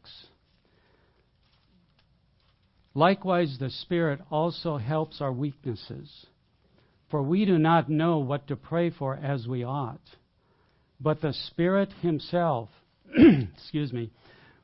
Likewise, 2.96 3.58
the 3.60 3.70
Spirit 3.70 4.20
also 4.32 4.78
helps 4.78 5.22
our 5.22 5.32
weaknesses, 5.32 6.26
for 7.12 7.22
we 7.22 7.46
do 7.46 7.60
not 7.60 7.88
know 7.88 8.18
what 8.18 8.48
to 8.48 8.56
pray 8.56 8.90
for 8.90 9.16
as 9.16 9.48
we 9.48 9.64
ought. 9.64 10.02
But 11.00 11.22
the 11.22 11.34
Spirit 11.34 11.94
Himself, 12.02 12.70
excuse 13.16 13.94
me, 13.94 14.10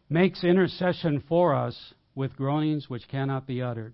makes 0.09 0.43
intercession 0.43 1.23
for 1.27 1.55
us 1.55 1.93
with 2.13 2.35
groanings 2.35 2.89
which 2.89 3.07
cannot 3.07 3.47
be 3.47 3.61
uttered. 3.61 3.93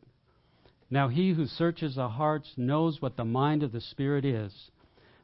Now 0.90 1.08
he 1.08 1.32
who 1.32 1.46
searches 1.46 1.96
the 1.96 2.10
hearts 2.10 2.52
knows 2.58 3.02
what 3.02 3.16
the 3.16 3.26
mind 3.26 3.64
of 3.64 3.72
the 3.72 3.82
Spirit 3.82 4.26
is, 4.26 4.54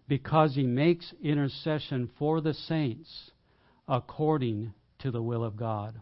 because 0.07 0.55
he 0.55 0.63
makes 0.63 1.13
intercession 1.21 2.09
for 2.17 2.39
the 2.39 2.53
saints 2.53 3.31
according 3.87 4.73
to 4.99 5.11
the 5.11 5.21
will 5.21 5.43
of 5.43 5.57
God. 5.57 5.99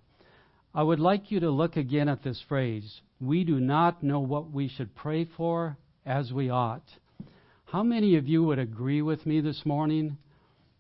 I 0.73 0.83
would 0.83 0.99
like 0.99 1.31
you 1.31 1.39
to 1.39 1.49
look 1.49 1.77
again 1.77 2.09
at 2.09 2.23
this 2.23 2.41
phrase. 2.47 3.01
We 3.19 3.43
do 3.43 3.59
not 3.59 4.03
know 4.03 4.19
what 4.19 4.51
we 4.51 4.67
should 4.67 4.93
pray 4.93 5.25
for 5.37 5.77
as 6.05 6.31
we 6.31 6.49
ought. 6.49 6.83
How 7.65 7.81
many 7.81 8.17
of 8.17 8.27
you 8.27 8.43
would 8.43 8.59
agree 8.59 9.01
with 9.01 9.25
me 9.25 9.41
this 9.41 9.65
morning 9.65 10.17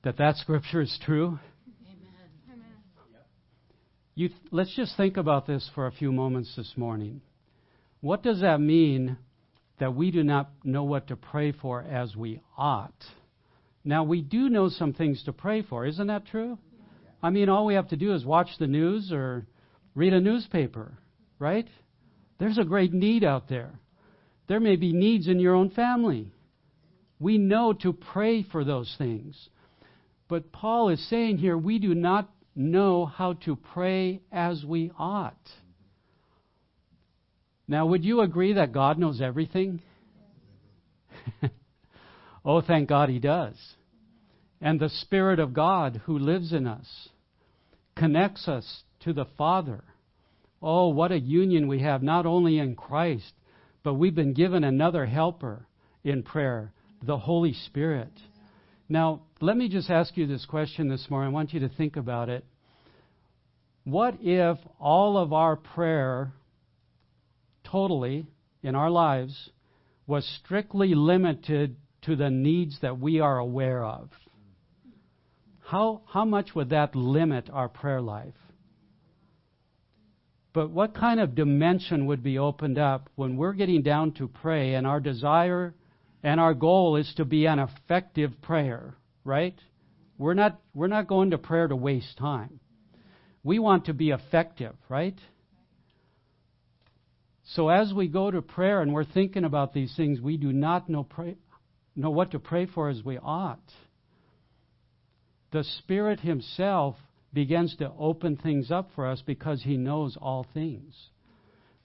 that 0.03 0.17
that 0.17 0.35
scripture 0.35 0.81
is 0.81 0.99
true? 1.03 1.39
You, 4.17 4.29
let's 4.49 4.73
just 4.73 4.95
think 4.95 5.17
about 5.17 5.45
this 5.45 5.69
for 5.75 5.87
a 5.87 5.91
few 5.91 6.09
moments 6.09 6.55
this 6.55 6.71
morning. 6.77 7.19
What 7.99 8.23
does 8.23 8.39
that 8.39 8.61
mean 8.61 9.17
that 9.77 9.93
we 9.93 10.09
do 10.09 10.23
not 10.23 10.51
know 10.63 10.85
what 10.85 11.07
to 11.07 11.17
pray 11.17 11.51
for 11.51 11.81
as 11.81 12.15
we 12.15 12.39
ought? 12.57 12.93
Now, 13.83 14.05
we 14.05 14.21
do 14.21 14.47
know 14.47 14.69
some 14.69 14.93
things 14.93 15.21
to 15.25 15.33
pray 15.33 15.63
for. 15.63 15.85
Isn't 15.85 16.07
that 16.07 16.27
true? 16.27 16.57
I 17.21 17.29
mean, 17.29 17.49
all 17.49 17.65
we 17.65 17.73
have 17.73 17.89
to 17.89 17.97
do 17.97 18.13
is 18.13 18.23
watch 18.23 18.47
the 18.57 18.67
news 18.67 19.11
or 19.11 19.45
read 19.95 20.13
a 20.13 20.21
newspaper, 20.21 20.97
right? 21.37 21.67
There's 22.39 22.57
a 22.57 22.63
great 22.63 22.93
need 22.93 23.25
out 23.25 23.49
there. 23.49 23.71
There 24.47 24.61
may 24.61 24.77
be 24.77 24.93
needs 24.93 25.27
in 25.27 25.41
your 25.41 25.55
own 25.55 25.71
family. 25.71 26.31
We 27.19 27.37
know 27.37 27.73
to 27.81 27.91
pray 27.91 28.43
for 28.43 28.63
those 28.63 28.95
things. 28.97 29.49
But 30.29 30.53
Paul 30.53 30.87
is 30.87 31.09
saying 31.09 31.39
here 31.39 31.57
we 31.57 31.79
do 31.79 31.93
not 31.93 32.29
know 32.55 33.05
how 33.05 33.33
to 33.33 33.55
pray 33.55 34.21
as 34.31 34.63
we 34.63 34.91
ought. 34.97 35.35
Now, 37.67 37.87
would 37.87 38.05
you 38.05 38.21
agree 38.21 38.53
that 38.53 38.71
God 38.71 38.97
knows 38.97 39.21
everything? 39.21 39.81
oh, 42.45 42.61
thank 42.61 42.87
God 42.87 43.09
He 43.09 43.19
does. 43.19 43.55
And 44.61 44.79
the 44.79 44.89
Spirit 44.89 45.39
of 45.39 45.53
God 45.53 46.01
who 46.05 46.17
lives 46.17 46.53
in 46.53 46.67
us 46.67 47.09
connects 47.95 48.47
us 48.47 48.83
to 49.01 49.13
the 49.13 49.25
Father. 49.37 49.83
Oh, 50.61 50.89
what 50.89 51.11
a 51.11 51.19
union 51.19 51.67
we 51.67 51.81
have, 51.81 52.01
not 52.01 52.25
only 52.25 52.59
in 52.59 52.75
Christ, 52.75 53.33
but 53.83 53.95
we've 53.95 54.15
been 54.15 54.33
given 54.33 54.63
another 54.63 55.05
helper 55.05 55.67
in 56.03 56.23
prayer, 56.23 56.71
the 57.03 57.17
Holy 57.17 57.53
Spirit. 57.53 58.11
Now, 58.87 59.21
let 59.41 59.57
me 59.57 59.67
just 59.67 59.89
ask 59.89 60.15
you 60.15 60.27
this 60.27 60.45
question 60.45 60.89
this 60.89 61.07
morning. 61.09 61.31
I 61.31 61.33
want 61.33 61.53
you 61.53 61.61
to 61.61 61.69
think 61.69 61.97
about 61.97 62.29
it. 62.29 62.45
What 63.83 64.17
if 64.21 64.57
all 64.79 65.17
of 65.17 65.33
our 65.33 65.55
prayer, 65.55 66.33
totally, 67.63 68.27
in 68.61 68.75
our 68.75 68.89
lives, 68.89 69.49
was 70.07 70.25
strictly 70.43 70.93
limited 70.93 71.77
to 72.03 72.15
the 72.15 72.29
needs 72.29 72.79
that 72.81 72.99
we 72.99 73.19
are 73.19 73.39
aware 73.39 73.83
of? 73.83 74.09
How, 75.61 76.01
how 76.07 76.25
much 76.25 76.53
would 76.53 76.69
that 76.69 76.95
limit 76.95 77.49
our 77.51 77.69
prayer 77.69 78.01
life? 78.01 78.35
But 80.53 80.69
what 80.69 80.93
kind 80.93 81.19
of 81.19 81.33
dimension 81.35 82.05
would 82.05 82.21
be 82.21 82.37
opened 82.37 82.77
up 82.77 83.09
when 83.15 83.35
we're 83.35 83.53
getting 83.53 83.81
down 83.81 84.11
to 84.13 84.27
pray 84.27 84.75
and 84.75 84.85
our 84.85 84.99
desire 84.99 85.73
and 86.25 86.39
our 86.39 86.55
goal 86.55 86.95
is 86.95 87.13
to 87.17 87.23
be 87.23 87.45
an 87.45 87.59
effective 87.59 88.41
prayer, 88.41 88.95
right? 89.23 89.53
We're 90.17 90.33
not, 90.33 90.59
we're 90.73 90.87
not 90.87 91.07
going 91.07 91.29
to 91.29 91.37
prayer 91.37 91.67
to 91.67 91.75
waste 91.75 92.17
time. 92.17 92.59
We 93.43 93.59
want 93.59 93.85
to 93.85 93.93
be 93.93 94.09
effective, 94.09 94.73
right? 94.89 95.19
So 97.53 97.69
as 97.69 97.93
we 97.93 98.07
go 98.07 98.31
to 98.31 98.41
prayer 98.41 98.81
and 98.81 98.91
we're 98.91 99.05
thinking 99.05 99.43
about 99.43 99.71
these 99.71 99.93
things, 99.95 100.19
we 100.19 100.37
do 100.37 100.51
not 100.51 100.89
know, 100.89 101.03
pray, 101.03 101.35
know 101.95 102.09
what 102.09 102.31
to 102.31 102.39
pray 102.39 102.65
for 102.65 102.89
as 102.89 103.03
we 103.05 103.19
ought. 103.19 103.71
The 105.51 105.63
Spirit 105.77 106.21
Himself 106.21 106.95
begins 107.33 107.75
to 107.75 107.91
open 107.99 108.37
things 108.37 108.71
up 108.71 108.89
for 108.95 109.05
us 109.05 109.21
because 109.23 109.61
He 109.61 109.77
knows 109.77 110.17
all 110.19 110.47
things. 110.55 110.95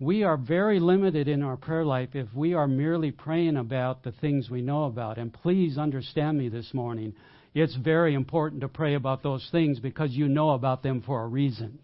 We 0.01 0.23
are 0.23 0.39
very 0.39 0.81
limited 0.81 1.29
in 1.29 1.43
our 1.43 1.59
prayer 1.59 1.85
life 1.85 2.15
if 2.15 2.27
we 2.35 2.55
are 2.55 2.67
merely 2.67 3.11
praying 3.11 3.59
about 3.59 4.03
the 4.03 4.13
things 4.13 4.49
we 4.49 4.63
know 4.63 4.85
about. 4.85 5.19
And 5.19 5.31
please 5.31 5.77
understand 5.77 6.39
me 6.39 6.49
this 6.49 6.73
morning. 6.73 7.13
It's 7.53 7.77
very 7.77 8.15
important 8.15 8.63
to 8.63 8.69
pray 8.69 8.95
about 8.95 9.23
those 9.23 9.47
things 9.53 9.79
because 9.79 10.13
you 10.13 10.27
know 10.27 10.53
about 10.53 10.83
them 10.83 11.03
for 11.03 11.23
a 11.23 11.27
reason. 11.27 11.79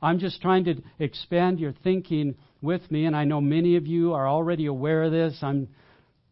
I'm 0.00 0.20
just 0.20 0.40
trying 0.40 0.64
to 0.66 0.76
expand 1.00 1.58
your 1.58 1.74
thinking 1.82 2.36
with 2.60 2.88
me, 2.92 3.06
and 3.06 3.16
I 3.16 3.24
know 3.24 3.40
many 3.40 3.74
of 3.74 3.88
you 3.88 4.12
are 4.12 4.28
already 4.28 4.66
aware 4.66 5.02
of 5.02 5.10
this. 5.10 5.36
I'm 5.42 5.66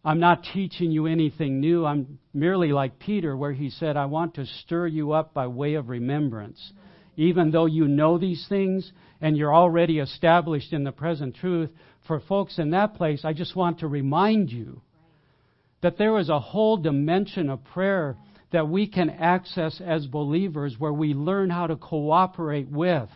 I'm 0.05 0.21
not 0.21 0.45
teaching 0.55 0.93
you 0.93 1.07
anything 1.07 1.61
new. 1.61 1.85
I'm 1.85 2.19
merely 2.33 2.73
like 2.73 2.99
Peter, 3.01 3.37
where 3.37 3.53
he 3.53 3.69
said, 3.69 3.97
I 3.97 4.07
want 4.07 4.35
to 4.37 4.47
stir 4.47 4.87
you 4.87 5.13
up 5.13 5.35
by 5.35 5.49
way 5.49 5.75
of 5.75 5.91
remembrance. 5.91 6.73
Even 7.17 7.51
though 7.51 7.67
you 7.67 7.87
know 7.89 8.19
these 8.19 8.47
things 8.49 8.93
and 9.21 9.37
you're 9.37 9.55
already 9.55 9.99
established 9.99 10.73
in 10.73 10.85
the 10.85 10.93
present 10.93 11.37
truth, 11.37 11.71
for 12.07 12.21
folks 12.21 12.59
in 12.59 12.71
that 12.71 12.95
place, 12.95 13.25
I 13.25 13.33
just 13.33 13.55
want 13.55 13.81
to 13.81 13.87
remind 13.87 14.51
you 14.51 14.81
that 15.83 15.99
there 15.99 16.19
is 16.19 16.29
a 16.29 16.41
whole 16.41 16.77
dimension 16.77 17.51
of 17.51 17.65
prayer 17.65 18.17
that 18.53 18.69
we 18.69 18.87
can 18.87 19.11
access 19.11 19.81
as 19.85 20.07
believers 20.07 20.77
where 20.79 20.93
we 20.93 21.15
learn 21.15 21.51
how 21.51 21.67
to 21.67 21.77
cooperate 21.77 22.69
with 22.69 23.09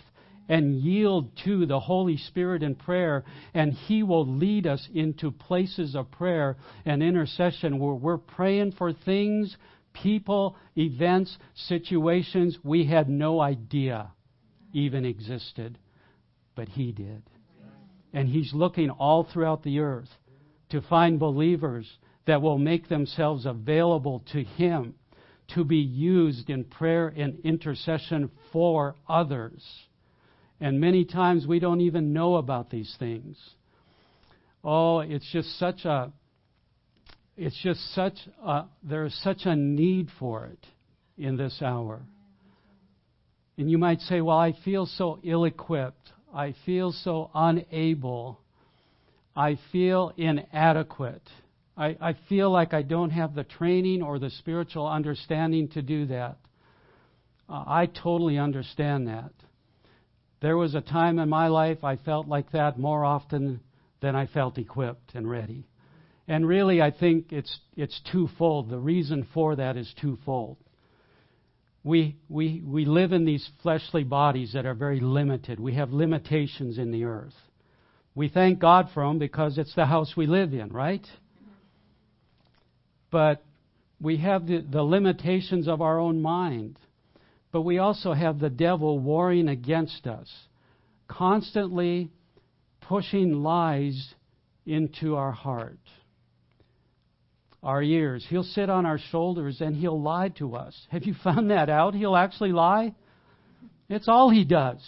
and 0.49 0.81
yield 0.81 1.31
to 1.45 1.67
the 1.67 1.81
Holy 1.81 2.19
Spirit 2.19 2.63
in 2.63 2.75
prayer, 2.75 3.25
and 3.55 3.73
He 3.73 4.03
will 4.03 4.27
lead 4.27 4.67
us 4.67 4.87
into 4.95 5.31
places 5.31 5.95
of 5.97 6.11
prayer 6.11 6.57
and 6.85 7.03
intercession 7.03 7.79
where 7.79 7.95
we're 7.95 8.19
praying 8.19 8.73
for 8.73 8.93
things, 8.93 9.57
people, 9.95 10.57
events, 10.77 11.37
situations 11.55 12.59
we 12.63 12.85
had 12.87 13.09
no 13.09 13.41
idea 13.41 14.11
even 14.73 15.05
existed, 15.05 15.79
but 16.55 16.69
He 16.69 16.93
did. 16.93 17.23
And 18.13 18.29
He's 18.29 18.53
looking 18.53 18.91
all 18.91 19.25
throughout 19.25 19.63
the 19.63 19.81
earth 19.81 20.11
to 20.71 20.83
find 20.83 21.19
believers 21.19 21.91
that 22.27 22.43
will 22.43 22.59
make 22.59 22.89
themselves 22.89 23.47
available 23.47 24.23
to 24.33 24.43
Him 24.43 24.95
to 25.55 25.65
be 25.65 25.77
used 25.77 26.49
in 26.49 26.65
prayer 26.65 27.09
and 27.09 27.39
intercession 27.45 28.31
for 28.53 28.97
others. 29.09 29.63
And 30.61 30.81
many 30.81 31.05
times 31.05 31.47
we 31.47 31.59
don't 31.59 31.81
even 31.83 32.13
know 32.13 32.37
about 32.37 32.71
these 32.71 32.95
things. 32.99 33.37
Oh, 34.63 35.01
it's 35.01 35.31
just 35.31 35.59
such 35.59 35.85
a 35.85 36.13
it's 37.37 37.61
just 37.63 37.95
such 37.95 38.17
a 38.45 38.65
there's 38.83 39.15
such 39.23 39.43
a 39.45 39.57
need 39.57 40.09
for 40.19 40.47
it 40.47 40.67
in 41.17 41.37
this 41.37 41.61
hour. 41.63 42.03
And 43.57 43.71
you 43.71 43.79
might 43.79 44.01
say, 44.01 44.21
Well, 44.21 44.39
I 44.39 44.53
feel 44.65 44.87
so 44.87 45.21
ill 45.23 45.45
equipped. 45.45 46.13
I 46.33 46.55
feel 46.67 46.93
so 46.93 47.31
unable. 47.35 48.41
I 49.37 49.59
feel 49.73 50.13
inadequate. 50.17 51.23
I, 51.77 51.97
I 52.01 52.17
feel 52.29 52.51
like 52.51 52.73
I 52.73 52.83
don't 52.83 53.11
have 53.11 53.35
the 53.35 53.45
training 53.45 54.03
or 54.03 54.19
the 54.19 54.31
spiritual 54.31 54.87
understanding 54.87 55.69
to 55.71 55.83
do 55.83 56.07
that. 56.07 56.39
Uh, 57.49 57.65
I 57.67 57.87
totally 57.87 58.39
understand 58.39 59.09
that. 59.09 59.33
There 60.41 60.57
was 60.57 60.75
a 60.75 60.81
time 60.81 61.19
in 61.19 61.29
my 61.29 61.49
life 61.49 61.83
I 61.83 61.97
felt 61.97 62.29
like 62.29 62.53
that 62.53 62.79
more 62.79 63.05
often 63.05 63.61
than 64.01 64.15
I 64.15 64.27
felt 64.27 64.59
equipped 64.59 65.15
and 65.15 65.29
ready. 65.29 65.67
And 66.27 66.47
really, 66.49 66.81
I 66.81 66.91
think 66.91 67.33
it's, 67.33 67.59
it's 67.77 68.01
twofold. 68.11 68.71
The 68.71 68.79
reason 68.79 69.27
for 69.35 69.57
that 69.57 69.77
is 69.77 69.93
twofold. 70.01 70.57
We, 71.83 72.17
we, 72.31 72.63
we 72.65 72.87
live 72.87 73.13
in 73.13 73.27
these 73.27 73.47
fleshly 73.63 74.05
bodies 74.05 74.53
that 74.55 74.65
are 74.65 74.75
very 74.75 75.01
limited. 75.01 75.61
We 75.61 75.75
have 75.75 75.93
limitations 75.93 76.79
in 76.79 76.93
the 76.93 77.05
earth. 77.05 77.35
We 78.15 78.29
thank 78.29 78.59
God 78.59 78.89
for 78.95 79.07
them 79.07 79.19
because 79.19 79.59
it's 79.59 79.75
the 79.75 79.85
house 79.85 80.15
we 80.17 80.27
live 80.27 80.55
in, 80.55 80.71
right? 80.71 81.07
But 83.11 83.45
we 84.01 84.17
have 84.19 84.47
the, 84.47 84.61
the 84.61 84.83
limitations 84.83 85.69
of 85.69 85.83
our 85.83 85.99
own 85.99 86.23
mind. 86.23 86.79
But 87.53 87.63
we 87.63 87.79
also 87.79 88.15
have 88.15 88.39
the 88.39 88.51
devil 88.51 88.99
warring 88.99 89.49
against 89.49 90.07
us, 90.07 90.29
constantly 91.07 92.11
pushing 92.81 93.43
lies 93.43 94.15
into 94.67 95.17
our 95.17 95.33
heart, 95.33 95.79
our 97.65 97.83
ears. 97.83 98.25
He'll 98.29 98.45
sit 98.45 98.71
on 98.71 98.87
our 98.87 98.99
shoulders 99.11 99.61
and 99.61 99.75
he'll 99.75 100.01
lie 100.01 100.29
to 100.39 100.55
us. 100.55 100.75
Have 100.91 101.05
you 101.05 101.15
found 101.25 101.51
that 101.51 101.69
out? 101.69 101.95
He'll 101.95 102.17
actually 102.17 102.53
lie? 102.53 102.95
It's 103.89 104.09
all 104.09 104.31
he 104.31 104.45
does. 104.45 104.81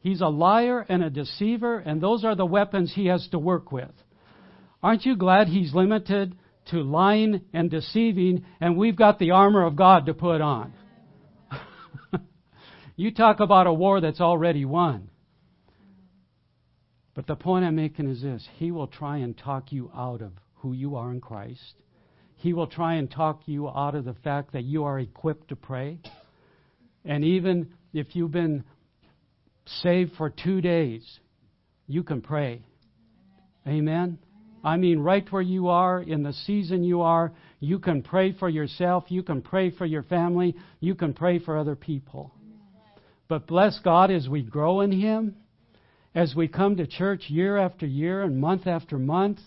He's 0.00 0.20
a 0.20 0.28
liar 0.28 0.84
and 0.86 1.02
a 1.02 1.08
deceiver, 1.08 1.78
and 1.78 2.00
those 2.00 2.24
are 2.24 2.34
the 2.34 2.44
weapons 2.44 2.92
he 2.94 3.06
has 3.06 3.26
to 3.30 3.38
work 3.38 3.72
with. 3.72 3.90
Aren't 4.82 5.06
you 5.06 5.16
glad 5.16 5.48
he's 5.48 5.74
limited 5.74 6.36
to 6.70 6.82
lying 6.82 7.40
and 7.54 7.70
deceiving, 7.70 8.44
and 8.60 8.76
we've 8.76 8.96
got 8.96 9.18
the 9.18 9.30
armor 9.30 9.64
of 9.64 9.76
God 9.76 10.06
to 10.06 10.14
put 10.14 10.42
on? 10.42 10.74
You 12.96 13.12
talk 13.12 13.40
about 13.40 13.66
a 13.66 13.72
war 13.72 14.00
that's 14.00 14.20
already 14.20 14.64
won. 14.64 15.10
But 17.14 17.26
the 17.26 17.36
point 17.36 17.64
I'm 17.64 17.76
making 17.76 18.08
is 18.08 18.22
this 18.22 18.46
He 18.56 18.70
will 18.70 18.86
try 18.86 19.18
and 19.18 19.36
talk 19.36 19.72
you 19.72 19.90
out 19.94 20.20
of 20.22 20.32
who 20.56 20.72
you 20.72 20.96
are 20.96 21.10
in 21.10 21.20
Christ. 21.20 21.74
He 22.44 22.52
will 22.52 22.66
try 22.66 22.96
and 22.96 23.10
talk 23.10 23.40
you 23.46 23.70
out 23.70 23.94
of 23.94 24.04
the 24.04 24.12
fact 24.22 24.52
that 24.52 24.64
you 24.64 24.84
are 24.84 25.00
equipped 25.00 25.48
to 25.48 25.56
pray. 25.56 25.98
And 27.02 27.24
even 27.24 27.70
if 27.94 28.14
you've 28.14 28.32
been 28.32 28.64
saved 29.64 30.12
for 30.18 30.28
two 30.28 30.60
days, 30.60 31.20
you 31.86 32.02
can 32.02 32.20
pray. 32.20 32.60
Amen. 33.66 34.18
I 34.62 34.76
mean, 34.76 34.98
right 34.98 35.26
where 35.32 35.40
you 35.40 35.68
are, 35.68 36.02
in 36.02 36.22
the 36.22 36.34
season 36.34 36.84
you 36.84 37.00
are, 37.00 37.32
you 37.60 37.78
can 37.78 38.02
pray 38.02 38.34
for 38.34 38.50
yourself, 38.50 39.04
you 39.08 39.22
can 39.22 39.40
pray 39.40 39.70
for 39.70 39.86
your 39.86 40.02
family, 40.02 40.54
you 40.80 40.94
can 40.94 41.14
pray 41.14 41.38
for 41.38 41.56
other 41.56 41.76
people. 41.76 42.30
But 43.26 43.46
bless 43.46 43.78
God 43.82 44.10
as 44.10 44.28
we 44.28 44.42
grow 44.42 44.82
in 44.82 44.92
Him, 44.92 45.36
as 46.14 46.34
we 46.36 46.48
come 46.48 46.76
to 46.76 46.86
church 46.86 47.30
year 47.30 47.56
after 47.56 47.86
year 47.86 48.20
and 48.20 48.38
month 48.38 48.66
after 48.66 48.98
month, 48.98 49.38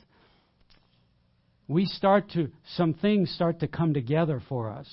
we 1.68 1.86
start 1.86 2.32
to, 2.32 2.50
some 2.76 2.94
things 2.94 3.30
start 3.32 3.60
to 3.60 3.68
come 3.68 3.94
together 3.94 4.42
for 4.48 4.70
us. 4.70 4.88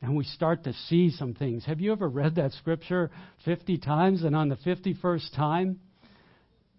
And 0.00 0.16
we 0.16 0.24
start 0.24 0.64
to 0.64 0.74
see 0.88 1.10
some 1.10 1.32
things. 1.32 1.64
Have 1.64 1.80
you 1.80 1.90
ever 1.90 2.08
read 2.08 2.34
that 2.34 2.52
scripture 2.52 3.10
50 3.46 3.78
times 3.78 4.22
and 4.22 4.36
on 4.36 4.50
the 4.50 4.56
51st 4.56 5.34
time, 5.34 5.80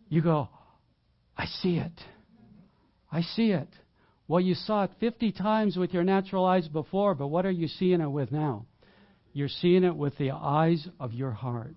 you 0.09 0.21
go, 0.21 0.47
I 1.35 1.45
see 1.45 1.77
it. 1.77 1.91
I 3.11 3.21
see 3.21 3.51
it. 3.51 3.67
Well, 4.27 4.41
you 4.41 4.53
saw 4.53 4.83
it 4.83 4.91
50 4.99 5.31
times 5.31 5.75
with 5.75 5.91
your 5.91 6.03
natural 6.03 6.45
eyes 6.45 6.67
before, 6.67 7.15
but 7.15 7.27
what 7.27 7.45
are 7.45 7.51
you 7.51 7.67
seeing 7.67 8.01
it 8.01 8.09
with 8.09 8.31
now? 8.31 8.65
You're 9.33 9.49
seeing 9.49 9.83
it 9.83 9.95
with 9.95 10.17
the 10.17 10.31
eyes 10.31 10.87
of 10.99 11.13
your 11.13 11.31
heart. 11.31 11.75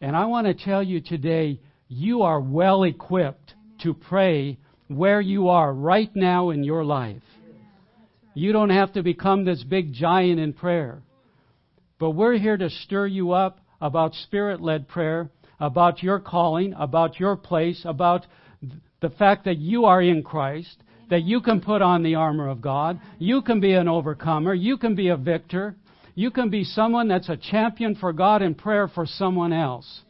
And 0.00 0.16
I 0.16 0.26
want 0.26 0.46
to 0.46 0.54
tell 0.54 0.82
you 0.82 1.00
today, 1.00 1.60
you 1.88 2.22
are 2.22 2.40
well 2.40 2.84
equipped 2.84 3.54
to 3.82 3.94
pray 3.94 4.58
where 4.90 5.20
you 5.20 5.48
are 5.48 5.72
right 5.72 6.10
now 6.16 6.50
in 6.50 6.64
your 6.64 6.84
life. 6.84 7.22
You 8.34 8.52
don't 8.52 8.70
have 8.70 8.92
to 8.94 9.04
become 9.04 9.44
this 9.44 9.62
big 9.62 9.92
giant 9.92 10.40
in 10.40 10.52
prayer. 10.52 11.00
But 12.00 12.10
we're 12.10 12.38
here 12.38 12.56
to 12.56 12.68
stir 12.68 13.06
you 13.06 13.30
up 13.30 13.60
about 13.80 14.14
spirit 14.14 14.60
led 14.60 14.88
prayer, 14.88 15.30
about 15.60 16.02
your 16.02 16.18
calling, 16.18 16.74
about 16.76 17.20
your 17.20 17.36
place, 17.36 17.82
about 17.84 18.26
the 19.00 19.10
fact 19.10 19.44
that 19.44 19.58
you 19.58 19.84
are 19.84 20.02
in 20.02 20.24
Christ, 20.24 20.82
that 21.08 21.22
you 21.22 21.40
can 21.40 21.60
put 21.60 21.82
on 21.82 22.02
the 22.02 22.16
armor 22.16 22.48
of 22.48 22.60
God, 22.60 23.00
you 23.18 23.42
can 23.42 23.60
be 23.60 23.74
an 23.74 23.86
overcomer, 23.86 24.54
you 24.54 24.76
can 24.76 24.96
be 24.96 25.08
a 25.08 25.16
victor, 25.16 25.76
you 26.16 26.32
can 26.32 26.50
be 26.50 26.64
someone 26.64 27.06
that's 27.06 27.28
a 27.28 27.36
champion 27.36 27.94
for 27.94 28.12
God 28.12 28.42
in 28.42 28.56
prayer 28.56 28.88
for 28.88 29.06
someone 29.06 29.52
else. 29.52 30.02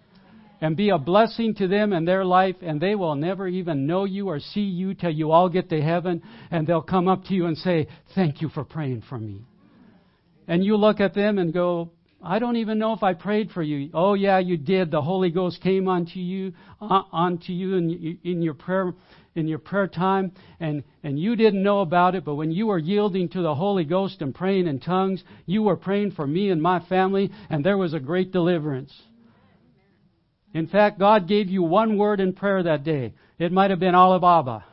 And 0.60 0.76
be 0.76 0.90
a 0.90 0.98
blessing 0.98 1.54
to 1.54 1.68
them 1.68 1.92
in 1.92 2.04
their 2.04 2.24
life, 2.24 2.56
and 2.60 2.80
they 2.80 2.94
will 2.94 3.14
never 3.14 3.48
even 3.48 3.86
know 3.86 4.04
you 4.04 4.28
or 4.28 4.40
see 4.40 4.60
you 4.60 4.94
till 4.94 5.10
you 5.10 5.30
all 5.30 5.48
get 5.48 5.70
to 5.70 5.80
heaven, 5.80 6.22
and 6.50 6.66
they'll 6.66 6.82
come 6.82 7.08
up 7.08 7.24
to 7.24 7.34
you 7.34 7.46
and 7.46 7.56
say, 7.56 7.86
Thank 8.14 8.42
you 8.42 8.50
for 8.50 8.64
praying 8.64 9.02
for 9.08 9.18
me. 9.18 9.46
And 10.46 10.64
you 10.64 10.76
look 10.76 11.00
at 11.00 11.14
them 11.14 11.38
and 11.38 11.54
go, 11.54 11.92
I 12.22 12.38
don't 12.38 12.56
even 12.56 12.78
know 12.78 12.92
if 12.92 13.02
I 13.02 13.14
prayed 13.14 13.50
for 13.50 13.62
you. 13.62 13.90
Oh 13.94 14.14
yeah, 14.14 14.38
you 14.38 14.58
did. 14.58 14.90
The 14.90 15.00
Holy 15.00 15.30
Ghost 15.30 15.62
came 15.62 15.88
onto 15.88 16.18
you, 16.18 16.52
uh, 16.80 17.02
onto 17.12 17.52
you 17.52 17.76
in, 17.76 18.18
in 18.24 18.42
your 18.42 18.52
prayer, 18.52 18.92
in 19.34 19.48
your 19.48 19.58
prayer 19.58 19.86
time, 19.86 20.32
and 20.58 20.84
and 21.02 21.18
you 21.18 21.34
didn't 21.34 21.62
know 21.62 21.80
about 21.80 22.14
it. 22.14 22.24
But 22.24 22.34
when 22.34 22.52
you 22.52 22.66
were 22.66 22.78
yielding 22.78 23.30
to 23.30 23.42
the 23.42 23.54
Holy 23.54 23.84
Ghost 23.84 24.20
and 24.20 24.34
praying 24.34 24.66
in 24.66 24.80
tongues, 24.80 25.24
you 25.46 25.62
were 25.62 25.76
praying 25.76 26.10
for 26.10 26.26
me 26.26 26.50
and 26.50 26.60
my 26.60 26.80
family, 26.80 27.30
and 27.48 27.64
there 27.64 27.78
was 27.78 27.94
a 27.94 28.00
great 28.00 28.32
deliverance. 28.32 28.92
In 30.52 30.66
fact, 30.66 30.98
God 30.98 31.28
gave 31.28 31.48
you 31.48 31.62
one 31.62 31.96
word 31.96 32.20
in 32.20 32.32
prayer 32.32 32.62
that 32.64 32.82
day. 32.82 33.14
It 33.38 33.52
might 33.52 33.70
have 33.70 33.78
been 33.78 33.94
Alibaba. 33.94 34.64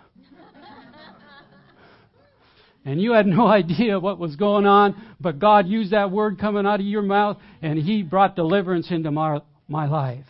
and 2.84 3.02
you 3.02 3.14
had 3.14 3.28
no 3.28 3.46
idea 3.48 4.00
what 4.00 4.18
was 4.18 4.36
going 4.36 4.66
on, 4.66 4.96
but 5.20 5.40
God 5.40 5.68
used 5.68 5.92
that 5.92 6.12
word 6.12 6.40
coming 6.40 6.66
out 6.66 6.80
of 6.80 6.86
your 6.86 7.02
mouth, 7.04 7.38
and 7.62 7.78
He 7.78 8.02
brought 8.02 8.36
deliverance 8.36 8.90
into 8.90 9.12
my, 9.12 9.42
my 9.68 9.88
life. 9.88 10.26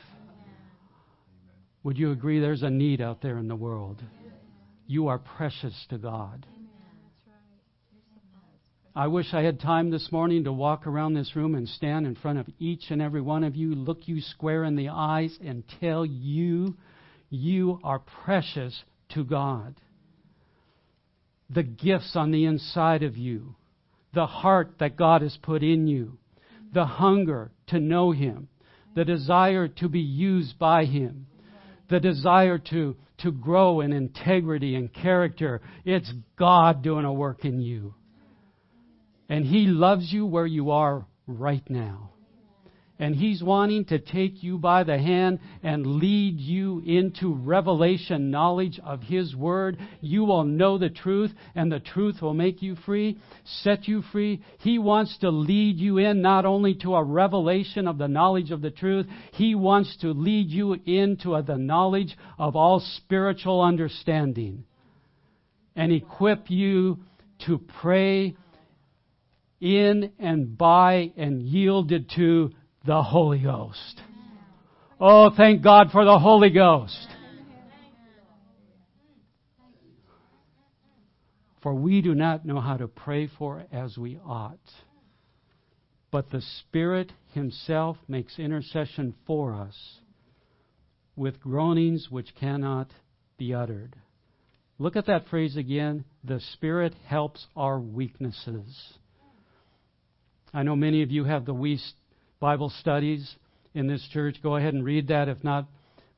Would 1.84 1.98
you 1.98 2.12
agree 2.12 2.42
there's 2.42 2.64
a 2.64 2.70
need 2.70 3.00
out 3.00 3.22
there 3.22 3.38
in 3.38 3.48
the 3.48 3.56
world? 3.56 4.04
You 4.88 5.08
are 5.08 5.20
precious 5.20 5.86
to 5.90 5.98
God. 5.98 6.46
I 8.98 9.06
wish 9.06 9.32
I 9.32 9.44
had 9.44 9.60
time 9.60 9.92
this 9.92 10.12
morning 10.12 10.46
to 10.46 10.52
walk 10.52 10.88
around 10.88 11.14
this 11.14 11.36
room 11.36 11.54
and 11.54 11.70
stand 11.70 12.08
in 12.08 12.16
front 12.16 12.40
of 12.40 12.48
each 12.58 12.86
and 12.90 13.00
every 13.00 13.22
one 13.22 13.44
of 13.44 13.56
you, 13.56 13.76
look 13.76 14.08
you 14.08 14.22
square 14.22 14.64
in 14.64 14.76
the 14.76 14.90
eyes, 14.90 15.38
and 15.40 15.64
tell 15.80 16.04
you 16.04 16.76
you 17.30 17.80
are 17.84 18.00
precious 18.00 18.84
to 19.10 19.24
God. 19.24 19.76
The 21.52 21.62
gifts 21.62 22.14
on 22.16 22.32
the 22.32 22.46
inside 22.46 23.04
of 23.04 23.16
you, 23.16 23.54
the 24.16 24.26
heart 24.26 24.80
that 24.80 24.98
God 24.98 25.22
has 25.22 25.38
put 25.44 25.62
in 25.62 25.86
you, 25.86 26.18
the 26.74 26.86
hunger 26.86 27.52
to 27.68 27.80
know 27.80 28.10
Him, 28.10 28.48
the 28.96 29.06
desire 29.06 29.68
to 29.68 29.90
be 29.90 30.00
used 30.00 30.58
by 30.58 30.86
Him, 30.86 31.28
the 31.88 32.00
desire 32.00 32.58
to, 32.72 32.96
to 33.20 33.32
grow 33.32 33.82
in 33.82 33.94
integrity 33.94 34.74
and 34.74 34.92
character. 34.92 35.62
It's 35.86 36.12
God 36.36 36.82
doing 36.82 37.06
a 37.06 37.14
work 37.14 37.46
in 37.46 37.62
you. 37.62 37.94
And 39.30 39.46
He 39.46 39.66
loves 39.66 40.12
you 40.12 40.26
where 40.26 40.46
you 40.46 40.72
are 40.72 41.06
right 41.28 41.68
now. 41.70 42.12
And 43.00 43.16
He's 43.16 43.44
wanting 43.44 43.86
to 43.86 44.00
take 44.00 44.42
you 44.42 44.58
by 44.58 44.84
the 44.84 44.98
hand 44.98 45.40
and 45.62 45.86
lead 45.86 46.40
you 46.40 46.80
into 46.80 47.36
revelation 47.36 48.32
knowledge 48.32 48.80
of 48.84 49.04
His 49.04 49.36
Word. 49.36 49.78
You 50.02 50.24
will 50.24 50.46
know 50.46 50.80
the 50.80 50.90
truth, 50.90 51.32
and 51.54 51.72
the 51.72 51.80
truth 51.80 52.24
will 52.24 52.34
make 52.34 52.64
you 52.64 52.76
free, 52.88 53.20
set 53.62 53.88
you 53.88 54.02
free. 54.12 54.42
He 54.60 54.80
wants 54.80 55.16
to 55.20 55.30
lead 55.30 55.78
you 55.78 56.00
in 56.00 56.24
not 56.24 56.46
only 56.46 56.74
to 56.76 56.96
a 56.96 57.04
revelation 57.04 57.88
of 57.88 58.00
the 58.00 58.08
knowledge 58.08 58.50
of 58.50 58.62
the 58.62 58.72
truth, 58.72 59.06
He 59.34 59.54
wants 59.54 59.96
to 59.98 60.08
lead 60.08 60.50
you 60.50 60.74
into 60.74 61.36
a, 61.36 61.44
the 61.44 61.58
knowledge 61.58 62.18
of 62.40 62.56
all 62.56 62.80
spiritual 62.80 63.62
understanding 63.62 64.64
and 65.76 65.92
equip 65.92 66.50
you 66.50 66.98
to 67.46 67.60
pray 67.80 68.36
in 69.60 70.12
and 70.20 70.58
by 70.58 71.12
and 71.18 71.42
yielded 71.42 72.12
to 72.16 72.52
the 72.86 73.02
Holy 73.02 73.40
Ghost. 73.40 74.02
Oh, 75.00 75.32
thank 75.36 75.64
God 75.64 75.92
for 75.92 76.06
the 76.06 76.20
Holy 76.20 76.50
Ghost. 76.50 77.08
For 81.62 81.74
we 81.74 82.02
do 82.02 82.16
not 82.16 82.46
know 82.46 82.62
how 82.62 82.78
to 82.78 82.88
pray 82.88 83.28
for 83.38 83.66
as 83.72 83.98
we 83.98 84.20
ought. 84.26 84.58
But 86.12 86.32
the 86.32 86.42
Spirit 86.42 87.12
Himself 87.34 87.98
makes 88.08 88.40
intercession 88.40 89.14
for 89.26 89.54
us 89.54 89.76
with 91.16 91.42
groanings 91.42 92.08
which 92.10 92.36
cannot 92.40 92.92
be 93.38 93.54
uttered. 93.54 93.96
Look 94.80 94.96
at 94.96 95.08
that 95.08 95.28
phrase 95.28 95.58
again. 95.58 96.06
The 96.24 96.40
Spirit 96.54 96.94
helps 97.06 97.48
our 97.56 97.80
weaknesses. 97.80 98.94
I 100.54 100.64
know 100.64 100.76
many 100.76 101.04
of 101.04 101.12
you 101.12 101.26
have 101.26 101.46
the 101.46 101.54
Weiss 101.54 101.94
Bible 102.40 102.70
studies 102.80 103.36
in 103.74 103.88
this 103.88 104.08
church. 104.12 104.38
Go 104.42 104.56
ahead 104.56 104.74
and 104.74 104.84
read 104.84 105.08
that. 105.10 105.28
If 105.28 105.44
not, 105.44 105.68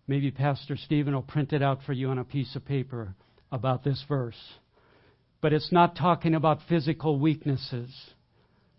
maybe 0.08 0.32
Pastor 0.32 0.78
Stephen 0.78 1.14
will 1.14 1.22
print 1.22 1.54
it 1.54 1.64
out 1.64 1.80
for 1.86 1.94
you 1.94 2.10
on 2.10 2.20
a 2.20 2.24
piece 2.24 2.56
of 2.56 2.66
paper 2.66 3.16
about 3.52 3.84
this 3.84 4.04
verse. 4.08 4.40
But 5.42 5.54
it's 5.54 5.72
not 5.72 5.96
talking 5.96 6.36
about 6.36 6.60
physical 6.68 7.18
weaknesses. 7.20 7.90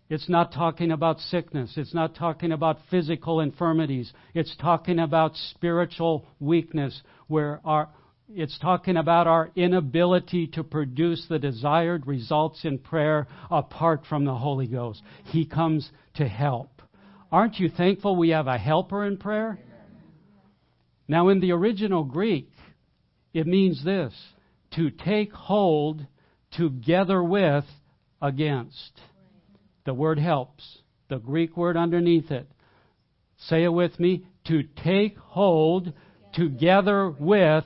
It's 0.09 0.29
not 0.29 0.53
talking 0.53 0.91
about 0.91 1.19
sickness. 1.19 1.73
It's 1.77 1.93
not 1.93 2.15
talking 2.15 2.51
about 2.51 2.79
physical 2.89 3.39
infirmities. 3.39 4.11
It's 4.33 4.55
talking 4.57 4.99
about 4.99 5.35
spiritual 5.51 6.27
weakness 6.39 7.01
where 7.27 7.61
our, 7.65 7.89
it's 8.35 8.57
talking 8.59 8.97
about 8.97 9.27
our 9.27 9.51
inability 9.55 10.47
to 10.47 10.63
produce 10.63 11.25
the 11.27 11.39
desired 11.39 12.07
results 12.07 12.63
in 12.63 12.77
prayer 12.79 13.27
apart 13.49 14.03
from 14.07 14.25
the 14.25 14.35
Holy 14.35 14.67
Ghost. 14.67 15.01
He 15.25 15.45
comes 15.45 15.89
to 16.15 16.27
help. 16.27 16.81
Aren't 17.31 17.59
you 17.59 17.69
thankful 17.69 18.15
we 18.15 18.29
have 18.29 18.47
a 18.47 18.57
helper 18.57 19.05
in 19.05 19.17
prayer? 19.17 19.59
Now, 21.07 21.29
in 21.29 21.39
the 21.39 21.51
original 21.51 22.03
Greek, 22.03 22.49
it 23.33 23.47
means 23.47 23.83
this 23.83 24.13
to 24.75 24.89
take 24.89 25.33
hold 25.33 26.05
together 26.51 27.23
with 27.23 27.65
against. 28.21 28.99
The 29.85 29.93
word 29.93 30.19
helps. 30.19 30.79
The 31.09 31.17
Greek 31.17 31.57
word 31.57 31.75
underneath 31.75 32.31
it. 32.31 32.47
Say 33.47 33.63
it 33.63 33.73
with 33.73 33.99
me. 33.99 34.25
To 34.45 34.63
take 34.63 35.17
hold 35.17 35.93
together 36.33 37.09
with 37.09 37.65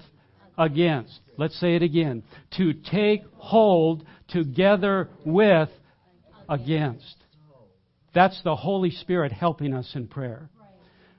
against. 0.58 1.20
Let's 1.38 1.60
say 1.60 1.76
it 1.76 1.84
again. 1.84 2.24
To 2.58 2.74
take 2.74 3.24
hold 3.38 4.06
together 4.28 5.10
with 5.26 5.70
against. 6.50 7.16
That's 8.14 8.42
the 8.44 8.56
Holy 8.56 8.92
Spirit 8.92 9.32
helping 9.32 9.74
us 9.74 9.92
in 9.94 10.08
prayer. 10.08 10.50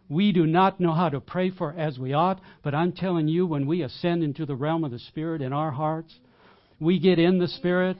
We 0.08 0.32
do 0.32 0.46
not 0.46 0.80
know 0.80 0.92
how 0.92 1.08
to 1.08 1.20
pray 1.20 1.50
for 1.50 1.74
as 1.76 1.98
we 1.98 2.12
ought, 2.12 2.40
but 2.62 2.74
I'm 2.74 2.92
telling 2.92 3.28
you, 3.28 3.44
when 3.44 3.66
we 3.66 3.82
ascend 3.82 4.22
into 4.22 4.46
the 4.46 4.54
realm 4.54 4.84
of 4.84 4.92
the 4.92 5.00
Spirit 5.00 5.42
in 5.42 5.52
our 5.52 5.72
hearts, 5.72 6.14
we 6.78 7.00
get 7.00 7.18
in 7.18 7.38
the 7.38 7.48
Spirit, 7.48 7.98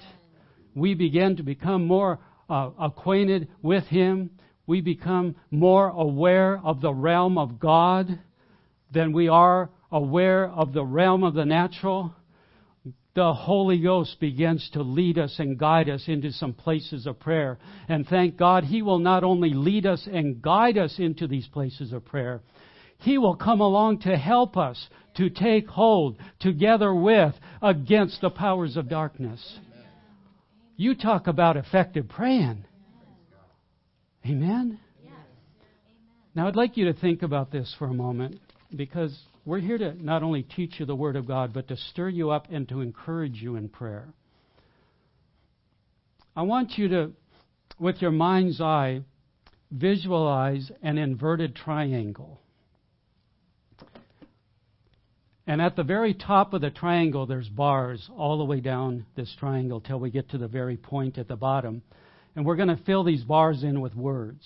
we 0.74 0.95
begin 0.95 1.37
to 1.37 1.43
become 1.43 1.87
more 1.87 2.20
uh, 2.49 2.70
acquainted 2.78 3.49
with 3.61 3.84
Him. 3.84 4.30
We 4.66 4.80
become 4.80 5.37
more 5.51 5.89
aware 5.89 6.61
of 6.62 6.80
the 6.80 6.95
realm 6.95 7.39
of 7.39 7.59
God 7.59 8.18
than 8.93 9.12
we 9.12 9.28
are 9.28 9.70
aware 9.91 10.49
of 10.49 10.72
the 10.72 10.84
realm 10.84 11.22
of 11.22 11.34
the 11.34 11.45
natural. 11.45 12.14
The 13.14 13.32
Holy 13.32 13.80
Ghost 13.80 14.20
begins 14.20 14.68
to 14.74 14.82
lead 14.82 15.18
us 15.18 15.37
and 15.39 15.59
guide 15.59 15.89
us 15.89 16.05
into 16.07 16.32
some 16.32 16.53
places 16.53 17.07
of 17.07 17.18
prayer. 17.18 17.59
And 17.89 18.07
thank 18.07 18.37
God, 18.37 18.64
He 18.64 18.82
will 18.82 18.99
not 18.99 19.24
only 19.24 19.55
lead 19.55 19.87
us 19.87 20.07
and 20.11 20.43
guide 20.43 20.76
us 20.76 20.97
into 20.99 21.26
these 21.26 21.47
places 21.47 21.93
of 21.93 22.05
prayer, 22.05 22.43
He 22.99 23.16
will 23.16 23.37
come 23.37 23.61
along 23.61 24.01
to 24.01 24.16
help 24.16 24.57
us 24.57 24.89
to 25.16 25.30
take 25.30 25.66
hold 25.66 26.18
together 26.41 26.95
with 26.95 27.34
against 27.62 28.20
the 28.20 28.30
powers 28.30 28.76
of 28.76 28.89
darkness. 28.89 29.59
You 30.76 30.95
talk 30.95 31.26
about 31.26 31.57
effective 31.57 32.09
praying. 32.09 32.64
Amen? 34.26 34.78
Now, 36.34 36.49
I'd 36.49 36.57
like 36.57 36.76
you 36.76 36.84
to 36.87 36.93
think 36.93 37.22
about 37.22 37.51
this 37.51 37.74
for 37.78 37.87
a 37.87 37.95
moment 37.95 38.41
because 38.74 39.18
we're 39.47 39.61
here 39.61 39.79
to 39.79 39.95
not 40.05 40.25
only 40.25 40.43
teach 40.43 40.81
you 40.81 40.87
the 40.87 40.97
Word 40.97 41.15
of 41.15 41.27
God, 41.27 41.55
but 41.55 41.69
to 41.69 41.77
stir 41.77 42.09
you 42.09 42.31
up 42.31 42.49
and 42.51 42.69
to 42.69 42.81
encourage 42.81 43.41
you 43.41 43.55
in 43.55 43.69
prayer. 43.69 44.09
I 46.35 46.43
want 46.43 46.73
you 46.77 46.89
to, 46.89 47.13
with 47.79 48.03
your 48.03 48.11
mind's 48.11 48.61
eye, 48.61 49.03
visualize 49.71 50.71
an 50.83 50.99
inverted 50.99 51.55
triangle. 51.55 52.41
And 55.47 55.63
at 55.63 55.77
the 55.77 55.85
very 55.85 56.13
top 56.13 56.53
of 56.53 56.61
the 56.61 56.71
triangle, 56.71 57.25
there's 57.25 57.49
bars 57.49 58.11
all 58.17 58.39
the 58.39 58.45
way 58.45 58.59
down 58.59 59.07
this 59.15 59.33
triangle 59.39 59.81
till 59.81 60.01
we 60.01 60.11
get 60.11 60.31
to 60.31 60.39
the 60.39 60.49
very 60.49 60.77
point 60.77 61.19
at 61.19 61.29
the 61.29 61.37
bottom. 61.37 61.83
And 62.35 62.45
we're 62.45 62.57
going 62.57 62.77
to 62.77 62.83
fill 62.85 63.05
these 63.05 63.23
bars 63.23 63.63
in 63.63 63.81
with 63.81 63.95
words. 63.95 64.45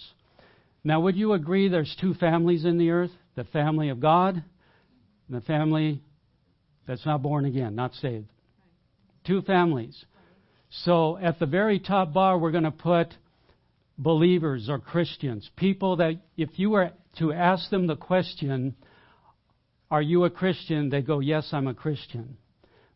Now, 0.85 1.01
would 1.01 1.17
you 1.17 1.33
agree 1.33 1.69
there's 1.69 1.97
two 1.99 2.13
families 2.13 2.67
in 2.67 2.77
the 2.77 2.91
earth? 2.91 3.11
The 3.35 3.45
family 3.45 3.89
of 3.89 4.01
God 4.01 4.45
and 5.31 5.41
the 5.41 5.47
family 5.47 6.03
that's 6.87 7.07
not 7.07 7.23
born 7.23 7.45
again, 7.45 7.75
not 7.75 7.95
saved. 7.95 8.27
Two 9.25 9.43
families. 9.43 10.05
So 10.71 11.19
at 11.19 11.39
the 11.39 11.47
very 11.47 11.79
top 11.79 12.13
bar, 12.13 12.39
we're 12.39 12.51
going 12.51 12.65
to 12.65 12.71
put 12.71 13.15
believers 13.97 14.69
or 14.69 14.79
Christians, 14.79 15.49
people 15.57 15.97
that 15.97 16.15
if 16.37 16.59
you 16.59 16.71
were 16.71 16.93
to 17.19 17.33
ask 17.33 17.69
them 17.71 17.87
the 17.87 17.97
question, 17.97 18.75
are 19.91 20.03
you 20.03 20.25
a 20.25 20.31
Christian? 20.31 20.89
They 20.89 21.03
go, 21.03 21.21
Yes, 21.21 21.49
I'm 21.53 21.67
a 21.67 21.75
Christian. 21.75 22.37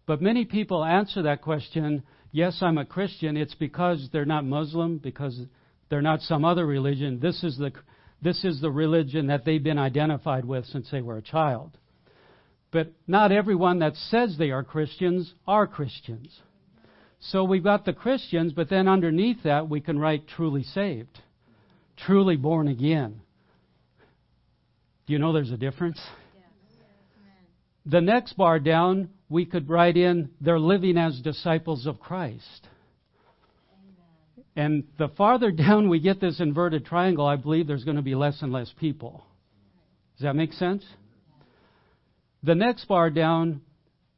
But 0.06 0.22
many 0.22 0.44
people 0.44 0.84
answer 0.84 1.22
that 1.22 1.42
question, 1.42 2.04
Yes, 2.32 2.58
I'm 2.62 2.78
a 2.78 2.84
Christian. 2.84 3.36
It's 3.36 3.54
because 3.54 4.08
they're 4.12 4.24
not 4.24 4.44
Muslim, 4.44 4.98
because 4.98 5.38
they're 5.88 6.02
not 6.02 6.20
some 6.22 6.44
other 6.44 6.66
religion. 6.66 7.20
This 7.20 7.44
is 7.44 7.58
the, 7.58 7.72
this 8.22 8.44
is 8.44 8.60
the 8.60 8.70
religion 8.70 9.26
that 9.26 9.44
they've 9.44 9.62
been 9.62 9.78
identified 9.78 10.44
with 10.44 10.64
since 10.66 10.90
they 10.90 11.02
were 11.02 11.18
a 11.18 11.22
child. 11.22 11.76
But 12.74 12.88
not 13.06 13.30
everyone 13.30 13.78
that 13.78 13.94
says 13.94 14.34
they 14.36 14.50
are 14.50 14.64
Christians 14.64 15.32
are 15.46 15.68
Christians. 15.68 16.36
So 17.20 17.44
we've 17.44 17.62
got 17.62 17.84
the 17.84 17.92
Christians, 17.92 18.52
but 18.52 18.68
then 18.68 18.88
underneath 18.88 19.44
that 19.44 19.68
we 19.68 19.80
can 19.80 19.96
write 19.96 20.26
truly 20.26 20.64
saved, 20.64 21.20
truly 21.96 22.34
born 22.34 22.66
again. 22.66 23.20
Do 25.06 25.12
you 25.12 25.20
know 25.20 25.32
there's 25.32 25.52
a 25.52 25.56
difference? 25.56 26.00
The 27.86 28.00
next 28.00 28.32
bar 28.32 28.58
down, 28.58 29.10
we 29.28 29.46
could 29.46 29.68
write 29.68 29.96
in, 29.96 30.30
they're 30.40 30.58
living 30.58 30.98
as 30.98 31.20
disciples 31.20 31.86
of 31.86 32.00
Christ. 32.00 32.66
And 34.56 34.82
the 34.98 35.10
farther 35.16 35.50
down 35.52 35.88
we 35.88 36.00
get 36.00 36.20
this 36.20 36.40
inverted 36.40 36.86
triangle, 36.86 37.24
I 37.24 37.36
believe 37.36 37.68
there's 37.68 37.84
going 37.84 37.98
to 37.98 38.02
be 38.02 38.16
less 38.16 38.42
and 38.42 38.52
less 38.52 38.74
people. 38.80 39.24
Does 40.16 40.24
that 40.24 40.34
make 40.34 40.52
sense? 40.54 40.84
The 42.44 42.54
next 42.54 42.84
bar 42.84 43.08
down, 43.08 43.62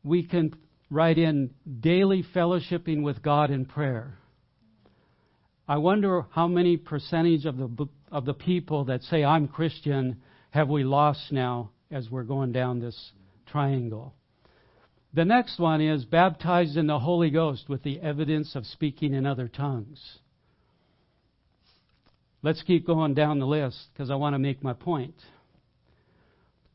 we 0.03 0.25
can 0.25 0.53
write 0.91 1.17
in 1.17 1.55
daily 1.79 2.25
fellowshipping 2.35 3.05
with 3.05 3.23
God 3.23 3.53
in 3.53 3.67
prayer. 3.67 4.19
I 5.69 5.77
wonder 5.77 6.27
how 6.31 6.49
many 6.49 6.77
percentage 6.77 7.45
of 7.47 7.57
the 7.57 7.87
of 8.11 8.25
the 8.25 8.35
people 8.35 8.87
that 8.87 9.03
say 9.05 9.23
I'm 9.23 9.47
Christian 9.47 10.23
have 10.51 10.69
we 10.69 10.83
lost 10.83 11.31
now 11.31 11.71
as 11.91 12.11
we're 12.11 12.25
going 12.25 12.51
down 12.51 12.81
this 12.81 13.13
triangle. 13.47 14.13
The 15.15 15.25
next 15.25 15.61
one 15.61 15.81
is 15.81 16.05
baptized 16.05 16.77
in 16.77 16.89
the 16.89 16.99
Holy 16.99 17.31
Ghost 17.31 17.69
with 17.69 17.85
the 17.85 18.01
evidence 18.01 18.57
of 18.57 18.67
speaking 18.67 19.15
in 19.15 19.25
other 19.25 19.47
tongues. 19.47 20.19
Let's 22.43 22.63
keep 22.63 22.87
going 22.87 23.15
down 23.15 23.39
the 23.39 23.47
list 23.47 23.79
because 23.93 24.11
I 24.11 24.17
want 24.17 24.35
to 24.35 24.39
make 24.41 24.65
my 24.65 24.73
point. 24.73 25.15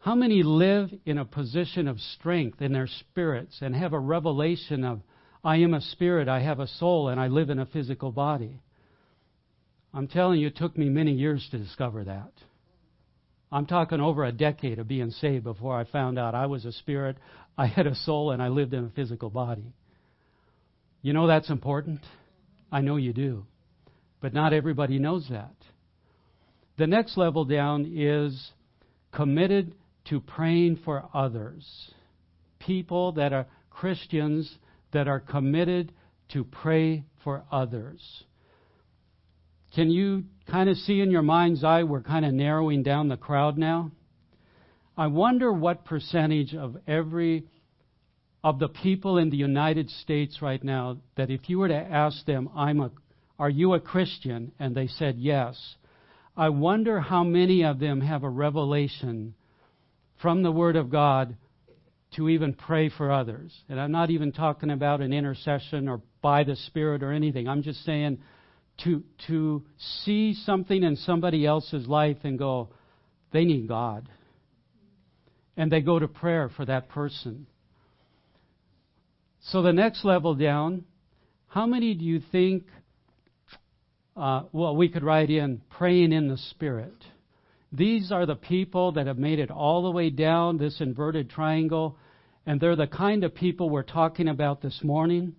How 0.02 0.16
many 0.16 0.42
live 0.42 0.90
in 1.06 1.20
a 1.20 1.26
position 1.26 1.88
of 1.88 2.00
strength 2.00 2.60
in 2.60 2.74
their 2.74 2.88
spirits 2.88 3.60
and 3.62 3.76
have 3.76 3.94
a 3.94 4.00
revelation 4.00 4.84
of, 4.84 5.02
I 5.44 5.58
am 5.58 5.76
a 5.76 5.82
spirit, 5.82 6.28
I 6.28 6.42
have 6.42 6.60
a 6.60 6.68
soul, 6.68 7.10
and 7.10 7.20
I 7.20 7.28
live 7.28 7.52
in 7.52 7.60
a 7.60 7.68
physical 7.68 8.12
body? 8.12 8.60
I'm 9.94 10.08
telling 10.08 10.40
you, 10.40 10.48
it 10.48 10.58
took 10.58 10.76
me 10.76 10.90
many 10.90 11.12
years 11.12 11.48
to 11.52 11.60
discover 11.60 12.04
that. 12.06 12.32
I'm 13.52 13.68
talking 13.68 14.02
over 14.02 14.26
a 14.26 14.32
decade 14.32 14.80
of 14.80 14.88
being 14.88 15.12
saved 15.12 15.44
before 15.44 15.78
I 15.78 15.84
found 15.84 16.18
out 16.18 16.34
I 16.34 16.48
was 16.48 16.66
a 16.66 16.72
spirit, 16.72 17.18
I 17.56 17.68
had 17.68 17.86
a 17.86 17.94
soul, 17.94 18.32
and 18.32 18.42
I 18.42 18.48
lived 18.48 18.74
in 18.74 18.86
a 18.86 18.90
physical 18.90 19.30
body. 19.30 19.72
You 21.04 21.14
know 21.14 21.28
that's 21.28 21.52
important? 21.52 22.00
I 22.72 22.82
know 22.82 22.96
you 22.96 23.14
do. 23.14 23.46
But 24.20 24.34
not 24.34 24.54
everybody 24.54 24.98
knows 24.98 25.28
that. 25.30 25.54
The 26.78 26.88
next 26.88 27.18
level 27.18 27.46
down 27.46 27.92
is 27.96 28.52
committed 29.12 29.76
to 30.12 30.20
praying 30.20 30.76
for 30.84 31.06
others. 31.14 31.66
People 32.60 33.14
that 33.14 33.32
are 33.32 33.48
Christians 33.70 34.58
that 34.92 35.08
are 35.08 35.22
committed 35.22 35.94
to 36.34 36.44
pray 36.44 37.06
for 37.24 37.46
others. 37.50 38.02
Can 39.74 39.90
you 39.90 40.26
kind 40.50 40.70
of 40.70 40.76
see 40.76 41.00
in 41.00 41.12
your 41.12 41.22
mind's 41.22 41.64
eye 41.64 41.84
we're 41.84 42.02
kind 42.02 42.26
of 42.26 42.34
narrowing 42.34 42.84
down 42.84 43.08
the 43.08 43.16
crowd 43.16 43.58
now? 43.58 43.92
I 44.98 45.08
wonder 45.08 45.52
what 45.54 45.86
percentage 45.86 46.54
of 46.54 46.76
every 46.86 47.46
of 48.44 48.60
the 48.60 48.68
people 48.68 49.18
in 49.18 49.30
the 49.30 49.38
United 49.38 49.90
States 49.90 50.42
right 50.42 50.62
now 50.62 50.98
that 51.16 51.30
if 51.30 51.48
you 51.48 51.60
were 51.60 51.70
to 51.70 51.74
ask 51.74 52.26
them, 52.26 52.50
I'm 52.54 52.82
a 52.82 52.92
are 53.40 53.50
you 53.50 53.74
a 53.76 53.80
Christian? 53.80 54.52
and 54.60 54.76
they 54.76 54.88
said 54.88 55.16
yes. 55.18 55.78
I 56.36 56.50
wonder 56.50 57.00
how 57.00 57.24
many 57.24 57.64
of 57.64 57.80
them 57.80 58.02
have 58.02 58.24
a 58.24 58.30
revelation 58.30 59.36
from 60.22 60.44
the 60.44 60.52
Word 60.52 60.76
of 60.76 60.90
God 60.90 61.36
to 62.16 62.30
even 62.30 62.54
pray 62.54 62.90
for 62.90 63.12
others. 63.12 63.54
And 63.70 63.80
I'm 63.80 63.92
not 63.92 64.10
even 64.10 64.32
talking 64.32 64.70
about 64.70 65.02
an 65.02 65.14
intercession 65.14 65.88
or 65.88 66.02
by 66.22 66.44
the 66.44 66.56
Spirit 66.56 67.04
or 67.04 67.12
anything. 67.12 67.48
I'm 67.48 67.64
just 67.64 67.84
saying 67.86 68.20
to, 68.84 69.04
to 69.28 69.64
see 70.04 70.34
something 70.34 70.84
in 70.84 70.96
somebody 70.98 71.46
else's 71.46 71.88
life 71.88 72.18
and 72.24 72.38
go, 72.38 72.70
they 73.32 73.46
need 73.46 73.68
God. 73.68 74.10
And 75.56 75.72
they 75.72 75.82
go 75.82 76.00
to 76.00 76.08
prayer 76.08 76.50
for 76.56 76.66
that 76.66 76.90
person. 76.90 77.48
So 79.46 79.62
the 79.62 79.74
next 79.74 80.06
level 80.06 80.36
down, 80.36 80.86
how 81.48 81.66
many 81.66 81.94
do 81.94 82.04
you 82.06 82.22
think, 82.32 82.64
uh, 84.16 84.44
well, 84.52 84.76
we 84.76 84.90
could 84.90 85.04
write 85.04 85.30
in 85.30 85.62
praying 85.70 86.12
in 86.12 86.28
the 86.28 86.38
Spirit? 86.38 86.94
These 87.72 88.12
are 88.12 88.26
the 88.26 88.36
people 88.36 88.94
that 88.94 89.08
have 89.08 89.18
made 89.18 89.40
it 89.40 89.50
all 89.50 89.84
the 89.84 89.92
way 89.92 90.10
down 90.10 90.58
this 90.58 90.82
inverted 90.82 91.30
triangle, 91.30 91.98
and 92.46 92.60
they're 92.60 92.76
the 92.76 92.88
kind 92.88 93.24
of 93.24 93.34
people 93.34 93.70
we're 93.70 93.84
talking 93.84 94.28
about 94.28 94.62
this 94.62 94.82
morning 94.84 95.36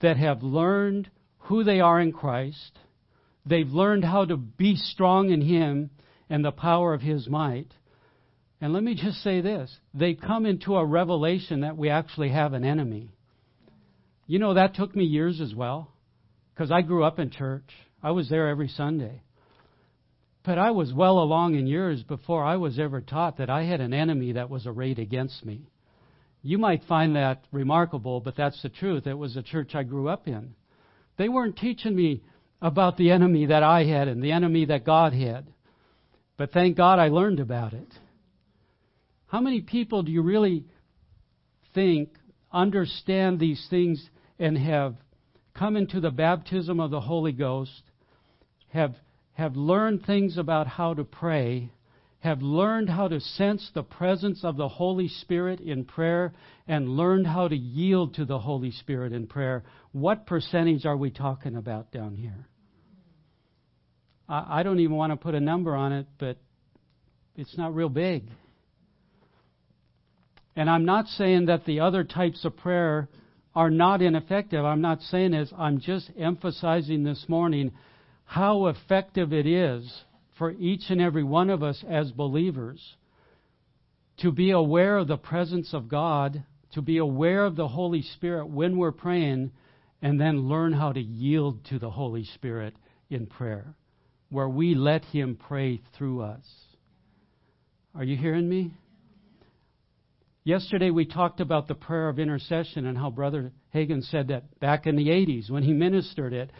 that 0.00 0.16
have 0.16 0.42
learned 0.42 1.10
who 1.38 1.62
they 1.64 1.80
are 1.80 2.00
in 2.00 2.12
Christ. 2.12 2.78
They've 3.44 3.68
learned 3.68 4.04
how 4.04 4.24
to 4.24 4.36
be 4.36 4.76
strong 4.76 5.30
in 5.30 5.42
Him 5.42 5.90
and 6.30 6.44
the 6.44 6.52
power 6.52 6.94
of 6.94 7.02
His 7.02 7.28
might. 7.28 7.74
And 8.60 8.72
let 8.72 8.82
me 8.82 8.94
just 8.94 9.22
say 9.22 9.40
this 9.40 9.74
they 9.92 10.14
come 10.14 10.46
into 10.46 10.76
a 10.76 10.84
revelation 10.84 11.60
that 11.60 11.76
we 11.76 11.90
actually 11.90 12.30
have 12.30 12.52
an 12.54 12.64
enemy. 12.64 13.10
You 14.26 14.38
know, 14.38 14.54
that 14.54 14.74
took 14.74 14.94
me 14.94 15.04
years 15.04 15.40
as 15.40 15.54
well, 15.54 15.92
because 16.54 16.70
I 16.70 16.82
grew 16.82 17.04
up 17.04 17.18
in 17.18 17.30
church. 17.30 17.68
I 18.02 18.12
was 18.12 18.30
there 18.30 18.48
every 18.48 18.68
Sunday. 18.68 19.22
But 20.42 20.58
I 20.58 20.70
was 20.70 20.92
well 20.92 21.18
along 21.18 21.54
in 21.54 21.66
years 21.66 22.02
before 22.02 22.44
I 22.44 22.56
was 22.56 22.78
ever 22.78 23.00
taught 23.00 23.36
that 23.38 23.50
I 23.50 23.64
had 23.64 23.80
an 23.80 23.92
enemy 23.92 24.32
that 24.32 24.48
was 24.48 24.66
arrayed 24.66 24.98
against 24.98 25.44
me. 25.44 25.66
You 26.42 26.56
might 26.56 26.84
find 26.84 27.16
that 27.16 27.44
remarkable, 27.52 28.20
but 28.20 28.36
that's 28.36 28.62
the 28.62 28.70
truth. 28.70 29.06
It 29.06 29.14
was 29.14 29.34
the 29.34 29.42
church 29.42 29.74
I 29.74 29.82
grew 29.82 30.08
up 30.08 30.26
in. 30.26 30.54
They 31.18 31.28
weren't 31.28 31.58
teaching 31.58 31.94
me 31.94 32.22
about 32.62 32.96
the 32.96 33.10
enemy 33.10 33.46
that 33.46 33.62
I 33.62 33.84
had 33.84 34.08
and 34.08 34.22
the 34.22 34.32
enemy 34.32 34.66
that 34.66 34.84
God 34.84 35.12
had. 35.12 35.46
But 36.38 36.52
thank 36.52 36.76
God 36.76 36.98
I 36.98 37.08
learned 37.08 37.40
about 37.40 37.74
it. 37.74 37.88
How 39.26 39.40
many 39.40 39.60
people 39.60 40.02
do 40.02 40.10
you 40.10 40.22
really 40.22 40.64
think 41.74 42.10
understand 42.50 43.38
these 43.38 43.64
things 43.68 44.08
and 44.38 44.56
have 44.56 44.96
come 45.54 45.76
into 45.76 46.00
the 46.00 46.10
baptism 46.10 46.80
of 46.80 46.90
the 46.90 47.00
Holy 47.00 47.32
Ghost, 47.32 47.82
have, 48.68 48.94
have 49.34 49.56
learned 49.56 50.04
things 50.04 50.36
about 50.36 50.66
how 50.66 50.94
to 50.94 51.04
pray, 51.04 51.70
have 52.20 52.42
learned 52.42 52.90
how 52.90 53.08
to 53.08 53.20
sense 53.20 53.70
the 53.74 53.82
presence 53.82 54.44
of 54.44 54.56
the 54.56 54.68
Holy 54.68 55.08
Spirit 55.08 55.60
in 55.60 55.84
prayer, 55.84 56.32
and 56.68 56.88
learned 56.88 57.26
how 57.26 57.48
to 57.48 57.56
yield 57.56 58.14
to 58.14 58.24
the 58.24 58.38
Holy 58.38 58.70
Spirit 58.70 59.12
in 59.12 59.26
prayer, 59.26 59.64
what 59.92 60.26
percentage 60.26 60.84
are 60.84 60.96
we 60.96 61.10
talking 61.10 61.56
about 61.56 61.90
down 61.90 62.14
here? 62.14 62.46
I, 64.28 64.60
I 64.60 64.62
don't 64.62 64.80
even 64.80 64.96
want 64.96 65.12
to 65.12 65.16
put 65.16 65.34
a 65.34 65.40
number 65.40 65.74
on 65.74 65.92
it, 65.92 66.06
but 66.18 66.36
it's 67.36 67.56
not 67.56 67.74
real 67.74 67.88
big. 67.88 68.24
And 70.56 70.68
I'm 70.68 70.84
not 70.84 71.06
saying 71.06 71.46
that 71.46 71.64
the 71.64 71.80
other 71.80 72.04
types 72.04 72.44
of 72.44 72.56
prayer 72.56 73.08
are 73.54 73.70
not 73.70 74.02
ineffective. 74.02 74.64
I'm 74.64 74.80
not 74.80 75.00
saying 75.02 75.32
this. 75.32 75.52
I'm 75.56 75.80
just 75.80 76.10
emphasizing 76.18 77.02
this 77.02 77.24
morning 77.28 77.72
how 78.30 78.66
effective 78.66 79.32
it 79.32 79.44
is 79.44 80.04
for 80.38 80.52
each 80.52 80.82
and 80.88 81.00
every 81.00 81.24
one 81.24 81.50
of 81.50 81.64
us 81.64 81.82
as 81.90 82.12
believers 82.12 82.94
to 84.18 84.30
be 84.30 84.52
aware 84.52 84.98
of 84.98 85.08
the 85.08 85.16
presence 85.16 85.74
of 85.74 85.88
God, 85.88 86.44
to 86.72 86.80
be 86.80 86.98
aware 86.98 87.44
of 87.44 87.56
the 87.56 87.66
Holy 87.66 88.02
Spirit 88.02 88.46
when 88.46 88.78
we're 88.78 88.92
praying, 88.92 89.50
and 90.00 90.20
then 90.20 90.48
learn 90.48 90.72
how 90.72 90.92
to 90.92 91.00
yield 91.00 91.64
to 91.70 91.80
the 91.80 91.90
Holy 91.90 92.22
Spirit 92.22 92.72
in 93.10 93.26
prayer, 93.26 93.74
where 94.28 94.48
we 94.48 94.76
let 94.76 95.04
Him 95.06 95.36
pray 95.36 95.80
through 95.98 96.22
us. 96.22 96.46
Are 97.96 98.04
you 98.04 98.16
hearing 98.16 98.48
me? 98.48 98.70
Yesterday 100.44 100.90
we 100.90 101.04
talked 101.04 101.40
about 101.40 101.66
the 101.66 101.74
prayer 101.74 102.08
of 102.08 102.20
intercession 102.20 102.86
and 102.86 102.96
how 102.96 103.10
Brother 103.10 103.50
Hagin 103.74 104.08
said 104.08 104.28
that 104.28 104.60
back 104.60 104.86
in 104.86 104.94
the 104.94 105.08
80s 105.08 105.50
when 105.50 105.64
he 105.64 105.72
ministered 105.72 106.32
it, 106.32 106.52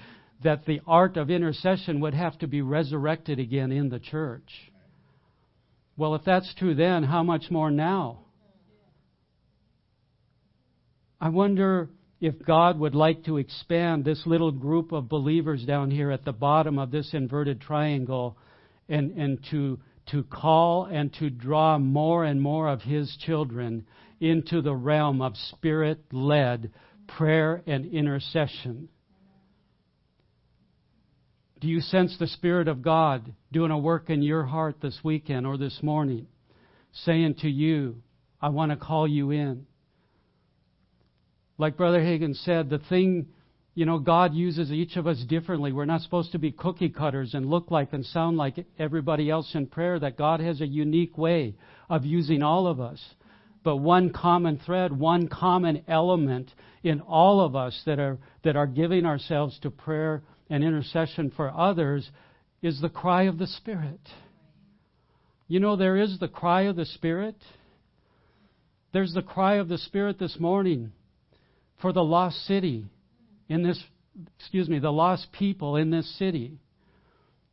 that 0.42 0.64
the 0.64 0.80
art 0.86 1.16
of 1.16 1.30
intercession 1.30 2.00
would 2.00 2.14
have 2.14 2.38
to 2.38 2.46
be 2.46 2.62
resurrected 2.62 3.38
again 3.38 3.72
in 3.72 3.88
the 3.88 3.98
church. 3.98 4.48
Well, 5.96 6.14
if 6.14 6.24
that's 6.24 6.54
true 6.54 6.74
then, 6.74 7.02
how 7.02 7.22
much 7.22 7.50
more 7.50 7.70
now? 7.70 8.20
I 11.20 11.28
wonder 11.28 11.90
if 12.20 12.34
God 12.44 12.78
would 12.78 12.94
like 12.94 13.24
to 13.24 13.36
expand 13.36 14.04
this 14.04 14.22
little 14.26 14.52
group 14.52 14.92
of 14.92 15.08
believers 15.08 15.64
down 15.64 15.90
here 15.90 16.10
at 16.10 16.24
the 16.24 16.32
bottom 16.32 16.78
of 16.78 16.90
this 16.90 17.10
inverted 17.12 17.60
triangle 17.60 18.36
and, 18.88 19.10
and 19.12 19.38
to 19.50 19.78
to 20.10 20.24
call 20.24 20.86
and 20.86 21.12
to 21.14 21.30
draw 21.30 21.78
more 21.78 22.24
and 22.24 22.40
more 22.40 22.68
of 22.68 22.82
His 22.82 23.16
children 23.24 23.86
into 24.20 24.60
the 24.60 24.74
realm 24.74 25.22
of 25.22 25.36
spirit 25.36 26.00
led 26.12 26.72
prayer 27.06 27.62
and 27.66 27.86
intercession. 27.92 28.88
Do 31.60 31.68
you 31.68 31.80
sense 31.80 32.16
the 32.18 32.26
Spirit 32.26 32.68
of 32.68 32.80
God 32.80 33.34
doing 33.52 33.70
a 33.70 33.78
work 33.78 34.08
in 34.08 34.22
your 34.22 34.44
heart 34.44 34.76
this 34.80 34.98
weekend 35.04 35.46
or 35.46 35.58
this 35.58 35.78
morning, 35.82 36.26
saying 37.04 37.34
to 37.42 37.50
you, 37.50 38.02
I 38.40 38.48
want 38.48 38.72
to 38.72 38.76
call 38.76 39.06
you 39.06 39.30
in? 39.30 39.66
Like 41.58 41.76
Brother 41.76 42.00
Hagin 42.00 42.34
said, 42.34 42.70
the 42.70 42.78
thing 42.78 43.26
you 43.74 43.86
know, 43.86 43.98
God 43.98 44.34
uses 44.34 44.72
each 44.72 44.96
of 44.96 45.06
us 45.06 45.22
differently. 45.28 45.70
We're 45.70 45.84
not 45.84 46.00
supposed 46.00 46.32
to 46.32 46.38
be 46.38 46.50
cookie 46.50 46.88
cutters 46.88 47.34
and 47.34 47.46
look 47.46 47.70
like 47.70 47.92
and 47.92 48.04
sound 48.04 48.36
like 48.36 48.66
everybody 48.78 49.30
else 49.30 49.54
in 49.54 49.66
prayer, 49.66 49.98
that 50.00 50.16
God 50.16 50.40
has 50.40 50.60
a 50.60 50.66
unique 50.66 51.16
way 51.16 51.54
of 51.88 52.04
using 52.04 52.42
all 52.42 52.66
of 52.66 52.80
us. 52.80 53.00
But 53.62 53.76
one 53.76 54.12
common 54.12 54.58
thread, 54.64 54.98
one 54.98 55.28
common 55.28 55.84
element 55.86 56.52
in 56.82 57.00
all 57.00 57.40
of 57.40 57.54
us 57.54 57.80
that 57.86 57.98
are, 57.98 58.18
that 58.42 58.56
are 58.56 58.66
giving 58.66 59.06
ourselves 59.06 59.58
to 59.60 59.70
prayer 59.70 60.22
and 60.50 60.64
intercession 60.64 61.32
for 61.34 61.50
others 61.50 62.10
is 62.60 62.80
the 62.80 62.88
cry 62.90 63.22
of 63.22 63.38
the 63.38 63.46
Spirit. 63.46 64.00
You 65.48 65.60
know, 65.60 65.76
there 65.76 65.96
is 65.96 66.18
the 66.18 66.28
cry 66.28 66.62
of 66.62 66.76
the 66.76 66.84
Spirit. 66.84 67.36
There's 68.92 69.14
the 69.14 69.22
cry 69.22 69.54
of 69.54 69.68
the 69.68 69.78
Spirit 69.78 70.18
this 70.18 70.38
morning 70.38 70.92
for 71.80 71.92
the 71.92 72.04
lost 72.04 72.44
city 72.46 72.86
in 73.48 73.62
this, 73.62 73.82
excuse 74.38 74.68
me, 74.68 74.78
the 74.78 74.92
lost 74.92 75.28
people 75.32 75.76
in 75.76 75.90
this 75.90 76.18
city. 76.18 76.58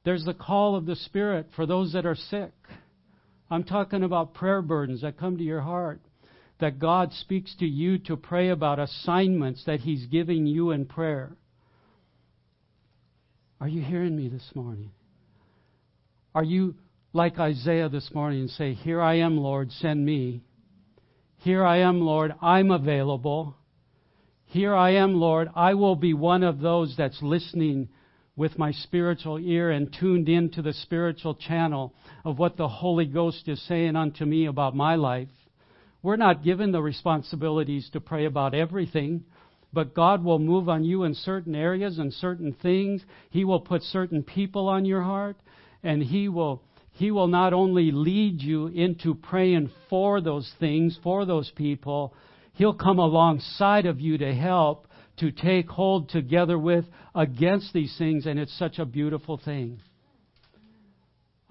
There's 0.03 0.25
the 0.25 0.33
call 0.33 0.75
of 0.75 0.85
the 0.85 0.95
Spirit 0.95 1.47
for 1.55 1.65
those 1.65 1.93
that 1.93 2.05
are 2.05 2.15
sick. 2.15 2.53
I'm 3.49 3.63
talking 3.63 4.03
about 4.03 4.33
prayer 4.33 4.61
burdens 4.61 5.01
that 5.01 5.17
come 5.17 5.37
to 5.37 5.43
your 5.43 5.61
heart. 5.61 6.01
That 6.59 6.79
God 6.79 7.13
speaks 7.13 7.55
to 7.59 7.67
you 7.67 7.99
to 7.99 8.17
pray 8.17 8.49
about 8.49 8.79
assignments 8.79 9.63
that 9.65 9.81
He's 9.81 10.07
giving 10.07 10.47
you 10.47 10.71
in 10.71 10.85
prayer. 10.85 11.31
Are 13.59 13.67
you 13.67 13.81
hearing 13.81 14.15
me 14.15 14.27
this 14.29 14.51
morning? 14.53 14.91
Are 16.35 16.43
you 16.43 16.75
like 17.11 17.39
Isaiah 17.39 17.89
this 17.89 18.11
morning 18.13 18.41
and 18.41 18.49
say, 18.51 18.73
Here 18.73 19.01
I 19.01 19.15
am, 19.15 19.37
Lord, 19.37 19.71
send 19.71 20.05
me. 20.05 20.43
Here 21.37 21.65
I 21.65 21.77
am, 21.79 22.01
Lord, 22.01 22.33
I'm 22.39 22.69
available. 22.69 23.55
Here 24.45 24.75
I 24.75 24.91
am, 24.95 25.15
Lord. 25.15 25.49
I 25.55 25.73
will 25.73 25.95
be 25.95 26.13
one 26.13 26.43
of 26.43 26.59
those 26.59 26.93
that's 26.97 27.21
listening 27.23 27.89
with 28.35 28.59
my 28.59 28.71
spiritual 28.71 29.39
ear 29.39 29.71
and 29.71 29.91
tuned 29.91 30.29
into 30.29 30.61
the 30.61 30.73
spiritual 30.73 31.33
channel 31.33 31.95
of 32.23 32.37
what 32.37 32.57
the 32.57 32.67
Holy 32.67 33.05
Ghost 33.05 33.47
is 33.47 33.61
saying 33.67 33.95
unto 33.95 34.23
me 34.23 34.45
about 34.45 34.75
my 34.75 34.95
life. 34.95 35.29
We're 36.03 36.15
not 36.15 36.43
given 36.43 36.71
the 36.71 36.81
responsibilities 36.81 37.89
to 37.93 37.99
pray 37.99 38.25
about 38.25 38.53
everything, 38.53 39.25
but 39.73 39.93
God 39.93 40.23
will 40.23 40.39
move 40.39 40.69
on 40.69 40.83
you 40.83 41.03
in 41.03 41.13
certain 41.13 41.55
areas 41.55 41.99
and 41.99 42.13
certain 42.13 42.53
things. 42.53 43.03
He 43.29 43.43
will 43.43 43.59
put 43.59 43.83
certain 43.83 44.23
people 44.23 44.67
on 44.67 44.85
your 44.85 45.01
heart, 45.01 45.37
and 45.83 46.01
He 46.01 46.29
will 46.29 46.63
he 46.97 47.11
will 47.11 47.27
not 47.27 47.53
only 47.53 47.91
lead 47.91 48.41
you 48.41 48.67
into 48.67 49.13
praying 49.13 49.69
for 49.87 50.19
those 50.19 50.51
things, 50.59 50.97
for 51.03 51.25
those 51.25 51.51
people, 51.55 52.15
He'll 52.53 52.73
come 52.73 52.97
alongside 52.97 53.85
of 53.85 53.99
you 53.99 54.17
to 54.17 54.33
help, 54.33 54.87
to 55.17 55.31
take 55.31 55.69
hold 55.69 56.09
together 56.09 56.57
with 56.57 56.85
against 57.13 57.71
these 57.71 57.95
things, 57.99 58.25
and 58.25 58.39
it's 58.39 58.57
such 58.57 58.79
a 58.79 58.85
beautiful 58.85 59.37
thing. 59.37 59.79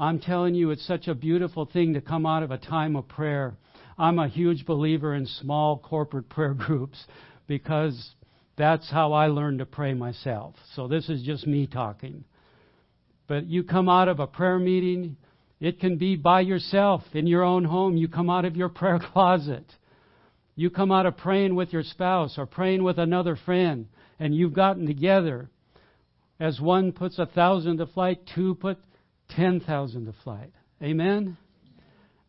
I'm 0.00 0.18
telling 0.18 0.56
you, 0.56 0.72
it's 0.72 0.86
such 0.86 1.06
a 1.06 1.14
beautiful 1.14 1.64
thing 1.64 1.94
to 1.94 2.00
come 2.00 2.26
out 2.26 2.42
of 2.42 2.50
a 2.50 2.58
time 2.58 2.96
of 2.96 3.06
prayer. 3.06 3.54
I'm 3.96 4.18
a 4.18 4.28
huge 4.28 4.66
believer 4.66 5.14
in 5.14 5.26
small 5.26 5.78
corporate 5.78 6.28
prayer 6.28 6.54
groups 6.54 6.98
because 7.47 8.14
that's 8.57 8.90
how 8.90 9.12
I 9.12 9.26
learned 9.26 9.59
to 9.59 9.66
pray 9.66 9.94
myself. 9.94 10.55
So 10.74 10.88
this 10.88 11.09
is 11.09 11.22
just 11.22 11.47
me 11.47 11.66
talking. 11.66 12.24
But 13.28 13.47
you 13.47 13.64
come 13.64 13.88
out 13.88 14.09
of 14.09 14.20
a 14.20 14.26
prayer 14.26 14.59
meeting, 14.59 15.16
it 15.61 15.80
can 15.80 15.97
be 15.97 16.16
by 16.16 16.40
yourself 16.40 17.03
in 17.12 17.26
your 17.26 17.42
own 17.42 17.64
home. 17.64 17.97
You 17.97 18.09
come 18.09 18.30
out 18.30 18.44
of 18.44 18.57
your 18.57 18.68
prayer 18.68 19.01
closet. 19.12 19.64
You 20.55 20.70
come 20.70 20.90
out 20.90 21.07
of 21.07 21.16
praying 21.18 21.55
with 21.55 21.72
your 21.72 21.82
spouse 21.82 22.38
or 22.38 22.47
praying 22.47 22.82
with 22.82 22.99
another 22.99 23.36
friend, 23.36 23.88
and 24.18 24.34
you've 24.34 24.55
gotten 24.55 24.86
together. 24.86 25.51
As 26.40 26.61
one 26.61 26.92
puts 26.92 27.18
a 27.18 27.26
thousand 27.26 27.78
to 27.78 27.86
flight, 27.86 28.20
two 28.34 28.55
put 28.55 28.78
ten 29.30 29.61
thousand 29.61 30.07
to 30.07 30.14
flight. 30.24 30.53
Amen? 30.82 31.36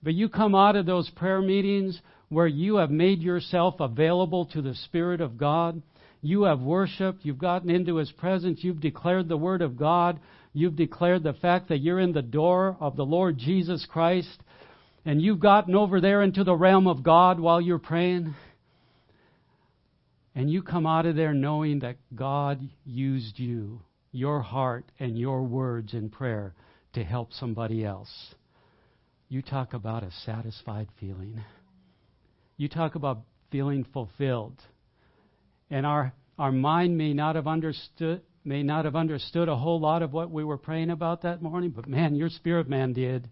But 0.03 0.13
you 0.13 0.29
come 0.29 0.55
out 0.55 0.75
of 0.75 0.85
those 0.85 1.09
prayer 1.09 1.41
meetings 1.41 1.99
where 2.29 2.47
you 2.47 2.77
have 2.77 2.91
made 2.91 3.21
yourself 3.21 3.75
available 3.79 4.45
to 4.47 4.61
the 4.61 4.75
Spirit 4.75 5.21
of 5.21 5.37
God. 5.37 5.81
You 6.21 6.43
have 6.43 6.59
worshiped. 6.59 7.23
You've 7.23 7.37
gotten 7.37 7.69
into 7.69 7.97
His 7.97 8.11
presence. 8.11 8.59
You've 8.61 8.81
declared 8.81 9.27
the 9.27 9.37
Word 9.37 9.61
of 9.61 9.77
God. 9.77 10.19
You've 10.53 10.75
declared 10.75 11.23
the 11.23 11.33
fact 11.33 11.69
that 11.69 11.79
you're 11.79 11.99
in 11.99 12.13
the 12.13 12.21
door 12.21 12.75
of 12.79 12.95
the 12.95 13.05
Lord 13.05 13.37
Jesus 13.37 13.85
Christ 13.89 14.41
and 15.07 15.21
you've 15.21 15.39
gotten 15.39 15.73
over 15.73 16.01
there 16.01 16.21
into 16.21 16.43
the 16.43 16.53
realm 16.53 16.85
of 16.85 17.01
God 17.01 17.39
while 17.39 17.61
you're 17.61 17.79
praying, 17.79 18.35
and 20.35 20.51
you 20.51 20.61
come 20.61 20.85
out 20.85 21.05
of 21.05 21.15
there 21.15 21.33
knowing 21.33 21.79
that 21.79 21.95
God 22.13 22.59
used 22.83 23.39
you, 23.39 23.79
your 24.11 24.41
heart, 24.41 24.83
and 24.99 25.17
your 25.17 25.43
words 25.43 25.93
in 25.93 26.09
prayer 26.09 26.53
to 26.91 27.05
help 27.05 27.31
somebody 27.31 27.85
else. 27.85 28.35
You 29.29 29.41
talk 29.41 29.73
about 29.73 30.03
a 30.03 30.11
satisfied 30.25 30.89
feeling. 30.99 31.41
You 32.57 32.67
talk 32.67 32.95
about 32.95 33.21
feeling 33.51 33.85
fulfilled. 33.93 34.61
And 35.69 35.85
our, 35.85 36.13
our 36.37 36.51
mind 36.51 36.97
may 36.97 37.13
not 37.13 37.35
have 37.35 37.47
understood 37.47 38.21
may 38.47 38.63
not 38.63 38.85
have 38.85 38.95
understood 38.95 39.49
a 39.49 39.55
whole 39.57 39.79
lot 39.81 40.01
of 40.01 40.13
what 40.13 40.31
we 40.31 40.41
were 40.41 40.57
praying 40.57 40.89
about 40.89 41.23
that 41.23 41.41
morning, 41.41 41.69
but 41.69 41.85
man, 41.85 42.15
your 42.15 42.29
spirit 42.29 42.69
man 42.69 42.93
did. 42.93 43.29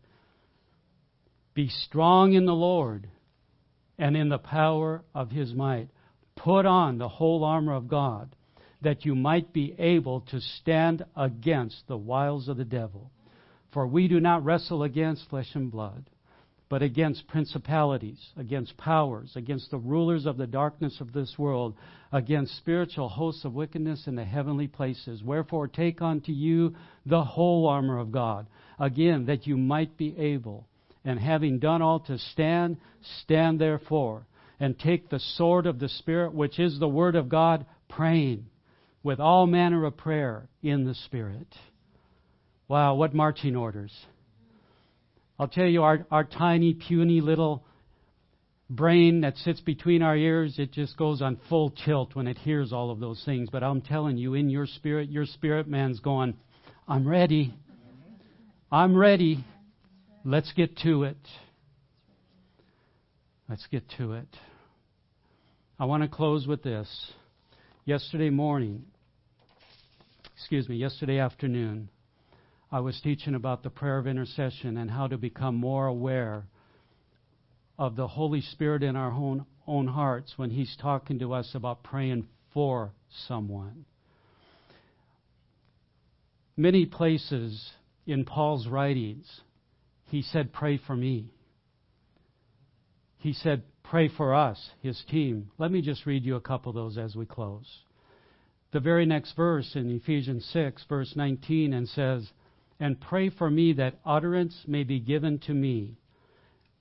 Be 1.54 1.70
strong 1.70 2.34
in 2.34 2.46
the 2.46 2.54
Lord 2.54 3.08
and 3.98 4.18
in 4.18 4.28
the 4.28 4.38
power 4.38 5.06
of 5.14 5.32
his 5.32 5.54
might. 5.54 5.88
Put 6.36 6.66
on 6.66 6.98
the 6.98 7.08
whole 7.08 7.46
armor 7.46 7.74
of 7.74 7.88
God 7.88 8.36
that 8.82 9.06
you 9.06 9.16
might 9.16 9.54
be 9.54 9.74
able 9.80 10.20
to 10.20 10.42
stand 10.42 11.06
against 11.16 11.88
the 11.88 11.98
wiles 11.98 12.50
of 12.50 12.58
the 12.58 12.66
devil. 12.66 13.10
For 13.72 13.88
we 13.88 14.10
do 14.10 14.20
not 14.20 14.44
wrestle 14.44 14.84
against 14.84 15.30
flesh 15.30 15.50
and 15.54 15.72
blood, 15.72 16.10
but 16.76 16.84
against 16.84 17.26
principalities, 17.28 18.20
against 18.36 18.76
powers, 18.76 19.32
against 19.38 19.72
the 19.72 19.78
rulers 19.78 20.26
of 20.26 20.36
the 20.36 20.46
darkness 20.46 21.00
of 21.00 21.14
this 21.14 21.36
world, 21.38 21.74
against 22.12 22.58
spiritual 22.58 23.08
hosts 23.08 23.46
of 23.46 23.54
wickedness 23.54 24.08
in 24.08 24.16
the 24.16 24.26
heavenly 24.26 24.68
places. 24.68 25.24
Wherefore, 25.24 25.70
take 25.70 26.02
unto 26.02 26.34
you 26.34 26.76
the 27.06 27.24
whole 27.24 27.66
armor 27.66 27.98
of 27.98 28.12
God, 28.12 28.48
again, 28.78 29.28
that 29.28 29.48
you 29.48 29.56
might 29.56 29.96
be 29.96 30.20
able, 30.20 30.68
and 31.06 31.18
having 31.18 31.60
done 31.60 31.82
all 31.82 32.02
to 32.02 32.18
stand, 32.18 32.76
stand 33.22 33.62
therefore, 33.62 34.28
and 34.60 34.78
take 34.78 35.08
the 35.08 35.22
sword 35.38 35.68
of 35.68 35.80
the 35.80 35.88
Spirit, 35.88 36.34
which 36.34 36.60
is 36.60 36.78
the 36.78 36.90
Word 36.90 37.16
of 37.16 37.30
God, 37.30 37.66
praying 37.88 38.48
with 39.02 39.22
all 39.22 39.48
manner 39.48 39.86
of 39.86 39.96
prayer 39.96 40.50
in 40.62 40.84
the 40.84 40.96
Spirit. 41.06 41.48
Wow, 42.68 42.96
what 42.96 43.14
marching 43.14 43.56
orders! 43.56 43.94
I'll 45.38 45.48
tell 45.48 45.66
you, 45.66 45.84
our, 45.84 46.06
our 46.12 46.24
tiny, 46.24 46.74
puny 46.74 47.22
little 47.22 47.66
brain 48.70 49.22
that 49.22 49.38
sits 49.38 49.60
between 49.60 50.02
our 50.02 50.16
ears, 50.16 50.56
it 50.58 50.72
just 50.72 50.98
goes 50.98 51.22
on 51.22 51.40
full 51.50 51.72
tilt 51.72 52.16
when 52.16 52.28
it 52.28 52.38
hears 52.38 52.72
all 52.72 52.90
of 52.90 53.00
those 53.00 53.22
things. 53.26 53.50
But 53.52 53.64
I'm 53.64 53.82
telling 53.82 54.18
you, 54.18 54.34
in 54.34 54.50
your 54.50 54.66
spirit, 54.66 55.10
your 55.10 55.26
spirit 55.26 55.68
man's 55.68 56.00
going, 56.00 56.36
I'm 56.88 57.08
ready. 57.08 57.54
I'm 58.72 58.96
ready. 58.96 59.44
Let's 60.24 60.52
get 60.54 60.78
to 60.80 61.04
it. 61.04 61.18
Let's 63.50 63.68
get 63.68 63.84
to 63.98 64.14
it. 64.14 64.28
I 65.78 65.86
want 65.86 66.04
to 66.04 66.10
close 66.10 66.48
with 66.48 66.64
this. 66.64 67.12
Yesterday 67.84 68.32
morning, 68.32 68.86
excuse 70.36 70.68
me, 70.68 70.78
yesterday 70.78 71.20
afternoon, 71.20 71.90
I 72.76 72.82
was 72.82 73.00
teaching 73.02 73.36
about 73.36 73.64
the 73.64 73.70
prayer 73.70 73.98
of 73.98 74.06
intercession 74.06 74.76
and 74.76 74.92
how 74.92 75.08
to 75.08 75.18
become 75.18 75.56
more 75.56 75.88
aware 75.88 76.44
of 77.80 77.96
the 77.96 78.06
Holy 78.06 78.42
Spirit 78.42 78.84
in 78.84 78.98
our 78.98 79.14
own, 79.14 79.46
own 79.66 79.88
hearts 79.88 80.34
when 80.36 80.50
He's 80.50 80.76
talking 80.82 81.20
to 81.20 81.32
us 81.32 81.56
about 81.56 81.84
praying 81.84 82.28
for 82.54 82.92
someone. 83.30 83.86
Many 86.58 86.86
places 86.86 87.72
in 88.06 88.26
Paul's 88.26 88.68
writings, 88.68 89.26
he 90.08 90.22
said, 90.22 90.52
Pray 90.52 90.78
for 90.78 90.98
me. 90.98 91.32
He 93.20 93.32
said, 93.32 93.64
Pray 93.86 94.10
for 94.10 94.36
us, 94.36 94.72
his 94.82 95.02
team. 95.10 95.50
Let 95.58 95.72
me 95.72 95.82
just 95.82 96.06
read 96.06 96.26
you 96.26 96.36
a 96.36 96.42
couple 96.42 96.72
of 96.72 96.76
those 96.76 96.98
as 96.98 97.16
we 97.16 97.26
close. 97.26 97.84
The 98.74 98.82
very 98.82 99.06
next 99.06 99.32
verse 99.38 99.72
in 99.76 99.90
Ephesians 99.90 100.46
6, 100.52 100.84
verse 100.90 101.14
19, 101.16 101.72
and 101.72 101.88
says, 101.88 102.30
and 102.80 103.00
pray 103.00 103.30
for 103.30 103.50
me 103.50 103.74
that 103.74 104.00
utterance 104.06 104.66
may 104.68 104.84
be 104.84 105.00
given 105.00 105.40
to 105.40 105.54
me, 105.54 105.98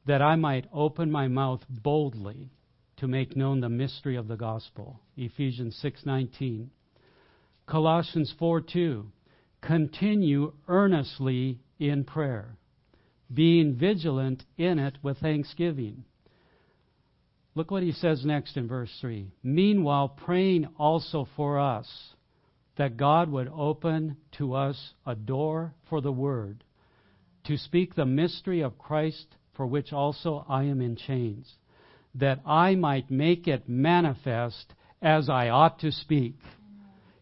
that 0.06 0.20
I 0.20 0.36
might 0.36 0.68
open 0.72 1.10
my 1.10 1.28
mouth 1.28 1.64
boldly 1.68 2.50
to 2.96 3.08
make 3.08 3.36
known 3.36 3.60
the 3.60 3.68
mystery 3.68 4.16
of 4.16 4.28
the 4.28 4.36
gospel. 4.36 5.00
Ephesians 5.16 5.76
6:19. 5.82 6.70
Colossians 7.66 8.32
4:2. 8.38 9.06
Continue 9.60 10.52
earnestly 10.68 11.60
in 11.78 12.04
prayer, 12.04 12.56
being 13.32 13.74
vigilant 13.74 14.44
in 14.58 14.78
it 14.78 14.98
with 15.02 15.18
thanksgiving. 15.18 16.04
Look 17.54 17.70
what 17.70 17.82
he 17.82 17.92
says 17.92 18.24
next 18.26 18.56
in 18.56 18.66
verse 18.66 18.90
3. 19.00 19.30
Meanwhile, 19.42 20.08
praying 20.08 20.66
also 20.76 21.24
for 21.36 21.58
us 21.58 22.14
that 22.76 22.96
God 22.96 23.30
would 23.30 23.48
open 23.54 24.16
to 24.38 24.54
us 24.54 24.94
a 25.06 25.14
door 25.14 25.74
for 25.88 26.00
the 26.00 26.12
Word, 26.12 26.64
to 27.44 27.56
speak 27.56 27.94
the 27.94 28.06
mystery 28.06 28.62
of 28.62 28.78
Christ, 28.78 29.26
for 29.56 29.66
which 29.66 29.92
also 29.92 30.44
I 30.48 30.64
am 30.64 30.80
in 30.80 30.96
chains, 30.96 31.52
that 32.14 32.40
I 32.44 32.74
might 32.74 33.10
make 33.10 33.46
it 33.46 33.68
manifest 33.68 34.74
as 35.00 35.28
I 35.28 35.50
ought 35.50 35.80
to 35.80 35.92
speak. 35.92 36.36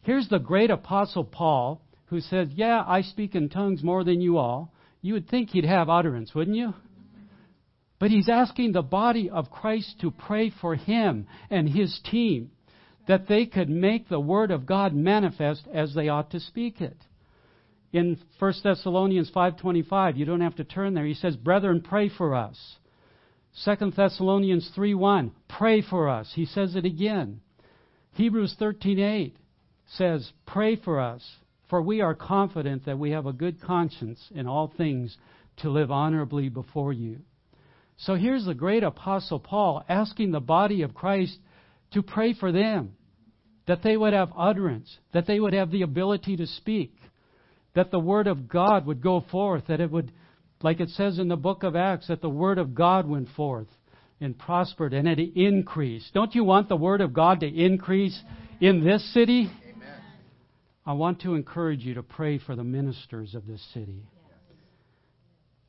Here's 0.03 0.28
the 0.28 0.38
great 0.38 0.70
apostle 0.70 1.24
Paul, 1.24 1.82
who 2.07 2.20
says, 2.20 2.48
Yeah, 2.55 2.82
I 2.86 3.03
speak 3.03 3.34
in 3.34 3.48
tongues 3.48 3.82
more 3.82 4.05
than 4.05 4.20
you 4.20 4.38
all. 4.38 4.72
You 5.00 5.14
would 5.14 5.28
think 5.28 5.50
he'd 5.50 5.64
have 5.64 5.88
utterance, 5.88 6.34
wouldn't 6.34 6.57
you? 6.57 6.74
But 7.98 8.11
he's 8.11 8.28
asking 8.28 8.72
the 8.72 8.82
body 8.82 9.30
of 9.30 9.50
Christ 9.50 10.00
to 10.00 10.11
pray 10.11 10.50
for 10.61 10.74
him 10.74 11.26
and 11.50 11.68
his 11.68 12.00
team 12.11 12.50
that 13.09 13.28
they 13.28 13.46
could 13.46 13.68
make 13.68 14.09
the 14.09 14.20
Word 14.20 14.50
of 14.50 14.66
God 14.66 14.94
manifest 14.94 15.66
as 15.72 15.94
they 15.94 16.09
ought 16.09 16.30
to 16.30 16.40
speak 16.40 16.80
it. 16.80 16.96
In 17.92 18.18
1 18.38 18.55
Thessalonians 18.62 19.30
5.25, 19.34 20.16
you 20.16 20.24
don't 20.24 20.40
have 20.40 20.57
to 20.57 20.64
turn 20.64 20.94
there, 20.94 21.05
he 21.05 21.14
says, 21.14 21.36
Brethren, 21.36 21.82
pray 21.82 22.09
for 22.09 22.34
us. 22.34 22.76
2 23.64 23.90
Thessalonians 23.94 24.70
3.1, 24.76 25.32
pray 25.48 25.82
for 25.82 26.09
us. 26.09 26.32
He 26.34 26.46
says 26.46 26.74
it 26.74 26.86
again. 26.86 27.40
Hebrews 28.12 28.57
13.8 28.59 29.32
says, 29.86 30.32
Pray 30.46 30.76
for 30.76 31.00
us, 31.00 31.22
for 31.68 31.82
we 31.82 32.00
are 32.00 32.14
confident 32.14 32.86
that 32.86 32.98
we 32.98 33.11
have 33.11 33.26
a 33.26 33.32
good 33.32 33.61
conscience 33.61 34.20
in 34.34 34.46
all 34.46 34.72
things 34.74 35.18
to 35.59 35.70
live 35.70 35.90
honorably 35.90 36.48
before 36.48 36.94
you. 36.94 37.18
So 37.98 38.14
here's 38.14 38.46
the 38.46 38.55
great 38.55 38.82
apostle 38.82 39.38
Paul 39.38 39.84
asking 39.88 40.30
the 40.30 40.40
body 40.40 40.82
of 40.82 40.94
Christ 40.94 41.38
to 41.93 42.03
pray 42.03 42.34
for 42.34 42.53
them, 42.53 42.95
that 43.66 43.82
they 43.82 43.97
would 43.97 44.12
have 44.12 44.32
utterance, 44.36 44.99
that 45.12 45.26
they 45.26 45.38
would 45.38 45.53
have 45.53 45.70
the 45.70 45.82
ability 45.82 46.36
to 46.36 46.47
speak, 46.47 46.95
that 47.74 47.90
the 47.90 47.99
Word 47.99 48.26
of 48.26 48.49
God 48.49 48.86
would 48.86 49.03
go 49.03 49.24
forth, 49.30 49.64
that 49.68 49.80
it 49.80 49.90
would, 49.90 50.12
like 50.62 50.80
it 50.80 50.90
says 50.90 51.18
in 51.18 51.28
the 51.28 51.36
book 51.36 51.62
of 51.62 51.76
Acts, 51.76 52.09
that 52.09 52.20
the 52.20 52.28
Word 52.28 52.59
of 52.59 52.74
God 52.74 53.09
went 53.09 53.28
forth 53.30 53.68
and 54.20 54.38
prospered 54.38 54.93
and 54.93 55.09
it 55.09 55.18
increased. 55.34 56.12
Don't 56.14 56.34
you 56.34 56.45
want 56.45 56.68
the 56.68 56.76
Word 56.76 57.01
of 57.01 57.12
God 57.12 57.40
to 57.40 57.47
increase 57.47 58.20
in 58.61 58.84
this 58.84 59.12
city? 59.12 59.51
Amen. 59.64 60.01
I 60.86 60.93
want 60.93 61.22
to 61.22 61.34
encourage 61.34 61.80
you 61.80 61.95
to 61.95 62.03
pray 62.03 62.38
for 62.38 62.55
the 62.55 62.64
ministers 62.64 63.34
of 63.34 63.47
this 63.47 63.62
city. 63.74 64.03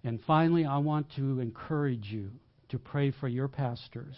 And 0.04 0.20
finally, 0.28 0.66
I 0.66 0.80
want 0.80 1.08
to 1.16 1.40
encourage 1.40 2.06
you 2.06 2.32
to 2.70 2.78
pray 2.78 3.12
for 3.12 3.28
your 3.28 3.48
pastors. 3.48 4.16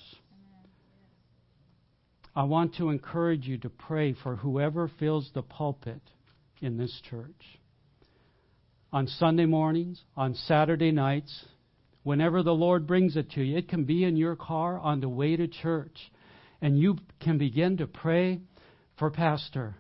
I 2.36 2.44
want 2.44 2.76
to 2.76 2.90
encourage 2.90 3.48
you 3.48 3.58
to 3.60 3.70
pray 3.70 4.14
for 4.22 4.36
whoever 4.36 4.90
fills 5.00 5.30
the 5.34 5.42
pulpit 5.42 6.02
in 6.62 6.78
this 6.78 7.02
church. 7.10 7.60
On 8.92 9.08
Sunday 9.08 9.46
mornings, 9.46 10.02
on 10.18 10.36
Saturday 10.36 10.92
nights, 10.92 11.46
whenever 12.04 12.44
the 12.44 12.54
Lord 12.54 12.88
brings 12.88 13.16
it 13.16 13.32
to 13.32 13.44
you, 13.44 13.58
it 13.58 13.70
can 13.70 13.86
be 13.86 14.04
in 14.04 14.18
your 14.18 14.36
car 14.36 14.78
on 14.78 15.00
the 15.00 15.08
way 15.08 15.38
to 15.38 15.48
church. 15.48 16.12
And 16.62 16.78
you 16.78 16.98
can 17.22 17.38
begin 17.38 17.78
to 17.78 17.88
pray 17.88 18.42
for 19.00 19.10
Pastor 19.12 19.76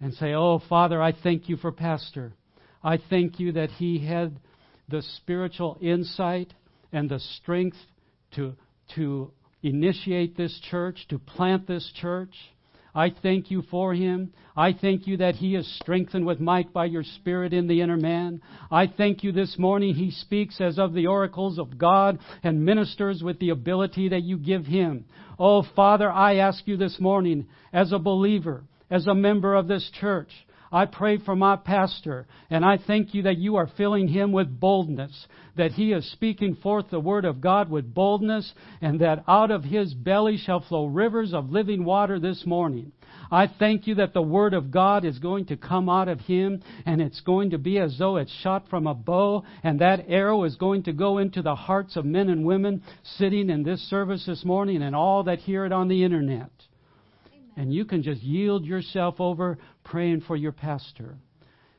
and 0.00 0.14
say, 0.14 0.32
Oh, 0.32 0.62
Father, 0.68 1.00
I 1.00 1.12
thank 1.12 1.48
you 1.50 1.56
for 1.56 1.72
Pastor. 1.72 2.32
I 2.82 2.98
thank 3.10 3.38
you 3.38 3.52
that 3.52 3.70
he 3.70 4.04
had 4.04 4.40
the 4.88 5.02
spiritual 5.16 5.78
insight 5.80 6.52
and 6.90 7.10
the 7.10 7.20
strength 7.20 7.76
to, 8.34 8.54
to 8.94 9.30
initiate 9.62 10.36
this 10.36 10.58
church, 10.70 11.06
to 11.08 11.18
plant 11.18 11.66
this 11.66 11.90
church. 12.00 12.34
I 12.94 13.10
thank 13.22 13.50
you 13.50 13.62
for 13.70 13.94
him. 13.94 14.34
I 14.54 14.74
thank 14.74 15.06
you 15.06 15.16
that 15.16 15.36
he 15.36 15.54
is 15.54 15.78
strengthened 15.80 16.26
with 16.26 16.40
might 16.40 16.74
by 16.74 16.84
your 16.84 17.04
Spirit 17.04 17.54
in 17.54 17.66
the 17.66 17.80
inner 17.80 17.96
man. 17.96 18.42
I 18.70 18.86
thank 18.86 19.24
you 19.24 19.32
this 19.32 19.58
morning 19.58 19.94
he 19.94 20.10
speaks 20.10 20.60
as 20.60 20.78
of 20.78 20.92
the 20.92 21.06
oracles 21.06 21.58
of 21.58 21.78
God 21.78 22.18
and 22.42 22.66
ministers 22.66 23.22
with 23.22 23.38
the 23.38 23.48
ability 23.48 24.10
that 24.10 24.24
you 24.24 24.36
give 24.36 24.66
him. 24.66 25.06
Oh, 25.38 25.64
Father, 25.74 26.10
I 26.10 26.36
ask 26.36 26.66
you 26.66 26.76
this 26.76 27.00
morning, 27.00 27.46
as 27.72 27.92
a 27.92 27.98
believer, 27.98 28.64
as 28.90 29.06
a 29.06 29.14
member 29.14 29.54
of 29.54 29.68
this 29.68 29.90
church, 29.98 30.28
I 30.72 30.86
pray 30.86 31.18
for 31.18 31.36
my 31.36 31.56
pastor, 31.56 32.26
and 32.48 32.64
I 32.64 32.78
thank 32.78 33.12
you 33.12 33.24
that 33.24 33.36
you 33.36 33.56
are 33.56 33.70
filling 33.76 34.08
him 34.08 34.32
with 34.32 34.58
boldness, 34.58 35.26
that 35.54 35.72
he 35.72 35.92
is 35.92 36.10
speaking 36.12 36.54
forth 36.54 36.86
the 36.88 36.98
word 36.98 37.26
of 37.26 37.42
God 37.42 37.68
with 37.68 37.92
boldness, 37.92 38.54
and 38.80 38.98
that 39.00 39.22
out 39.28 39.50
of 39.50 39.64
his 39.64 39.92
belly 39.92 40.38
shall 40.38 40.60
flow 40.60 40.86
rivers 40.86 41.34
of 41.34 41.50
living 41.50 41.84
water 41.84 42.18
this 42.18 42.46
morning. 42.46 42.92
I 43.30 43.48
thank 43.58 43.86
you 43.86 43.96
that 43.96 44.14
the 44.14 44.22
word 44.22 44.54
of 44.54 44.70
God 44.70 45.04
is 45.04 45.18
going 45.18 45.44
to 45.46 45.58
come 45.58 45.90
out 45.90 46.08
of 46.08 46.20
him, 46.20 46.62
and 46.86 47.02
it's 47.02 47.20
going 47.20 47.50
to 47.50 47.58
be 47.58 47.78
as 47.78 47.98
though 47.98 48.16
it's 48.16 48.32
shot 48.40 48.66
from 48.70 48.86
a 48.86 48.94
bow, 48.94 49.44
and 49.62 49.78
that 49.80 50.06
arrow 50.08 50.44
is 50.44 50.56
going 50.56 50.84
to 50.84 50.94
go 50.94 51.18
into 51.18 51.42
the 51.42 51.54
hearts 51.54 51.96
of 51.96 52.06
men 52.06 52.30
and 52.30 52.46
women 52.46 52.82
sitting 53.02 53.50
in 53.50 53.62
this 53.62 53.80
service 53.90 54.24
this 54.24 54.42
morning 54.42 54.82
and 54.82 54.96
all 54.96 55.24
that 55.24 55.40
hear 55.40 55.66
it 55.66 55.72
on 55.72 55.88
the 55.88 56.02
internet 56.02 56.50
and 57.56 57.72
you 57.72 57.84
can 57.84 58.02
just 58.02 58.22
yield 58.22 58.64
yourself 58.64 59.20
over 59.20 59.58
praying 59.84 60.22
for 60.22 60.36
your 60.36 60.52
pastor. 60.52 61.16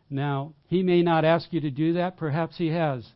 Now, 0.10 0.54
he 0.68 0.84
may 0.84 1.02
not 1.02 1.26
ask 1.26 1.52
you 1.52 1.62
to 1.62 1.72
do 1.72 1.94
that, 1.94 2.18
perhaps 2.18 2.58
he 2.58 2.68
has. 2.68 3.08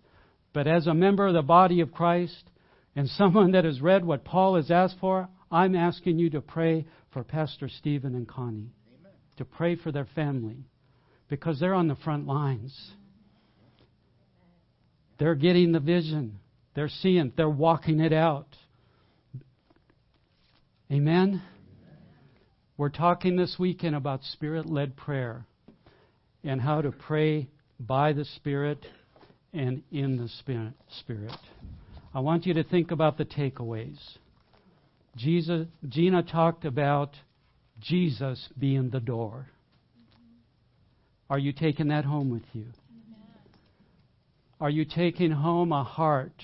But 0.54 0.68
as 0.68 0.88
a 0.88 0.94
member 0.94 1.28
of 1.28 1.34
the 1.34 1.42
body 1.42 1.82
of 1.82 1.92
Christ 1.92 2.50
and 2.96 3.08
someone 3.18 3.52
that 3.52 3.66
has 3.66 3.82
read 3.82 4.06
what 4.06 4.26
Paul 4.26 4.56
has 4.56 4.72
asked 4.72 4.98
for, 5.00 5.30
I'm 5.52 5.76
asking 5.76 6.20
you 6.20 6.30
to 6.32 6.42
pray 6.42 6.86
for 7.14 7.24
Pastor 7.24 7.70
Stephen 7.70 8.16
and 8.16 8.28
Connie. 8.28 8.72
Amen. 9.00 9.12
To 9.38 9.46
pray 9.46 9.76
for 9.76 9.92
their 9.92 10.08
family 10.16 10.66
because 11.30 11.60
they're 11.60 11.74
on 11.74 11.88
the 11.88 11.96
front 11.96 12.28
lines. 12.28 12.76
They're 15.20 15.36
getting 15.36 15.72
the 15.72 15.80
vision. 15.80 16.40
They're 16.76 16.90
seeing, 16.90 17.34
they're 17.36 17.50
walking 17.50 18.00
it 18.00 18.14
out. 18.14 18.48
Amen? 20.92 21.42
We're 22.78 22.90
talking 22.90 23.36
this 23.36 23.56
weekend 23.58 23.96
about 23.96 24.24
spirit 24.24 24.68
led 24.68 24.96
prayer 24.96 25.48
and 26.44 26.62
how 26.62 26.82
to 26.82 26.92
pray 26.92 27.48
by 27.80 28.14
the 28.14 28.24
Spirit 28.24 28.86
and 29.52 29.82
in 29.92 30.18
the 30.18 30.30
Spirit. 31.00 31.36
I 32.14 32.20
want 32.20 32.46
you 32.46 32.54
to 32.54 32.64
think 32.64 32.92
about 32.92 33.18
the 33.18 33.26
takeaways. 33.26 33.98
Jesus, 35.16 35.66
Gina 35.90 36.22
talked 36.22 36.66
about 36.66 37.16
Jesus 37.80 38.48
being 38.60 38.92
the 38.92 39.00
door. 39.00 39.48
Are 41.32 41.40
you 41.40 41.54
taking 41.54 41.88
that 41.88 42.06
home 42.06 42.30
with 42.30 42.46
you? 42.54 42.68
Are 44.62 44.70
you 44.70 44.86
taking 44.86 45.32
home 45.32 45.72
a 45.72 45.84
heart 45.84 46.44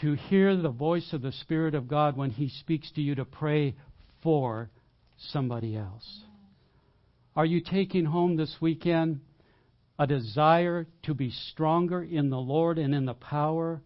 to 0.00 0.14
hear 0.14 0.56
the 0.56 0.70
voice 0.70 1.12
of 1.12 1.20
the 1.20 1.32
Spirit 1.32 1.74
of 1.74 1.88
God 1.88 2.16
when 2.16 2.30
He 2.30 2.48
speaks 2.48 2.90
to 2.92 3.02
you 3.02 3.14
to 3.16 3.26
pray 3.26 3.74
for 4.22 4.70
somebody 5.18 5.76
else? 5.76 6.22
Are 7.36 7.46
you 7.46 7.60
taking 7.60 8.04
home 8.04 8.36
this 8.36 8.56
weekend 8.60 9.20
a 9.98 10.06
desire 10.06 10.86
to 11.04 11.14
be 11.14 11.30
stronger 11.30 12.02
in 12.02 12.30
the 12.30 12.38
Lord 12.38 12.78
and 12.78 12.94
in 12.94 13.04
the 13.04 13.14
power 13.14 13.80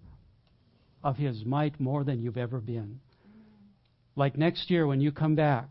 of 1.02 1.16
His 1.16 1.44
might 1.44 1.80
more 1.80 2.04
than 2.04 2.22
you've 2.22 2.36
ever 2.36 2.60
been? 2.60 3.00
Like 4.14 4.36
next 4.36 4.70
year 4.70 4.86
when 4.86 5.00
you 5.00 5.10
come 5.10 5.34
back 5.34 5.68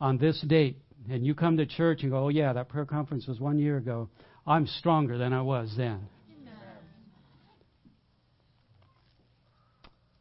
on 0.00 0.18
this 0.18 0.40
date 0.42 0.78
and 1.10 1.26
you 1.26 1.34
come 1.34 1.56
to 1.56 1.66
church 1.66 2.02
and 2.02 2.10
go, 2.10 2.24
oh, 2.24 2.28
yeah, 2.28 2.52
that 2.52 2.68
prayer 2.68 2.84
conference 2.84 3.26
was 3.26 3.40
one 3.40 3.58
year 3.58 3.76
ago. 3.76 4.08
I'm 4.46 4.66
stronger 4.66 5.18
than 5.18 5.32
I 5.32 5.42
was 5.42 5.72
then. 5.76 6.08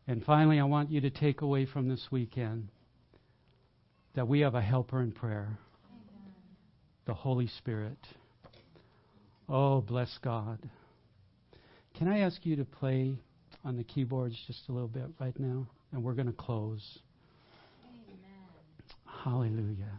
And 0.08 0.24
finally, 0.26 0.60
I 0.60 0.64
want 0.64 0.92
you 0.92 1.00
to 1.02 1.10
take 1.10 1.42
away 1.42 1.66
from 1.66 1.88
this 1.88 2.06
weekend 2.12 2.68
that 4.16 4.28
we 4.28 4.42
have 4.42 4.56
a 4.56 4.62
helper 4.62 5.02
in 5.02 5.12
prayer 5.12 5.58
the 7.06 7.14
Holy 7.14 7.48
Spirit. 7.48 7.98
Oh, 9.50 9.82
bless 9.82 10.18
God. 10.24 10.60
Can 11.98 12.08
I 12.08 12.20
ask 12.20 12.46
you 12.46 12.56
to 12.56 12.66
play 12.66 13.16
on 13.66 13.76
the 13.76 13.84
keyboards 13.84 14.36
just 14.48 14.70
a 14.70 14.72
little 14.72 14.88
bit 14.88 15.08
right 15.20 15.38
now? 15.40 15.68
And 15.92 16.04
we're 16.04 16.14
going 16.14 16.28
to 16.28 16.34
close. 16.34 17.00
Amen. 17.84 18.54
Hallelujah. 19.24 19.92